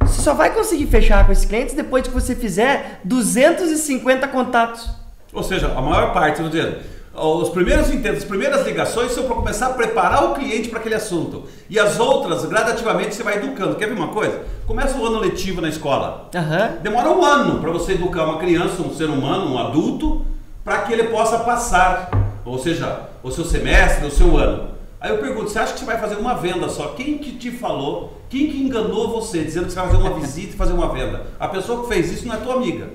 Você 0.00 0.20
só 0.20 0.34
vai 0.34 0.52
conseguir 0.52 0.86
fechar 0.86 1.24
com 1.24 1.32
esses 1.32 1.46
clientes 1.46 1.74
depois 1.74 2.06
que 2.06 2.12
você 2.12 2.34
fizer 2.34 3.00
250 3.04 4.28
contatos. 4.28 4.90
Ou 5.32 5.42
seja, 5.42 5.72
a 5.72 5.80
maior 5.80 6.12
parte, 6.12 6.40
vou 6.42 6.50
dizer, 6.50 6.82
os 7.14 7.48
primeiros 7.50 7.90
intentos, 7.90 8.18
as 8.18 8.28
primeiras 8.28 8.66
ligações 8.66 9.12
são 9.12 9.24
para 9.24 9.36
começar 9.36 9.66
a 9.66 9.74
preparar 9.74 10.24
o 10.24 10.34
cliente 10.34 10.68
para 10.68 10.80
aquele 10.80 10.96
assunto. 10.96 11.44
E 11.70 11.78
as 11.78 12.00
outras, 12.00 12.44
gradativamente, 12.44 13.14
você 13.14 13.22
vai 13.22 13.36
educando. 13.36 13.76
Quer 13.76 13.86
ver 13.86 13.94
uma 13.94 14.08
coisa? 14.08 14.42
Começa 14.66 14.96
o 14.98 15.06
ano 15.06 15.20
letivo 15.20 15.60
na 15.60 15.68
escola. 15.68 16.28
Aham. 16.34 16.78
Demora 16.82 17.10
um 17.10 17.24
ano 17.24 17.60
para 17.60 17.70
você 17.70 17.92
educar 17.92 18.24
uma 18.24 18.38
criança, 18.38 18.82
um 18.82 18.94
ser 18.94 19.08
humano, 19.08 19.54
um 19.54 19.58
adulto, 19.58 20.24
para 20.64 20.78
que 20.82 20.92
ele 20.92 21.04
possa 21.04 21.38
passar 21.38 22.10
ou 22.44 22.58
seja, 22.58 23.08
o 23.22 23.30
seu 23.30 23.44
semestre, 23.44 24.06
o 24.06 24.10
seu 24.10 24.36
ano. 24.36 24.74
Aí 25.00 25.10
eu 25.10 25.18
pergunto, 25.18 25.50
você 25.50 25.58
acha 25.58 25.72
que 25.72 25.80
você 25.80 25.84
vai 25.84 25.98
fazer 25.98 26.16
uma 26.16 26.34
venda 26.34 26.68
só? 26.68 26.88
Quem 26.88 27.18
que 27.18 27.32
te 27.32 27.50
falou? 27.50 28.20
Quem 28.28 28.50
que 28.50 28.62
enganou 28.62 29.10
você 29.10 29.42
dizendo 29.42 29.66
que 29.66 29.72
você 29.72 29.80
vai 29.80 29.88
fazer 29.88 30.02
uma 30.02 30.14
visita 30.18 30.54
e 30.54 30.56
fazer 30.56 30.72
uma 30.72 30.92
venda? 30.92 31.26
A 31.38 31.48
pessoa 31.48 31.82
que 31.82 31.88
fez 31.88 32.10
isso 32.12 32.26
não 32.26 32.34
é 32.34 32.38
tua 32.38 32.54
amiga. 32.54 32.88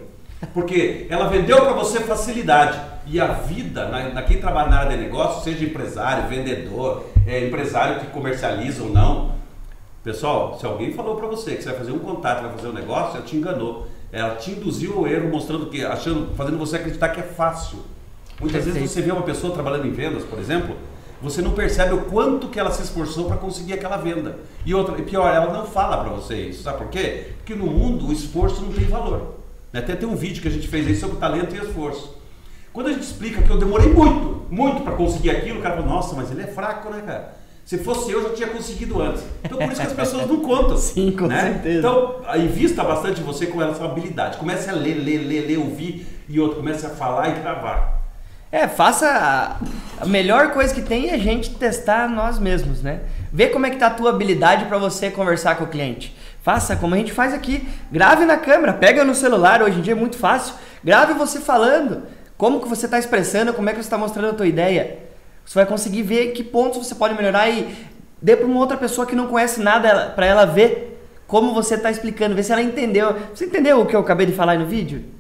Porque 0.54 1.06
ela 1.10 1.28
vendeu 1.28 1.62
para 1.62 1.74
você 1.74 2.00
facilidade. 2.00 2.80
E 3.06 3.20
a 3.20 3.28
vida, 3.28 3.88
na, 3.88 4.10
na, 4.10 4.22
quem 4.22 4.40
trabalha 4.40 4.70
na 4.70 4.80
área 4.80 4.98
de 4.98 5.04
negócio, 5.04 5.44
seja 5.44 5.66
empresário, 5.66 6.30
vendedor, 6.30 7.06
é, 7.26 7.46
empresário 7.46 8.00
que 8.00 8.08
comercializa 8.08 8.84
ou 8.84 8.90
não. 8.90 9.34
Pessoal, 10.04 10.58
se 10.60 10.66
alguém 10.66 10.94
falou 10.94 11.16
para 11.16 11.28
você 11.28 11.56
que 11.56 11.64
você 11.64 11.70
vai 11.70 11.80
fazer 11.80 11.92
um 11.92 12.00
contato, 12.00 12.44
vai 12.44 12.52
fazer 12.54 12.68
um 12.68 12.74
negócio, 12.74 13.18
ela 13.18 13.26
te 13.26 13.36
enganou. 13.36 13.88
Ela 14.12 14.36
te 14.36 14.52
induziu 14.52 14.98
ao 14.98 15.08
erro, 15.08 15.30
mostrando 15.30 15.68
que, 15.68 15.84
achando, 15.84 16.36
fazendo 16.36 16.58
você 16.58 16.78
acreditar 16.78 17.10
que 17.10 17.20
é 17.20 17.24
fácil. 17.24 17.80
Muitas 18.40 18.64
Perfeito. 18.64 18.76
vezes 18.76 18.92
você 18.92 19.02
vê 19.02 19.12
uma 19.12 19.24
pessoa 19.24 19.54
trabalhando 19.54 19.86
em 19.86 19.92
vendas, 19.92 20.24
por 20.24 20.40
exemplo, 20.40 20.76
você 21.22 21.42
não 21.42 21.52
percebe 21.52 21.94
o 21.94 22.06
quanto 22.06 22.48
que 22.48 22.60
ela 22.60 22.72
se 22.72 22.82
esforçou 22.82 23.26
para 23.26 23.38
conseguir 23.38 23.74
aquela 23.74 23.98
venda. 23.98 24.40
E 24.66 24.74
outra, 24.74 24.98
e 24.98 25.04
pior, 25.04 25.34
ela 25.34 25.52
não 25.52 25.66
fala 25.66 25.98
para 25.98 26.14
você 26.14 26.36
isso. 26.48 26.64
Sabe 26.64 26.78
por 26.78 26.88
quê? 26.88 27.34
Porque 27.38 27.54
no 27.54 27.66
mundo 27.66 28.08
o 28.08 28.14
esforço 28.14 28.62
não 28.62 28.72
tem 28.72 28.86
valor. 28.86 29.39
Até 29.74 29.95
tem 29.95 30.07
um 30.07 30.15
vídeo 30.15 30.41
que 30.41 30.47
a 30.47 30.51
gente 30.51 30.67
fez 30.67 30.88
aí 30.88 30.95
sobre 30.95 31.17
talento 31.17 31.55
e 31.55 31.59
esforço. 31.59 32.17
Quando 32.74 32.88
a 32.88 32.93
gente 32.93 33.03
explica 33.03 33.41
que 33.41 33.49
eu 33.49 33.57
demorei 33.57 33.91
muito, 33.93 34.45
muito 34.49 34.82
para 34.82 34.93
conseguir 34.93 35.32
aquilo, 35.32 35.59
o 35.59 35.61
cara 35.61 35.76
fala, 35.76 35.88
nossa, 35.88 36.15
mas 36.15 36.32
ele 36.32 36.41
é 36.41 36.47
fraco, 36.47 36.89
né, 36.89 37.01
cara? 37.05 37.34
Se 37.65 37.78
fosse 37.78 38.11
eu, 38.11 38.24
já 38.24 38.30
tinha 38.30 38.47
conseguido 38.47 38.99
antes. 38.99 39.24
Então 39.43 39.59
por 39.59 39.72
isso 39.72 39.80
que 39.80 39.88
as 39.88 39.93
pessoas 39.93 40.28
não 40.28 40.41
contam. 40.41 40.76
Sim, 40.78 41.11
com 41.11 41.28
né? 41.28 41.53
certeza. 41.53 41.80
Então, 41.80 42.15
invista 42.38 42.84
bastante 42.84 43.22
você 43.22 43.45
com 43.45 43.61
essa 43.61 43.86
habilidade. 43.86 44.38
Comece 44.38 44.70
a 44.70 44.74
ler, 44.74 44.95
ler, 44.95 45.20
ler, 45.20 45.45
ler, 45.45 45.57
ouvir 45.59 46.07
e 46.28 46.39
outro, 46.39 46.57
comece 46.57 46.86
a 46.86 46.89
falar 46.89 47.30
e 47.30 47.41
gravar. 47.41 47.99
É, 48.51 48.67
faça. 48.67 49.57
A, 49.99 50.05
melhor 50.05 50.51
coisa 50.51 50.74
que 50.74 50.82
tem 50.82 51.09
é 51.09 51.13
a 51.13 51.17
gente 51.20 51.51
testar 51.51 52.09
nós 52.09 52.39
mesmos, 52.39 52.82
né? 52.82 53.01
Ver 53.32 53.49
como 53.49 53.67
é 53.67 53.70
que 53.70 53.78
tá 53.78 53.88
a 53.88 53.91
tua 53.91 54.09
habilidade 54.09 54.65
para 54.65 54.80
você 54.80 55.11
conversar 55.11 55.55
com 55.55 55.65
o 55.65 55.67
cliente. 55.67 56.15
Faça 56.42 56.76
como 56.76 56.96
a 56.96 56.98
gente 56.98 57.12
faz 57.12 57.34
aqui. 57.34 57.68
Grave 57.92 58.26
na 58.26 58.38
câmera, 58.38 58.74
pega 58.74 59.04
no 59.04 59.14
celular, 59.14 59.62
hoje 59.62 59.80
em 59.80 59.82
dia 59.82 59.94
é 59.94 59.96
muito 59.96 60.18
fácil. 60.18 60.56
Grave 60.84 61.14
você 61.14 61.40
falando. 61.40 62.04
Como 62.38 62.62
que 62.62 62.68
você 62.68 62.86
está 62.86 62.98
expressando, 62.98 63.54
como 63.54 63.70
é 63.70 63.74
que 63.74 63.80
você 63.80 63.88
está 63.88 63.98
mostrando 63.98 64.30
a 64.30 64.34
tua 64.34 64.48
ideia. 64.48 65.00
Você 65.46 65.56
vai 65.56 65.66
conseguir 65.66 66.04
ver 66.04 66.32
que 66.32 66.44
pontos 66.44 66.88
você 66.88 66.96
pode 66.96 67.14
melhorar 67.16 67.50
e 67.50 67.76
dê 68.22 68.36
para 68.36 68.46
uma 68.46 68.60
outra 68.60 68.78
pessoa 68.78 69.06
que 69.06 69.16
não 69.16 69.28
conhece 69.28 69.60
nada 69.60 70.12
para 70.16 70.26
ela 70.26 70.46
ver 70.46 70.98
como 71.28 71.54
você 71.54 71.76
está 71.76 71.92
explicando, 71.92 72.36
ver 72.36 72.44
se 72.44 72.52
ela 72.52 72.62
entendeu. 72.62 73.16
Você 73.34 73.46
entendeu 73.46 73.82
o 73.82 73.86
que 73.86 73.96
eu 73.96 74.00
acabei 74.00 74.26
de 74.26 74.34
falar 74.34 74.58
no 74.58 74.66
vídeo? 74.66 75.18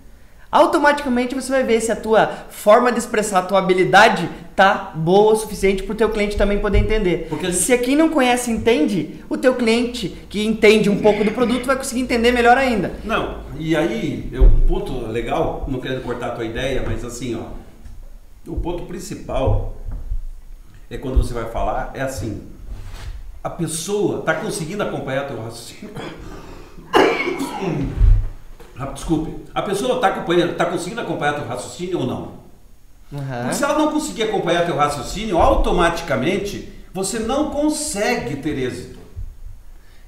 Automaticamente 0.51 1.35
você 1.35 1.51
vai 1.51 1.63
ver 1.63 1.79
se 1.79 1.91
a 1.91 1.95
tua 1.95 2.27
forma 2.49 2.91
de 2.91 2.99
expressar 2.99 3.39
a 3.39 3.43
tua 3.43 3.59
habilidade 3.59 4.27
tá 4.55 4.91
boa 4.95 5.33
o 5.33 5.35
suficiente 5.35 5.83
para 5.83 5.93
o 5.93 5.95
teu 5.95 6.09
cliente 6.09 6.35
também 6.35 6.59
poder 6.59 6.79
entender. 6.79 7.27
Porque 7.29 7.53
se 7.53 7.77
quem 7.77 7.95
não 7.95 8.09
conhece 8.09 8.51
entende, 8.51 9.23
o 9.29 9.37
teu 9.37 9.55
cliente 9.55 10.09
que 10.29 10.45
entende 10.45 10.89
um 10.89 11.01
pouco 11.01 11.23
do 11.23 11.31
produto 11.31 11.65
vai 11.65 11.75
conseguir 11.75 12.01
entender 12.01 12.31
melhor 12.31 12.57
ainda. 12.57 12.93
Não, 13.03 13.39
e 13.57 13.75
aí, 13.75 14.27
eu, 14.31 14.43
um 14.43 14.61
ponto 14.61 15.07
legal, 15.07 15.65
não 15.67 15.79
querendo 15.79 16.03
cortar 16.03 16.27
a 16.27 16.31
tua 16.31 16.45
ideia, 16.45 16.83
mas 16.85 17.05
assim, 17.05 17.35
ó, 17.35 17.43
o 18.51 18.57
ponto 18.57 18.83
principal 18.83 19.77
é 20.89 20.97
quando 20.97 21.17
você 21.17 21.33
vai 21.33 21.45
falar, 21.51 21.91
é 21.93 22.01
assim, 22.01 22.41
a 23.43 23.49
pessoa 23.49 24.19
está 24.19 24.33
conseguindo 24.33 24.81
acompanhar 24.81 25.27
teu 25.27 25.41
raciocínio. 25.41 25.93
Desculpe. 28.93 29.45
A 29.53 29.61
pessoa 29.61 29.95
está 29.95 30.07
acompanhando, 30.07 30.51
está 30.51 30.65
conseguindo 30.65 31.01
acompanhar 31.01 31.33
teu 31.33 31.47
raciocínio 31.47 31.99
ou 31.99 32.07
não? 32.07 32.39
Uhum. 33.11 33.41
Porque 33.41 33.55
se 33.55 33.63
ela 33.63 33.77
não 33.77 33.91
conseguir 33.91 34.23
acompanhar 34.23 34.65
teu 34.65 34.75
raciocínio, 34.75 35.37
automaticamente 35.37 36.71
você 36.93 37.19
não 37.19 37.49
consegue 37.49 38.37
ter 38.37 38.57
êxito. 38.57 38.99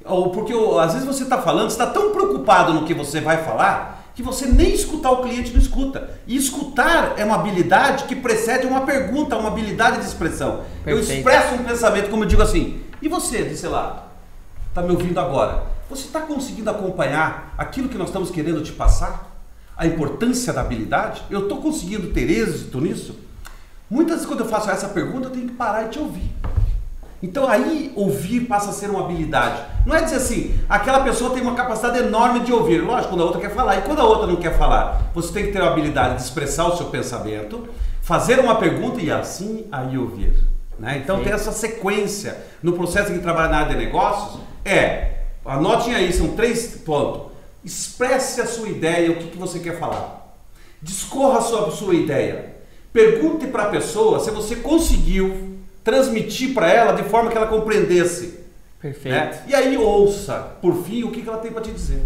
Ou 0.06 0.30
porque 0.30 0.54
às 0.80 0.94
vezes 0.94 1.08
você 1.08 1.24
está 1.24 1.42
falando, 1.42 1.70
está 1.70 1.88
tão 1.88 2.12
preocupado 2.12 2.74
no 2.74 2.86
que 2.86 2.94
você 2.94 3.20
vai 3.22 3.44
falar 3.44 4.02
que 4.14 4.22
você 4.22 4.46
nem 4.46 4.74
escutar 4.74 5.12
o 5.12 5.22
cliente 5.22 5.52
não 5.52 5.60
escuta. 5.60 6.10
E 6.28 6.36
escutar 6.36 7.16
é 7.18 7.24
uma 7.24 7.36
habilidade 7.36 8.04
que 8.06 8.16
precede 8.16 8.68
uma 8.68 8.82
pergunta, 8.82 9.38
uma 9.38 9.50
habilidade 9.50 10.00
de 10.00 10.06
expressão. 10.06 10.62
Perfeito. 10.84 10.90
Eu 10.90 11.00
expresso 11.00 11.56
um 11.56 11.64
pensamento, 11.64 12.10
como 12.10 12.24
eu 12.24 12.28
digo 12.28 12.42
assim, 12.42 12.82
e 13.02 13.08
você, 13.08 13.44
desse 13.44 13.68
lá, 13.68 14.11
está 14.72 14.82
me 14.82 14.92
ouvindo 14.92 15.20
agora? 15.20 15.64
Você 15.90 16.06
está 16.06 16.22
conseguindo 16.22 16.70
acompanhar 16.70 17.54
aquilo 17.58 17.90
que 17.90 17.98
nós 17.98 18.08
estamos 18.08 18.32
querendo 18.32 18.64
te 18.64 18.72
passar? 18.72 19.30
A 19.78 19.86
importância 19.86 20.54
da 20.54 20.62
habilidade? 20.62 21.22
Eu 21.30 21.42
estou 21.42 21.62
conseguindo 21.62 22.08
ter 22.14 22.30
êxito 22.30 22.80
nisso? 22.80 23.20
Muitas 23.90 24.16
vezes, 24.16 24.28
quando 24.28 24.40
eu 24.40 24.46
faço 24.48 24.70
essa 24.70 24.88
pergunta, 24.88 25.28
eu 25.28 25.32
tenho 25.32 25.48
que 25.50 25.54
parar 25.54 25.86
e 25.86 25.90
te 25.90 26.00
ouvir. 26.00 26.32
Então 27.22 27.48
aí 27.48 27.92
ouvir 27.96 28.42
passa 28.42 28.70
a 28.70 28.74
ser 28.74 28.90
uma 28.90 29.02
habilidade. 29.02 29.62
Não 29.86 29.94
é 29.94 30.02
dizer 30.02 30.16
assim, 30.16 30.58
aquela 30.70 31.02
pessoa 31.02 31.34
tem 31.34 31.42
uma 31.42 31.54
capacidade 31.54 32.00
enorme 32.00 32.40
de 32.40 32.54
ouvir. 32.54 32.80
Lógico, 32.80 33.10
quando 33.10 33.22
a 33.22 33.26
outra 33.26 33.42
quer 33.42 33.54
falar. 33.54 33.78
E 33.78 33.82
quando 33.82 34.00
a 34.00 34.06
outra 34.06 34.26
não 34.26 34.38
quer 34.38 34.58
falar, 34.58 35.12
você 35.14 35.34
tem 35.34 35.46
que 35.48 35.52
ter 35.52 35.62
a 35.62 35.68
habilidade 35.68 36.16
de 36.16 36.22
expressar 36.22 36.68
o 36.68 36.78
seu 36.78 36.88
pensamento, 36.88 37.68
fazer 38.02 38.40
uma 38.40 38.56
pergunta 38.56 39.02
e 39.02 39.12
assim 39.12 39.68
aí 39.72 39.98
ouvir. 39.98 40.51
Né? 40.82 41.00
Então 41.04 41.20
Sim. 41.20 41.24
tem 41.26 41.34
essa 41.34 41.52
sequência 41.52 42.36
no 42.62 42.74
processo 42.74 43.14
de 43.14 43.20
trabalhar 43.20 43.50
na 43.50 43.58
área 43.60 43.78
de 43.78 43.86
negócios. 43.86 44.42
É 44.66 45.12
Anotem 45.46 45.96
aí, 45.96 46.12
são 46.14 46.30
três 46.30 46.76
pontos. 46.86 47.32
Expresse 47.64 48.42
a 48.42 48.46
sua 48.46 48.70
ideia, 48.70 49.12
o 49.12 49.16
que, 49.16 49.28
que 49.28 49.38
você 49.38 49.60
quer 49.60 49.78
falar. 49.80 50.36
Discorra 50.82 51.42
sua, 51.42 51.68
a 51.68 51.72
sua 51.72 51.94
ideia. 51.96 52.56
Pergunte 52.94 53.48
para 53.48 53.64
a 53.64 53.70
pessoa 53.70 54.20
se 54.20 54.32
você 54.32 54.56
conseguiu 54.58 55.58
transmitir 55.84 56.54
para 56.54 56.72
ela 56.72 56.94
de 56.94 57.04
forma 57.04 57.32
que 57.32 57.38
ela 57.38 57.48
compreendesse. 57.48 58.40
Perfeito. 58.80 59.16
Né? 59.16 59.44
E 59.48 59.56
aí 59.56 59.78
ouça, 59.78 60.56
por 60.62 60.84
fim, 60.84 61.04
o 61.04 61.12
que, 61.12 61.22
que 61.22 61.30
ela 61.30 61.38
tem 61.38 61.52
para 61.52 61.62
te 61.62 61.72
dizer. 61.72 62.02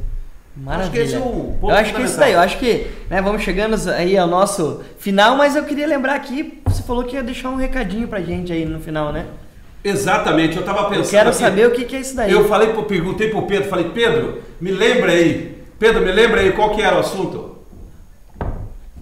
Maravilha. 0.55 0.83
Acho 0.83 0.91
que 0.91 0.99
esse 0.99 1.15
é 1.15 1.19
um 1.19 1.57
ponto 1.59 1.71
eu 1.71 1.77
acho 1.77 1.93
que 1.93 2.01
isso 2.01 2.17
daí, 2.17 2.33
eu 2.33 2.39
acho 2.39 2.57
que 2.57 2.87
né, 3.09 3.21
vamos 3.21 3.41
chegando 3.41 3.75
aí 3.91 4.17
ao 4.17 4.27
nosso 4.27 4.81
final, 4.97 5.35
mas 5.35 5.55
eu 5.55 5.63
queria 5.65 5.85
lembrar 5.85 6.15
aqui, 6.15 6.61
você 6.65 6.81
falou 6.81 7.03
que 7.03 7.15
ia 7.15 7.23
deixar 7.23 7.49
um 7.49 7.57
recadinho 7.57 8.07
pra 8.07 8.21
gente 8.21 8.53
aí 8.53 8.63
no 8.63 8.79
final, 8.79 9.11
né? 9.11 9.25
Exatamente, 9.83 10.55
eu 10.55 10.61
estava 10.61 10.85
pensando. 10.85 11.05
Eu 11.05 11.09
quero 11.09 11.29
aqui, 11.29 11.37
saber 11.37 11.67
o 11.67 11.71
que, 11.71 11.85
que, 11.85 11.95
é 11.95 11.99
isso 11.99 12.15
daí. 12.15 12.31
Eu 12.31 12.47
falei, 12.47 12.73
perguntei 12.87 13.29
para 13.29 13.39
o 13.39 13.45
Pedro, 13.45 13.69
falei, 13.69 13.89
Pedro, 13.93 14.41
me 14.59 14.71
lembra 14.71 15.11
aí. 15.11 15.61
Pedro, 15.77 16.01
me 16.03 16.11
lembra 16.11 16.41
aí 16.41 16.53
qual 16.53 16.73
que 16.73 16.81
era 16.81 16.95
o 16.95 16.99
assunto? 16.99 17.57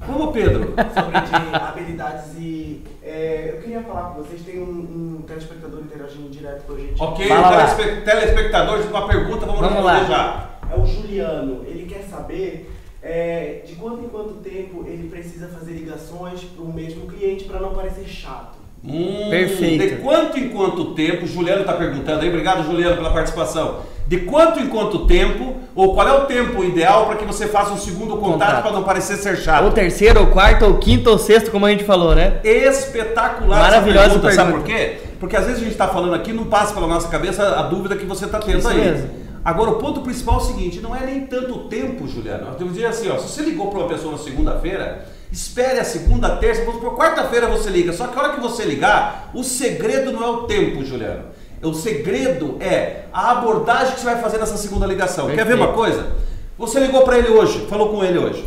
Como, 0.06 0.34
Pedro? 0.34 0.74
Sobre 0.94 1.22
de 1.22 1.56
habilidades 1.56 2.34
e. 2.38 2.84
É, 3.02 3.52
eu 3.54 3.62
queria 3.62 3.82
falar 3.82 4.10
com 4.10 4.24
vocês, 4.24 4.42
tem 4.42 4.60
um, 4.60 5.20
um 5.20 5.24
telespectador 5.26 5.80
interagindo 5.82 6.30
direto 6.30 6.64
com 6.66 6.74
a 6.74 6.78
gente. 6.78 7.02
Ok, 7.02 7.28
telespe 7.28 8.02
telespectadores, 8.02 8.86
uma 8.88 9.08
pergunta, 9.08 9.46
vamos, 9.46 9.62
vamos 9.62 9.76
responder 9.76 10.08
já. 10.08 10.53
É 10.74 10.80
o 10.80 10.86
Juliano, 10.86 11.64
ele 11.68 11.86
quer 11.86 12.04
saber 12.10 12.72
é, 13.02 13.62
de 13.66 13.76
quanto 13.76 14.04
em 14.04 14.08
quanto 14.08 14.36
tempo 14.36 14.86
ele 14.88 15.10
precisa 15.10 15.48
fazer 15.48 15.74
ligações 15.74 16.42
para 16.42 16.64
o 16.64 16.74
mesmo 16.74 17.06
cliente 17.06 17.44
para 17.44 17.60
não 17.60 17.74
parecer 17.74 18.06
chato. 18.08 18.58
Hum, 18.84 19.30
Perfeito. 19.30 19.84
De 19.84 20.02
quanto 20.02 20.38
em 20.38 20.50
quanto 20.50 20.94
tempo, 20.94 21.28
Juliano 21.28 21.62
está 21.62 21.74
perguntando 21.74 22.22
aí, 22.22 22.30
obrigado 22.30 22.64
Juliano 22.64 22.96
pela 22.96 23.12
participação. 23.12 23.82
De 24.08 24.18
quanto 24.18 24.60
em 24.60 24.68
quanto 24.68 25.06
tempo, 25.06 25.56
ou 25.74 25.94
qual 25.94 26.08
é 26.08 26.14
o 26.14 26.26
tempo 26.26 26.64
ideal 26.64 27.06
para 27.06 27.16
que 27.16 27.24
você 27.24 27.48
faça 27.48 27.72
um 27.72 27.78
segundo 27.78 28.18
contato, 28.18 28.62
para 28.62 28.72
não 28.72 28.84
parecer 28.84 29.16
ser 29.16 29.38
chato? 29.38 29.64
Ou 29.64 29.72
terceiro, 29.72 30.20
ou 30.20 30.28
quarto, 30.28 30.66
ou 30.66 30.78
quinto, 30.78 31.10
ou 31.10 31.18
sexto, 31.18 31.52
como 31.52 31.66
a 31.66 31.72
gente 31.72 31.86
falou, 31.86 32.14
né? 32.14 32.42
Espetacular 32.44 33.60
Maravilhosa 33.60 34.20
pergunta, 34.20 34.28
pergunta. 34.28 34.36
Sabe 34.36 34.52
por 34.52 34.64
quê? 34.64 34.98
Porque 35.20 35.38
às 35.38 35.46
vezes 35.46 35.62
a 35.62 35.64
gente 35.64 35.72
está 35.72 35.88
falando 35.88 36.16
aqui, 36.16 36.34
não 36.34 36.46
passa 36.46 36.74
pela 36.74 36.88
nossa 36.88 37.08
cabeça 37.08 37.58
a 37.58 37.62
dúvida 37.64 37.96
que 37.96 38.06
você 38.06 38.26
está 38.26 38.40
tendo 38.40 38.60
Isso 38.60 38.68
aí. 38.68 38.78
Mesmo. 38.78 39.23
Agora, 39.44 39.72
o 39.72 39.76
ponto 39.76 40.02
principal 40.02 40.36
é 40.36 40.38
o 40.38 40.46
seguinte: 40.46 40.80
não 40.80 40.96
é 40.96 41.06
nem 41.06 41.26
tanto 41.26 41.68
tempo, 41.68 42.08
Juliano. 42.08 42.56
Eu 42.60 42.68
dizer 42.68 42.86
assim, 42.86 43.10
ó, 43.10 43.18
se 43.18 43.28
você 43.28 43.42
ligou 43.42 43.70
para 43.70 43.80
uma 43.80 43.88
pessoa 43.88 44.14
na 44.14 44.18
segunda-feira, 44.18 45.06
Espere 45.34 45.80
a 45.80 45.84
segunda, 45.84 46.36
terça, 46.36 46.64
vamos 46.64 46.80
por 46.80 46.96
quarta-feira 46.96 47.48
você 47.48 47.68
liga. 47.68 47.92
Só 47.92 48.06
que 48.06 48.16
a 48.16 48.22
hora 48.22 48.34
que 48.36 48.40
você 48.40 48.64
ligar, 48.66 49.32
o 49.34 49.44
segredo 49.44 50.12
não 50.12 50.24
é 50.24 50.28
o 50.28 50.44
tempo, 50.44 50.86
Juliano. 50.86 51.24
O 51.64 51.74
segredo 51.74 52.58
é 52.60 53.06
a 53.12 53.32
abordagem 53.32 53.96
que 53.96 54.02
você 54.02 54.06
vai 54.06 54.22
fazer 54.22 54.38
nessa 54.38 54.58
segunda 54.58 54.86
ligação. 54.86 55.26
Perfeito. 55.26 55.48
Quer 55.48 55.56
ver 55.56 55.60
uma 55.60 55.74
coisa? 55.74 56.12
Você 56.56 56.80
ligou 56.80 57.02
para 57.02 57.18
ele 57.18 57.30
hoje, 57.30 57.66
falou 57.66 57.90
com 57.90 58.04
ele 58.04 58.20
hoje. 58.20 58.46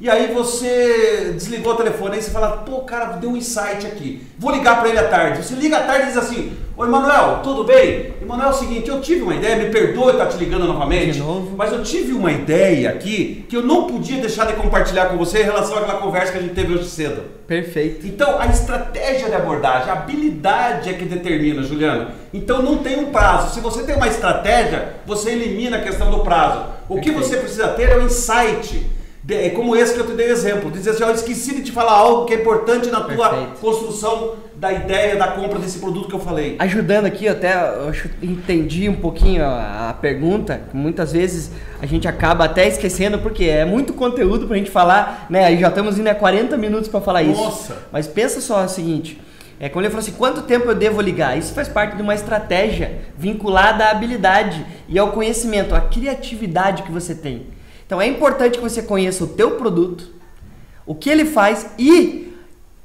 E 0.00 0.08
aí 0.08 0.32
você 0.32 1.32
desligou 1.34 1.72
o 1.72 1.76
telefone, 1.76 2.16
aí 2.16 2.22
você 2.22 2.30
fala, 2.30 2.58
pô, 2.58 2.82
cara, 2.82 3.16
deu 3.16 3.30
um 3.30 3.36
insight 3.36 3.84
aqui. 3.84 4.22
Vou 4.38 4.52
ligar 4.52 4.78
para 4.78 4.88
ele 4.88 4.98
à 4.98 5.08
tarde. 5.08 5.42
Você 5.42 5.54
liga 5.54 5.78
à 5.78 5.82
tarde 5.82 6.04
e 6.04 6.06
diz 6.06 6.16
assim, 6.16 6.56
Oi, 6.80 6.86
Manuel, 6.86 7.40
tudo 7.42 7.64
bem? 7.64 8.14
Emanuel, 8.22 8.50
é 8.50 8.52
o 8.52 8.54
seguinte, 8.54 8.88
eu 8.88 9.00
tive 9.00 9.22
uma 9.22 9.34
ideia, 9.34 9.56
me 9.56 9.68
perdoe 9.68 10.12
estar 10.12 10.26
te 10.26 10.36
ligando 10.36 10.64
novamente, 10.64 11.14
de 11.14 11.18
novo. 11.18 11.56
mas 11.56 11.72
eu 11.72 11.82
tive 11.82 12.12
uma 12.12 12.30
ideia 12.30 12.90
aqui 12.90 13.44
que 13.48 13.56
eu 13.56 13.62
não 13.62 13.88
podia 13.88 14.20
deixar 14.20 14.46
de 14.46 14.52
compartilhar 14.52 15.06
com 15.06 15.16
você 15.16 15.40
em 15.40 15.42
relação 15.42 15.76
àquela 15.76 15.98
conversa 15.98 16.30
que 16.30 16.38
a 16.38 16.40
gente 16.40 16.54
teve 16.54 16.72
hoje 16.72 16.88
cedo. 16.88 17.22
Perfeito. 17.48 18.06
Então, 18.06 18.38
a 18.38 18.46
estratégia 18.46 19.28
de 19.28 19.34
abordagem, 19.34 19.90
a 19.90 19.94
habilidade 19.94 20.88
é 20.88 20.92
que 20.92 21.04
determina, 21.04 21.64
Juliano. 21.64 22.12
Então, 22.32 22.62
não 22.62 22.78
tem 22.78 22.96
um 23.00 23.10
prazo. 23.10 23.54
Se 23.54 23.60
você 23.60 23.82
tem 23.82 23.96
uma 23.96 24.06
estratégia, 24.06 25.00
você 25.04 25.30
elimina 25.30 25.78
a 25.78 25.82
questão 25.82 26.12
do 26.12 26.20
prazo. 26.20 26.60
O 26.88 26.94
Perfeito. 26.94 27.18
que 27.18 27.24
você 27.24 27.38
precisa 27.38 27.66
ter 27.70 27.88
é 27.88 27.96
o 27.96 28.02
insight 28.02 28.86
é 29.30 29.50
como 29.50 29.76
esse 29.76 29.94
que 29.94 30.00
eu 30.00 30.06
te 30.06 30.12
dei 30.12 30.30
exemplo. 30.30 30.70
Dizer 30.70 30.90
assim, 30.90 31.02
ó, 31.02 31.10
esqueci 31.10 31.54
de 31.54 31.62
te 31.62 31.72
falar 31.72 31.92
algo 31.92 32.24
que 32.24 32.34
é 32.34 32.36
importante 32.40 32.88
na 32.88 33.00
tua 33.00 33.28
Perfeito. 33.28 33.60
construção 33.60 34.34
da 34.56 34.72
ideia 34.72 35.16
da 35.16 35.28
compra 35.28 35.58
desse 35.58 35.78
produto 35.78 36.08
que 36.08 36.14
eu 36.14 36.20
falei. 36.20 36.56
Ajudando 36.58 37.06
aqui, 37.06 37.28
até 37.28 37.54
eu 37.54 37.92
entendi 38.22 38.88
um 38.88 38.96
pouquinho 38.96 39.44
a, 39.44 39.90
a 39.90 39.92
pergunta. 39.94 40.62
Muitas 40.72 41.12
vezes 41.12 41.50
a 41.80 41.86
gente 41.86 42.08
acaba 42.08 42.44
até 42.44 42.66
esquecendo, 42.66 43.18
porque 43.18 43.44
é 43.44 43.64
muito 43.64 43.92
conteúdo 43.92 44.46
pra 44.46 44.56
gente 44.56 44.70
falar, 44.70 45.26
né? 45.28 45.44
Aí 45.44 45.58
já 45.58 45.68
estamos 45.68 45.98
indo 45.98 46.08
a 46.08 46.14
40 46.14 46.56
minutos 46.56 46.88
pra 46.88 47.00
falar 47.00 47.22
isso. 47.22 47.40
Nossa! 47.40 47.76
Mas 47.92 48.06
pensa 48.06 48.40
só 48.40 48.64
o 48.64 48.68
seguinte. 48.68 49.20
É 49.60 49.68
quando 49.68 49.86
ele 49.86 49.92
falou 49.92 50.04
assim, 50.04 50.16
quanto 50.16 50.42
tempo 50.42 50.68
eu 50.68 50.74
devo 50.74 51.00
ligar? 51.00 51.36
Isso 51.36 51.52
faz 51.52 51.68
parte 51.68 51.96
de 51.96 52.02
uma 52.02 52.14
estratégia 52.14 53.00
vinculada 53.16 53.86
à 53.86 53.90
habilidade 53.90 54.64
e 54.88 54.98
ao 54.98 55.10
conhecimento, 55.10 55.74
à 55.74 55.80
criatividade 55.80 56.84
que 56.84 56.92
você 56.92 57.14
tem. 57.14 57.57
Então 57.88 58.02
é 58.02 58.06
importante 58.06 58.58
que 58.58 58.62
você 58.62 58.82
conheça 58.82 59.24
o 59.24 59.28
teu 59.28 59.52
produto, 59.52 60.10
o 60.84 60.94
que 60.94 61.08
ele 61.08 61.24
faz 61.24 61.70
e 61.78 62.34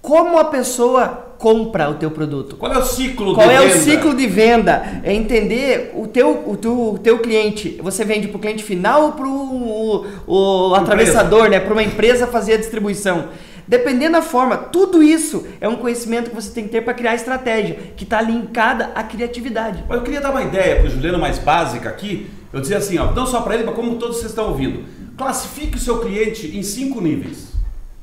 como 0.01 0.39
a 0.39 0.45
pessoa 0.45 1.07
compra 1.37 1.89
o 1.89 1.95
teu 1.95 2.09
produto. 2.09 2.55
Qual 2.55 2.71
é 2.71 2.77
o 2.77 2.85
ciclo 2.85 3.35
Qual 3.35 3.45
de 3.45 3.53
é 3.53 3.59
o 3.59 3.63
venda? 3.67 3.79
ciclo 3.79 4.13
de 4.15 4.27
venda? 4.27 5.01
É 5.03 5.11
entender 5.11 5.91
o 5.93 6.07
teu, 6.07 6.49
o 6.49 6.55
teu, 6.55 6.93
o 6.93 6.97
teu 6.97 7.19
cliente. 7.19 7.81
Você 7.83 8.05
vende 8.05 8.29
para 8.29 8.37
o 8.37 8.39
cliente 8.39 8.63
final 8.63 9.03
ou 9.07 9.11
para 9.11 9.27
o, 9.27 10.05
o 10.25 10.73
atravessador, 10.73 11.49
né? 11.49 11.59
Para 11.59 11.73
uma 11.73 11.83
empresa 11.83 12.25
fazer 12.25 12.53
a 12.53 12.57
distribuição. 12.57 13.27
Dependendo 13.67 14.13
da 14.13 14.21
forma, 14.21 14.55
tudo 14.55 15.03
isso 15.03 15.45
é 15.59 15.67
um 15.67 15.75
conhecimento 15.75 16.29
que 16.29 16.35
você 16.35 16.49
tem 16.49 16.63
que 16.63 16.69
ter 16.69 16.79
para 16.79 16.93
criar 16.93 17.13
estratégia, 17.15 17.77
que 17.97 18.05
está 18.05 18.21
linkada 18.21 18.91
à 18.95 19.03
criatividade. 19.03 19.83
Eu 19.89 20.01
queria 20.01 20.21
dar 20.21 20.31
uma 20.31 20.43
ideia 20.43 20.77
para 20.77 20.85
o 20.85 20.89
Juliano 20.89 21.19
mais 21.19 21.39
básica 21.39 21.89
aqui. 21.89 22.29
Eu 22.53 22.61
dizia 22.61 22.77
assim, 22.77 22.97
ó, 22.99 23.11
não 23.11 23.25
só 23.25 23.41
para 23.41 23.55
ele, 23.55 23.63
mas 23.63 23.75
como 23.75 23.95
todos 23.95 24.17
vocês 24.17 24.29
estão 24.29 24.49
ouvindo. 24.49 24.83
Classifique 25.17 25.75
o 25.75 25.79
seu 25.79 25.99
cliente 25.99 26.55
em 26.55 26.61
cinco 26.63 27.01
níveis. 27.01 27.47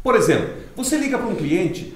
Por 0.02 0.16
exemplo, 0.16 0.48
você 0.76 0.96
liga 0.98 1.16
para 1.16 1.28
um 1.28 1.36
cliente 1.36 1.94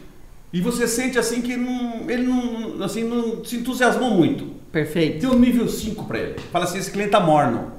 e 0.52 0.60
você 0.60 0.86
sente 0.86 1.18
assim 1.18 1.42
que 1.42 1.56
não- 1.56 2.08
ele 2.08 2.22
não, 2.22 2.82
assim, 2.84 3.02
não 3.02 3.44
se 3.44 3.56
entusiasmou 3.56 4.10
muito. 4.10 4.54
Perfeito. 4.70 5.20
Tem 5.20 5.28
um 5.28 5.38
nível 5.38 5.68
5 5.68 6.04
para 6.04 6.18
ele. 6.18 6.36
Fala 6.52 6.64
assim, 6.64 6.78
esse 6.78 6.90
cliente 6.90 7.10
tá 7.10 7.20
morno. 7.20 7.72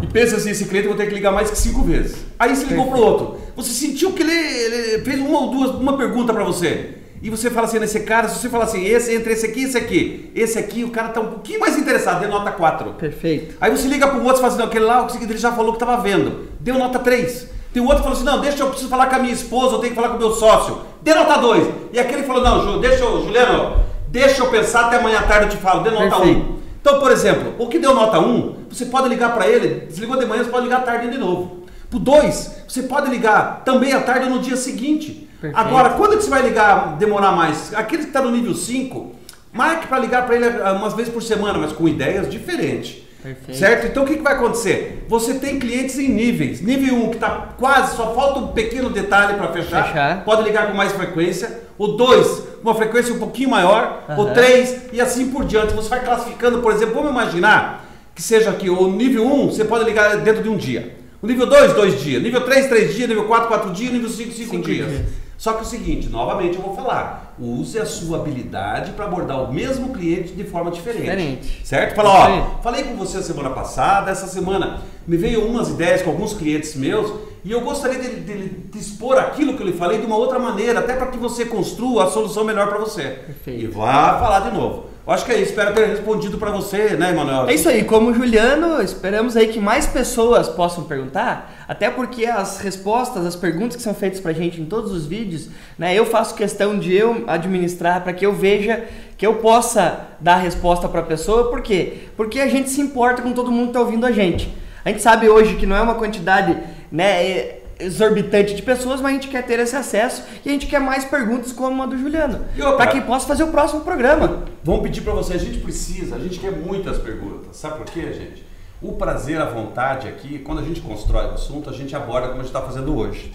E 0.00 0.06
pensa 0.06 0.36
assim, 0.36 0.50
esse 0.50 0.66
cliente 0.66 0.86
eu 0.86 0.92
vou 0.94 0.98
ter 1.02 1.08
que 1.08 1.14
ligar 1.14 1.32
mais 1.32 1.50
que 1.50 1.58
cinco 1.58 1.82
vezes. 1.82 2.16
Aí 2.38 2.54
você 2.54 2.64
ligou 2.66 2.86
pro 2.88 2.98
outro. 3.00 3.40
Você 3.56 3.70
sentiu 3.72 4.12
que 4.12 4.22
ele, 4.22 4.32
ele 4.32 5.04
fez 5.04 5.18
uma 5.20 5.40
ou 5.40 5.50
duas, 5.50 5.70
uma 5.74 5.96
pergunta 5.96 6.32
para 6.32 6.44
você. 6.44 6.94
E 7.20 7.30
você 7.30 7.50
fala 7.50 7.66
assim, 7.66 7.78
nesse 7.78 8.00
cara, 8.00 8.28
se 8.28 8.38
você 8.38 8.48
fala 8.48 8.64
assim, 8.64 8.84
esse, 8.84 9.14
entre 9.14 9.32
esse 9.32 9.46
aqui 9.46 9.60
e 9.60 9.64
esse 9.64 9.78
aqui. 9.78 10.32
Esse 10.34 10.58
aqui, 10.58 10.84
o 10.84 10.90
cara 10.90 11.08
tá 11.08 11.20
um 11.20 11.26
pouquinho 11.26 11.60
mais 11.60 11.76
interessado, 11.76 12.20
deu 12.20 12.28
nota 12.28 12.52
4. 12.52 12.92
Perfeito. 12.92 13.56
Aí 13.60 13.70
você 13.70 13.88
liga 13.88 14.06
pro 14.06 14.22
outro 14.22 14.36
e 14.36 14.40
fala 14.40 14.48
assim, 14.48 14.58
não, 14.58 14.66
aquele 14.66 14.84
lá, 14.84 15.02
o 15.02 15.06
que 15.06 15.22
ele 15.22 15.36
já 15.36 15.52
falou 15.52 15.72
que 15.72 15.78
tava 15.78 16.00
vendo. 16.00 16.48
Deu 16.60 16.76
nota 16.76 16.98
3. 16.98 17.48
Tem 17.72 17.82
um 17.82 17.86
outro 17.86 17.98
que 17.98 18.04
falou 18.04 18.16
assim, 18.16 18.24
não, 18.24 18.40
deixa 18.40 18.62
eu 18.62 18.68
preciso 18.68 18.88
falar 18.88 19.06
com 19.06 19.16
a 19.16 19.18
minha 19.18 19.32
esposa, 19.32 19.74
eu 19.74 19.78
tenho 19.80 19.90
que 19.90 20.00
falar 20.00 20.10
com 20.10 20.16
o 20.16 20.18
meu 20.18 20.32
sócio. 20.32 20.80
Deu 21.02 21.14
nota 21.14 21.36
2. 21.38 21.68
E 21.92 21.98
aquele 21.98 22.22
falou, 22.22 22.42
não, 22.42 22.62
Ju, 22.62 22.78
deixa 22.78 23.04
eu, 23.04 23.22
Juliano, 23.24 23.84
deixa 24.08 24.42
eu 24.42 24.50
pensar 24.50 24.86
até 24.86 24.96
amanhã 24.96 25.18
à 25.18 25.22
tarde 25.22 25.46
eu 25.46 25.50
te 25.50 25.56
falo. 25.56 25.82
Deu 25.82 25.92
nota 25.92 26.16
1. 26.16 26.20
Perfeito. 26.20 26.58
Então, 26.80 27.00
por 27.00 27.10
exemplo, 27.10 27.54
o 27.58 27.68
que 27.68 27.78
deu 27.78 27.94
nota 27.94 28.18
1, 28.18 28.66
você 28.70 28.86
pode 28.86 29.08
ligar 29.08 29.34
para 29.34 29.46
ele, 29.46 29.86
desligou 29.86 30.16
de 30.16 30.24
manhã, 30.24 30.44
você 30.44 30.50
pode 30.50 30.64
ligar 30.64 30.78
à 30.78 30.82
tarde 30.82 31.10
de 31.10 31.18
novo. 31.18 31.64
Pro 31.90 31.98
2, 31.98 32.62
você 32.66 32.84
pode 32.84 33.10
ligar 33.10 33.62
também 33.64 33.92
à 33.92 34.00
tarde 34.00 34.26
ou 34.26 34.36
no 34.36 34.38
dia 34.38 34.56
seguinte. 34.56 35.27
Perfeito. 35.40 35.56
Agora, 35.56 35.90
quando 35.90 36.16
que 36.16 36.24
você 36.24 36.30
vai 36.30 36.42
ligar, 36.42 36.96
demorar 36.96 37.32
mais? 37.32 37.72
Aquele 37.74 38.02
que 38.02 38.08
está 38.08 38.20
no 38.20 38.30
nível 38.30 38.54
5, 38.54 39.12
marque 39.52 39.86
para 39.86 39.98
ligar 39.98 40.26
para 40.26 40.34
ele 40.34 40.46
ah, 40.46 40.72
umas 40.72 40.94
vezes 40.94 41.12
por 41.12 41.22
semana, 41.22 41.58
mas 41.58 41.72
com 41.72 41.88
ideias 41.88 42.28
diferentes. 42.28 43.02
Perfeito. 43.22 43.58
Certo? 43.58 43.86
Então 43.86 44.04
o 44.04 44.06
que, 44.06 44.16
que 44.16 44.22
vai 44.22 44.34
acontecer? 44.34 45.04
Você 45.08 45.34
tem 45.34 45.58
clientes 45.58 45.98
em 45.98 46.08
níveis. 46.08 46.60
Nível 46.60 46.94
1 46.94 47.04
um, 47.04 47.08
que 47.10 47.16
está 47.16 47.48
quase, 47.56 47.96
só 47.96 48.14
falta 48.14 48.40
um 48.40 48.48
pequeno 48.48 48.90
detalhe 48.90 49.36
para 49.36 49.52
fechar. 49.52 49.86
Fechar. 49.86 50.24
Pode 50.24 50.42
ligar 50.42 50.68
com 50.68 50.74
mais 50.74 50.92
frequência. 50.92 51.62
O 51.76 51.88
2, 51.88 52.42
uma 52.62 52.74
frequência 52.74 53.14
um 53.14 53.18
pouquinho 53.18 53.50
maior. 53.50 54.04
O 54.08 54.22
Aham. 54.22 54.32
3 54.32 54.82
e 54.92 55.00
assim 55.00 55.30
por 55.30 55.44
diante. 55.44 55.74
Você 55.74 55.88
vai 55.88 56.04
classificando, 56.04 56.60
por 56.60 56.72
exemplo, 56.72 56.94
vamos 56.94 57.10
imaginar 57.10 57.84
que 58.14 58.22
seja 58.22 58.50
aqui 58.50 58.68
o 58.68 58.88
nível 58.90 59.24
1, 59.24 59.32
um, 59.32 59.46
você 59.48 59.64
pode 59.64 59.84
ligar 59.84 60.16
dentro 60.18 60.42
de 60.42 60.48
um 60.48 60.56
dia. 60.56 60.96
O 61.20 61.26
nível 61.26 61.46
2, 61.46 61.72
dois 61.74 62.00
dias. 62.00 62.22
Nível 62.22 62.40
3, 62.42 62.68
três 62.68 62.94
dias. 62.94 63.08
Nível 63.08 63.24
4, 63.24 63.48
quatro 63.48 63.72
dias. 63.72 63.92
Nível 63.92 64.08
5, 64.08 64.32
cinco 64.32 64.50
Cinco 64.50 64.64
dias. 64.64 64.88
dias. 64.88 65.02
Só 65.38 65.52
que 65.52 65.60
é 65.60 65.62
o 65.62 65.64
seguinte, 65.64 66.08
novamente 66.08 66.56
eu 66.56 66.62
vou 66.62 66.74
falar, 66.74 67.32
use 67.38 67.78
a 67.78 67.86
sua 67.86 68.18
habilidade 68.18 68.90
para 68.90 69.04
abordar 69.04 69.40
o 69.40 69.54
mesmo 69.54 69.90
cliente 69.90 70.32
de 70.32 70.42
forma 70.42 70.68
diferente. 70.72 71.02
Diferente. 71.02 71.60
Certo? 71.64 71.94
Fala, 71.94 72.56
ó, 72.56 72.60
falei 72.60 72.82
com 72.82 72.96
você 72.96 73.18
a 73.18 73.22
semana 73.22 73.50
passada, 73.50 74.10
essa 74.10 74.26
semana 74.26 74.82
me 75.06 75.16
veio 75.16 75.46
umas 75.46 75.68
ideias 75.68 76.02
com 76.02 76.10
alguns 76.10 76.34
clientes 76.34 76.74
meus 76.74 77.12
e 77.44 77.52
eu 77.52 77.60
gostaria 77.60 78.00
de, 78.00 78.20
de, 78.20 78.48
de 78.48 78.78
expor 78.78 79.16
aquilo 79.16 79.54
que 79.54 79.62
eu 79.62 79.66
lhe 79.68 79.72
falei 79.72 80.00
de 80.00 80.06
uma 80.06 80.16
outra 80.16 80.40
maneira, 80.40 80.80
até 80.80 80.96
para 80.96 81.06
que 81.06 81.16
você 81.16 81.44
construa 81.44 82.06
a 82.06 82.10
solução 82.10 82.42
melhor 82.42 82.66
para 82.66 82.78
você. 82.78 83.02
Perfeito. 83.02 83.64
E 83.64 83.66
vá 83.68 84.18
falar 84.18 84.40
de 84.40 84.56
novo. 84.56 84.87
Acho 85.08 85.24
que 85.24 85.32
é 85.32 85.36
isso, 85.36 85.52
espero 85.52 85.72
ter 85.72 85.86
respondido 85.86 86.36
para 86.36 86.50
você, 86.50 86.90
né, 86.90 87.08
Emanuel? 87.08 87.48
É 87.48 87.54
isso 87.54 87.66
aí, 87.66 87.82
como 87.82 88.12
Juliano, 88.12 88.82
esperamos 88.82 89.38
aí 89.38 89.48
que 89.48 89.58
mais 89.58 89.86
pessoas 89.86 90.50
possam 90.50 90.84
perguntar, 90.84 91.64
até 91.66 91.88
porque 91.88 92.26
as 92.26 92.60
respostas, 92.60 93.24
as 93.24 93.34
perguntas 93.34 93.76
que 93.76 93.82
são 93.82 93.94
feitas 93.94 94.20
pra 94.20 94.34
gente 94.34 94.60
em 94.60 94.66
todos 94.66 94.92
os 94.92 95.06
vídeos, 95.06 95.48
né, 95.78 95.94
eu 95.94 96.04
faço 96.04 96.34
questão 96.34 96.78
de 96.78 96.94
eu 96.94 97.24
administrar 97.26 98.02
para 98.02 98.12
que 98.12 98.26
eu 98.26 98.34
veja 98.34 98.84
que 99.16 99.26
eu 99.26 99.36
possa 99.36 100.08
dar 100.20 100.34
a 100.34 100.40
resposta 100.40 100.86
para 100.86 101.00
a 101.00 101.04
pessoa, 101.04 101.48
por 101.48 101.62
quê? 101.62 102.00
Porque 102.14 102.38
a 102.38 102.48
gente 102.48 102.68
se 102.68 102.82
importa 102.82 103.22
com 103.22 103.32
todo 103.32 103.50
mundo 103.50 103.68
que 103.68 103.72
tá 103.72 103.80
ouvindo 103.80 104.04
a 104.04 104.12
gente. 104.12 104.54
A 104.84 104.90
gente 104.90 105.00
sabe 105.00 105.26
hoje 105.26 105.56
que 105.56 105.64
não 105.64 105.74
é 105.74 105.80
uma 105.80 105.94
quantidade, 105.94 106.54
né, 106.92 107.60
exorbitante 107.78 108.54
de 108.54 108.62
pessoas, 108.62 109.00
mas 109.00 109.12
a 109.12 109.14
gente 109.14 109.28
quer 109.28 109.44
ter 109.44 109.58
esse 109.58 109.76
acesso 109.76 110.24
e 110.44 110.48
a 110.48 110.52
gente 110.52 110.66
quer 110.66 110.80
mais 110.80 111.04
perguntas 111.04 111.52
como 111.52 111.82
a 111.82 111.86
do 111.86 111.96
Juliano, 111.96 112.44
E 112.56 112.60
para 112.60 112.86
que 112.88 113.00
possa 113.00 113.26
fazer 113.26 113.44
o 113.44 113.48
próximo 113.48 113.82
programa. 113.82 114.44
Vamos 114.64 114.82
pedir 114.82 115.02
para 115.02 115.12
você, 115.12 115.34
a 115.34 115.38
gente 115.38 115.58
precisa, 115.60 116.16
a 116.16 116.18
gente 116.18 116.38
quer 116.38 116.52
muitas 116.52 116.98
perguntas. 116.98 117.56
Sabe 117.56 117.78
por 117.78 117.86
quê, 117.86 118.12
gente? 118.12 118.44
O 118.80 118.92
prazer, 118.92 119.40
a 119.40 119.46
vontade 119.46 120.06
aqui, 120.08 120.38
quando 120.38 120.60
a 120.60 120.64
gente 120.64 120.80
constrói 120.80 121.26
o 121.26 121.30
assunto, 121.32 121.68
a 121.68 121.72
gente 121.72 121.94
aborda 121.96 122.28
como 122.28 122.40
a 122.40 122.44
gente 122.44 122.54
está 122.54 122.62
fazendo 122.62 122.96
hoje. 122.96 123.32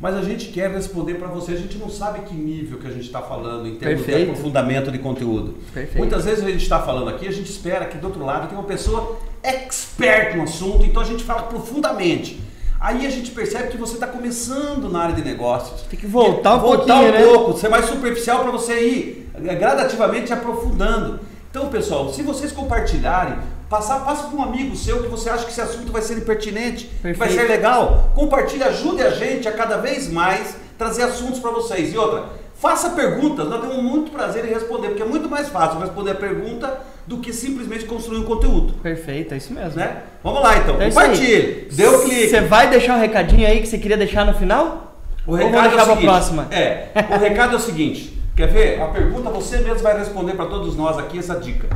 Mas 0.00 0.14
a 0.14 0.22
gente 0.22 0.46
quer 0.48 0.70
responder 0.70 1.14
para 1.14 1.26
você, 1.26 1.52
a 1.52 1.56
gente 1.56 1.76
não 1.76 1.90
sabe 1.90 2.20
que 2.20 2.32
nível 2.32 2.78
que 2.78 2.86
a 2.86 2.90
gente 2.90 3.06
está 3.06 3.20
falando 3.20 3.66
em 3.66 3.74
termos 3.74 3.98
de 3.98 4.04
Perfeito. 4.04 4.30
aprofundamento 4.30 4.92
de 4.92 4.98
conteúdo. 4.98 5.56
Perfeito. 5.74 5.98
Muitas 5.98 6.24
vezes 6.24 6.44
a 6.44 6.48
gente 6.48 6.62
está 6.62 6.80
falando 6.80 7.08
aqui, 7.10 7.26
a 7.26 7.32
gente 7.32 7.50
espera 7.50 7.84
que 7.86 7.98
do 7.98 8.06
outro 8.06 8.24
lado 8.24 8.48
tem 8.48 8.56
uma 8.56 8.66
pessoa 8.66 9.18
expert 9.42 10.36
no 10.36 10.44
assunto, 10.44 10.84
então 10.86 11.02
a 11.02 11.04
gente 11.04 11.24
fala 11.24 11.42
profundamente. 11.42 12.40
Aí 12.80 13.04
a 13.06 13.10
gente 13.10 13.32
percebe 13.32 13.68
que 13.68 13.76
você 13.76 13.94
está 13.94 14.06
começando 14.06 14.88
na 14.88 15.00
área 15.00 15.14
de 15.14 15.22
negócios. 15.22 15.82
Tem 15.82 15.98
que 15.98 16.06
voltar 16.06 16.56
um 16.56 16.60
voltar 16.60 16.98
pouquinho, 16.98 17.08
um 17.08 17.12
né? 17.12 17.24
pouco, 17.24 17.58
ser 17.58 17.68
mais 17.68 17.86
superficial 17.86 18.40
para 18.40 18.52
você 18.52 18.80
ir 18.80 19.30
eh, 19.34 19.54
gradativamente 19.54 20.32
aprofundando. 20.32 21.20
Então, 21.50 21.68
pessoal, 21.68 22.12
se 22.12 22.22
vocês 22.22 22.52
compartilharem, 22.52 23.36
passar, 23.68 24.04
passa 24.04 24.28
para 24.28 24.36
um 24.36 24.42
amigo 24.42 24.76
seu 24.76 25.02
que 25.02 25.08
você 25.08 25.28
acha 25.28 25.44
que 25.44 25.50
esse 25.50 25.60
assunto 25.60 25.90
vai 25.90 26.02
ser 26.02 26.20
pertinente, 26.24 26.84
que 26.86 27.02
vai 27.02 27.14
Perfeito. 27.14 27.40
ser 27.40 27.48
legal. 27.48 28.12
Compartilhe, 28.14 28.62
ajude 28.62 29.02
a 29.02 29.10
gente 29.10 29.48
a 29.48 29.52
cada 29.52 29.78
vez 29.78 30.08
mais 30.08 30.56
trazer 30.76 31.02
assuntos 31.02 31.40
para 31.40 31.50
vocês. 31.50 31.92
E 31.92 31.98
outra, 31.98 32.26
faça 32.60 32.90
perguntas, 32.90 33.48
nós 33.48 33.60
temos 33.60 33.82
muito 33.82 34.10
prazer 34.10 34.44
em 34.44 34.48
responder, 34.48 34.88
porque 34.88 35.02
é 35.02 35.06
muito 35.06 35.28
mais 35.28 35.48
fácil 35.48 35.78
responder 35.80 36.12
a 36.12 36.14
pergunta 36.16 36.80
do 37.06 37.18
que 37.18 37.32
simplesmente 37.32 37.84
construir 37.84 38.18
um 38.18 38.24
conteúdo. 38.24 38.74
Perfeito, 38.82 39.32
é 39.32 39.36
isso 39.36 39.52
mesmo. 39.52 39.76
Né? 39.76 40.02
Vamos 40.22 40.42
lá 40.42 40.58
então, 40.58 40.80
É 40.80 40.88
isso 40.88 40.98
aí. 40.98 41.06
compartilhe, 41.08 41.68
dê 41.72 41.86
o 41.86 42.02
clique. 42.02 42.28
Você 42.28 42.40
vai 42.42 42.68
deixar 42.68 42.98
o 42.98 43.00
recadinho 43.00 43.46
aí 43.46 43.60
que 43.60 43.66
você 43.66 43.78
queria 43.78 43.96
deixar 43.96 44.26
no 44.26 44.34
final? 44.34 45.00
O 45.26 45.32
Ou 45.32 45.36
recado 45.36 45.52
vou 45.52 45.60
é 45.60 45.68
deixar 45.68 45.82
o 45.82 45.86
seguinte, 45.86 46.04
próxima? 46.04 46.48
É, 46.50 46.88
o 47.14 47.18
recado 47.18 47.52
é 47.54 47.56
o 47.56 47.60
seguinte. 47.60 48.18
Quer 48.36 48.48
ver? 48.48 48.80
A 48.80 48.86
pergunta 48.86 49.30
você 49.30 49.58
mesmo 49.58 49.80
vai 49.80 49.98
responder 49.98 50.32
para 50.34 50.46
todos 50.46 50.76
nós 50.76 50.98
aqui 50.98 51.18
essa 51.18 51.34
dica. 51.36 51.68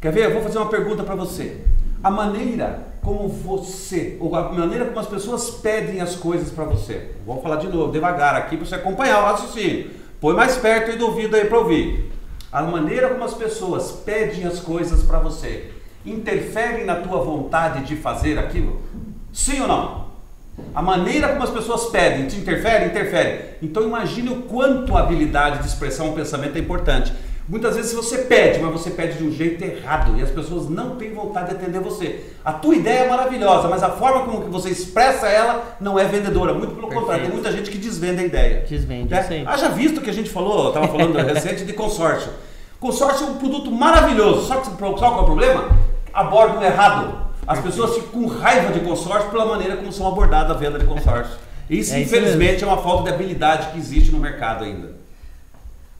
Quer 0.00 0.12
ver? 0.12 0.26
Eu 0.26 0.32
vou 0.32 0.42
fazer 0.42 0.58
uma 0.58 0.68
pergunta 0.68 1.02
para 1.02 1.14
você. 1.14 1.56
A 2.02 2.10
maneira 2.10 2.86
como 3.02 3.28
você, 3.28 4.16
ou 4.20 4.34
a 4.36 4.52
maneira 4.52 4.84
como 4.84 5.00
as 5.00 5.06
pessoas 5.06 5.50
pedem 5.50 6.00
as 6.00 6.14
coisas 6.14 6.50
para 6.50 6.64
você. 6.64 7.12
Vou 7.26 7.40
falar 7.42 7.56
de 7.56 7.66
novo, 7.68 7.90
devagar 7.90 8.36
aqui 8.36 8.56
para 8.56 8.66
você 8.66 8.74
acompanhar 8.76 9.20
o 9.20 9.24
raciocínio. 9.26 9.90
Põe 10.20 10.34
mais 10.34 10.56
perto 10.56 10.90
aí 10.90 10.98
do 10.98 11.06
ouvido 11.06 11.36
aí 11.36 11.44
para 11.44 11.58
ouvir. 11.58 12.10
A 12.50 12.62
maneira 12.62 13.08
como 13.08 13.22
as 13.22 13.34
pessoas 13.34 13.92
pedem 13.92 14.44
as 14.44 14.58
coisas 14.58 15.02
para 15.02 15.20
você 15.20 15.70
interfere 16.04 16.84
na 16.84 16.96
tua 16.96 17.20
vontade 17.22 17.84
de 17.84 17.94
fazer 17.94 18.38
aquilo? 18.38 18.82
Sim 19.32 19.60
ou 19.60 19.68
não? 19.68 20.08
A 20.74 20.82
maneira 20.82 21.28
como 21.28 21.44
as 21.44 21.50
pessoas 21.50 21.86
pedem 21.86 22.26
te 22.26 22.36
interfere? 22.36 22.86
Interfere. 22.86 23.56
Então 23.62 23.84
imagine 23.84 24.30
o 24.30 24.42
quanto 24.42 24.96
a 24.96 25.00
habilidade 25.00 25.60
de 25.60 25.68
expressar 25.68 26.04
um 26.04 26.14
pensamento 26.14 26.56
é 26.56 26.60
importante. 26.60 27.12
Muitas 27.48 27.76
vezes 27.76 27.94
você 27.94 28.18
pede, 28.18 28.60
mas 28.60 28.70
você 28.70 28.90
pede 28.90 29.16
de 29.16 29.24
um 29.24 29.32
jeito 29.32 29.64
errado 29.64 30.18
e 30.18 30.22
as 30.22 30.30
pessoas 30.30 30.68
não 30.68 30.96
têm 30.96 31.14
vontade 31.14 31.48
de 31.48 31.54
atender 31.54 31.80
você. 31.80 32.26
A 32.44 32.52
tua 32.52 32.74
ideia 32.74 33.04
é 33.04 33.08
maravilhosa, 33.08 33.68
mas 33.68 33.82
a 33.82 33.88
forma 33.88 34.26
como 34.26 34.44
que 34.44 34.50
você 34.50 34.68
expressa 34.68 35.26
ela 35.28 35.76
não 35.80 35.98
é 35.98 36.04
vendedora. 36.04 36.52
Muito 36.52 36.74
pelo 36.74 36.88
contrário, 36.88 37.24
tem 37.24 37.32
muita 37.32 37.50
gente 37.50 37.70
que 37.70 37.78
desvende 37.78 38.20
a 38.20 38.26
ideia. 38.26 38.66
Desvende, 38.68 39.10
né? 39.10 39.26
aí. 39.30 39.44
Haja 39.46 39.70
visto 39.70 40.02
que 40.02 40.10
a 40.10 40.12
gente 40.12 40.28
falou, 40.28 40.68
estava 40.68 40.88
falando 40.88 41.16
recente 41.24 41.64
de 41.64 41.72
consórcio. 41.72 42.30
Consórcio 42.78 43.26
é 43.26 43.30
um 43.30 43.36
produto 43.36 43.70
maravilhoso, 43.70 44.46
só 44.46 44.56
que 44.56 44.66
sabe 44.66 44.76
qual 44.76 45.18
é 45.18 45.22
o 45.22 45.24
problema? 45.24 45.70
Abordam 46.12 46.62
errado. 46.62 47.28
As 47.46 47.60
pessoas 47.60 47.94
ficam 47.94 48.24
com 48.24 48.26
raiva 48.26 48.74
de 48.74 48.80
consórcio 48.80 49.30
pela 49.30 49.46
maneira 49.46 49.74
como 49.74 49.90
são 49.90 50.06
abordadas 50.06 50.50
a 50.50 50.58
venda 50.58 50.78
de 50.78 50.84
consórcio. 50.84 51.34
Isso, 51.70 51.94
É 51.94 52.00
isso 52.00 52.14
infelizmente, 52.14 52.62
é 52.62 52.66
uma 52.66 52.76
falta 52.76 53.04
de 53.04 53.14
habilidade 53.14 53.72
que 53.72 53.78
existe 53.78 54.12
no 54.12 54.18
mercado 54.18 54.64
ainda. 54.64 54.98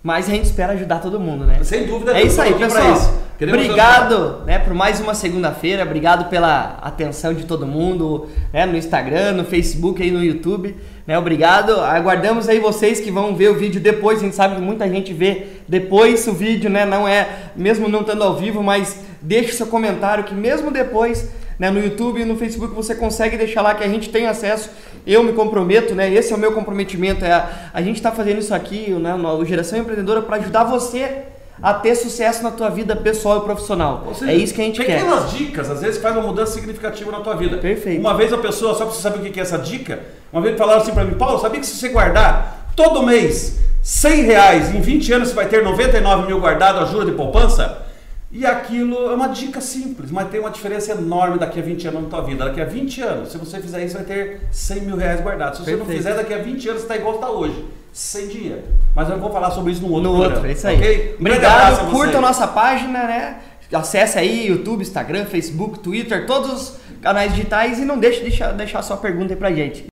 Mas 0.08 0.26
a 0.26 0.32
gente 0.32 0.46
espera 0.46 0.72
ajudar 0.72 1.00
todo 1.00 1.20
mundo, 1.20 1.44
né? 1.44 1.58
Sem 1.62 1.84
dúvida 1.84 2.18
É 2.18 2.22
isso 2.22 2.40
aí, 2.40 2.54
pessoal. 2.54 2.94
isso. 2.94 3.12
Obrigado 3.42 4.42
né, 4.46 4.58
por 4.58 4.72
mais 4.72 5.00
uma 5.00 5.12
segunda-feira. 5.12 5.82
Obrigado 5.82 6.30
pela 6.30 6.78
atenção 6.80 7.34
de 7.34 7.44
todo 7.44 7.66
mundo 7.66 8.26
né, 8.50 8.64
no 8.64 8.74
Instagram, 8.74 9.32
no 9.32 9.44
Facebook, 9.44 10.02
aí 10.02 10.10
no 10.10 10.24
YouTube. 10.24 10.74
Né, 11.06 11.18
obrigado. 11.18 11.78
Aguardamos 11.82 12.48
aí 12.48 12.58
vocês 12.58 13.00
que 13.00 13.10
vão 13.10 13.36
ver 13.36 13.50
o 13.50 13.54
vídeo 13.56 13.82
depois. 13.82 14.20
A 14.20 14.22
gente 14.22 14.34
sabe 14.34 14.54
que 14.54 14.62
muita 14.62 14.88
gente 14.88 15.12
vê 15.12 15.48
depois 15.68 16.26
o 16.26 16.32
vídeo, 16.32 16.70
né? 16.70 16.86
Não 16.86 17.06
é, 17.06 17.28
mesmo 17.54 17.86
não 17.86 18.00
estando 18.00 18.24
ao 18.24 18.34
vivo, 18.34 18.62
mas 18.62 18.98
deixe 19.20 19.52
seu 19.52 19.66
comentário 19.66 20.24
que 20.24 20.34
mesmo 20.34 20.70
depois, 20.70 21.30
né, 21.58 21.70
no 21.70 21.80
YouTube 21.80 22.20
e 22.20 22.24
no 22.24 22.36
Facebook 22.36 22.74
você 22.74 22.94
consegue 22.94 23.36
deixar 23.36 23.62
lá 23.62 23.74
que 23.74 23.82
a 23.82 23.88
gente 23.88 24.10
tem 24.10 24.26
acesso. 24.26 24.70
Eu 25.06 25.22
me 25.24 25.32
comprometo, 25.32 25.94
né? 25.94 26.12
Esse 26.12 26.32
é 26.32 26.36
o 26.36 26.38
meu 26.38 26.52
comprometimento. 26.52 27.24
É 27.24 27.32
a, 27.32 27.70
a 27.74 27.82
gente 27.82 27.96
está 27.96 28.12
fazendo 28.12 28.38
isso 28.38 28.54
aqui, 28.54 28.90
né, 28.90 29.14
no 29.14 29.44
Geração 29.44 29.78
Empreendedora, 29.78 30.22
para 30.22 30.36
ajudar 30.36 30.64
você 30.64 31.24
a 31.60 31.74
ter 31.74 31.94
sucesso 31.96 32.42
na 32.42 32.52
tua 32.52 32.68
vida 32.68 32.94
pessoal 32.94 33.38
e 33.38 33.40
profissional. 33.40 34.04
Ou 34.06 34.14
seja, 34.14 34.30
é 34.30 34.34
isso 34.36 34.54
que 34.54 34.60
a 34.60 34.64
gente 34.64 34.80
quer. 34.80 35.00
Pequenas 35.00 35.32
dicas, 35.32 35.70
às 35.70 35.80
vezes 35.80 36.00
faz 36.00 36.14
uma 36.16 36.24
mudança 36.24 36.52
significativa 36.52 37.10
na 37.10 37.20
tua 37.20 37.34
vida. 37.34 37.58
Perfeito. 37.58 38.00
Uma 38.00 38.14
vez 38.14 38.32
a 38.32 38.38
pessoa, 38.38 38.74
só 38.74 38.84
pra 38.84 38.94
você 38.94 39.02
saber 39.02 39.18
o 39.18 39.32
que 39.32 39.40
é 39.40 39.42
essa 39.42 39.58
dica, 39.58 40.00
uma 40.32 40.40
vez 40.40 40.56
falaram 40.56 40.80
assim 40.80 40.92
pra 40.92 41.04
mim, 41.04 41.14
Paulo, 41.14 41.40
sabia 41.40 41.58
que 41.58 41.66
se 41.66 41.76
você 41.76 41.88
guardar 41.88 42.72
todo 42.76 43.02
mês 43.02 43.58
100 43.82 44.22
reais, 44.22 44.74
em 44.74 44.80
20 44.80 45.12
anos 45.12 45.28
você 45.28 45.34
vai 45.34 45.48
ter 45.48 45.64
99 45.64 46.26
mil 46.26 46.38
guardado 46.38 46.78
a 46.78 46.84
jura 46.84 47.04
de 47.04 47.12
poupança? 47.12 47.87
E 48.30 48.44
aquilo 48.44 49.10
é 49.10 49.14
uma 49.14 49.28
dica 49.28 49.58
simples, 49.58 50.10
mas 50.10 50.28
tem 50.28 50.38
uma 50.38 50.50
diferença 50.50 50.92
enorme 50.92 51.38
daqui 51.38 51.58
a 51.58 51.62
20 51.62 51.88
anos 51.88 52.02
na 52.02 52.08
tua 52.10 52.20
vida. 52.22 52.44
Daqui 52.44 52.60
a 52.60 52.64
20 52.66 53.00
anos, 53.00 53.32
se 53.32 53.38
você 53.38 53.58
fizer 53.58 53.82
isso, 53.84 53.94
vai 53.94 54.04
ter 54.04 54.40
100 54.52 54.80
mil 54.82 54.96
reais 54.96 55.20
guardados. 55.22 55.58
Se 55.58 55.64
você 55.64 55.70
não 55.72 55.78
Perfeito. 55.86 55.98
fizer, 56.02 56.14
daqui 56.14 56.34
a 56.34 56.38
20 56.38 56.68
anos 56.68 56.82
você 56.82 56.84
está 56.84 56.96
igual 56.96 57.14
está 57.14 57.30
hoje, 57.30 57.64
sem 57.90 58.28
dinheiro. 58.28 58.64
Mas 58.94 59.08
eu 59.08 59.18
vou 59.18 59.32
falar 59.32 59.50
sobre 59.50 59.72
isso 59.72 59.80
no 59.80 59.88
outro 59.90 60.02
No 60.10 60.16
programa, 60.18 60.34
outro, 60.36 60.50
é 60.50 60.52
isso 60.52 60.66
aí. 60.68 60.76
ok? 60.76 61.16
Grande 61.18 61.46
abraço 61.46 61.62
a 61.62 61.68
Obrigado, 61.84 61.90
curta 61.90 62.18
a 62.18 62.20
nossa 62.20 62.46
página, 62.46 63.02
né? 63.04 63.40
Acesse 63.72 64.18
aí 64.18 64.46
YouTube, 64.48 64.82
Instagram, 64.82 65.24
Facebook, 65.26 65.78
Twitter, 65.80 66.26
todos 66.26 66.52
os 66.52 66.76
canais 67.02 67.32
digitais 67.34 67.78
e 67.78 67.84
não 67.84 67.98
deixe 67.98 68.18
de 68.18 68.24
deixar, 68.28 68.52
deixar 68.52 68.82
sua 68.82 68.96
pergunta 68.96 69.32
aí 69.32 69.38
pra 69.38 69.50
gente. 69.52 69.86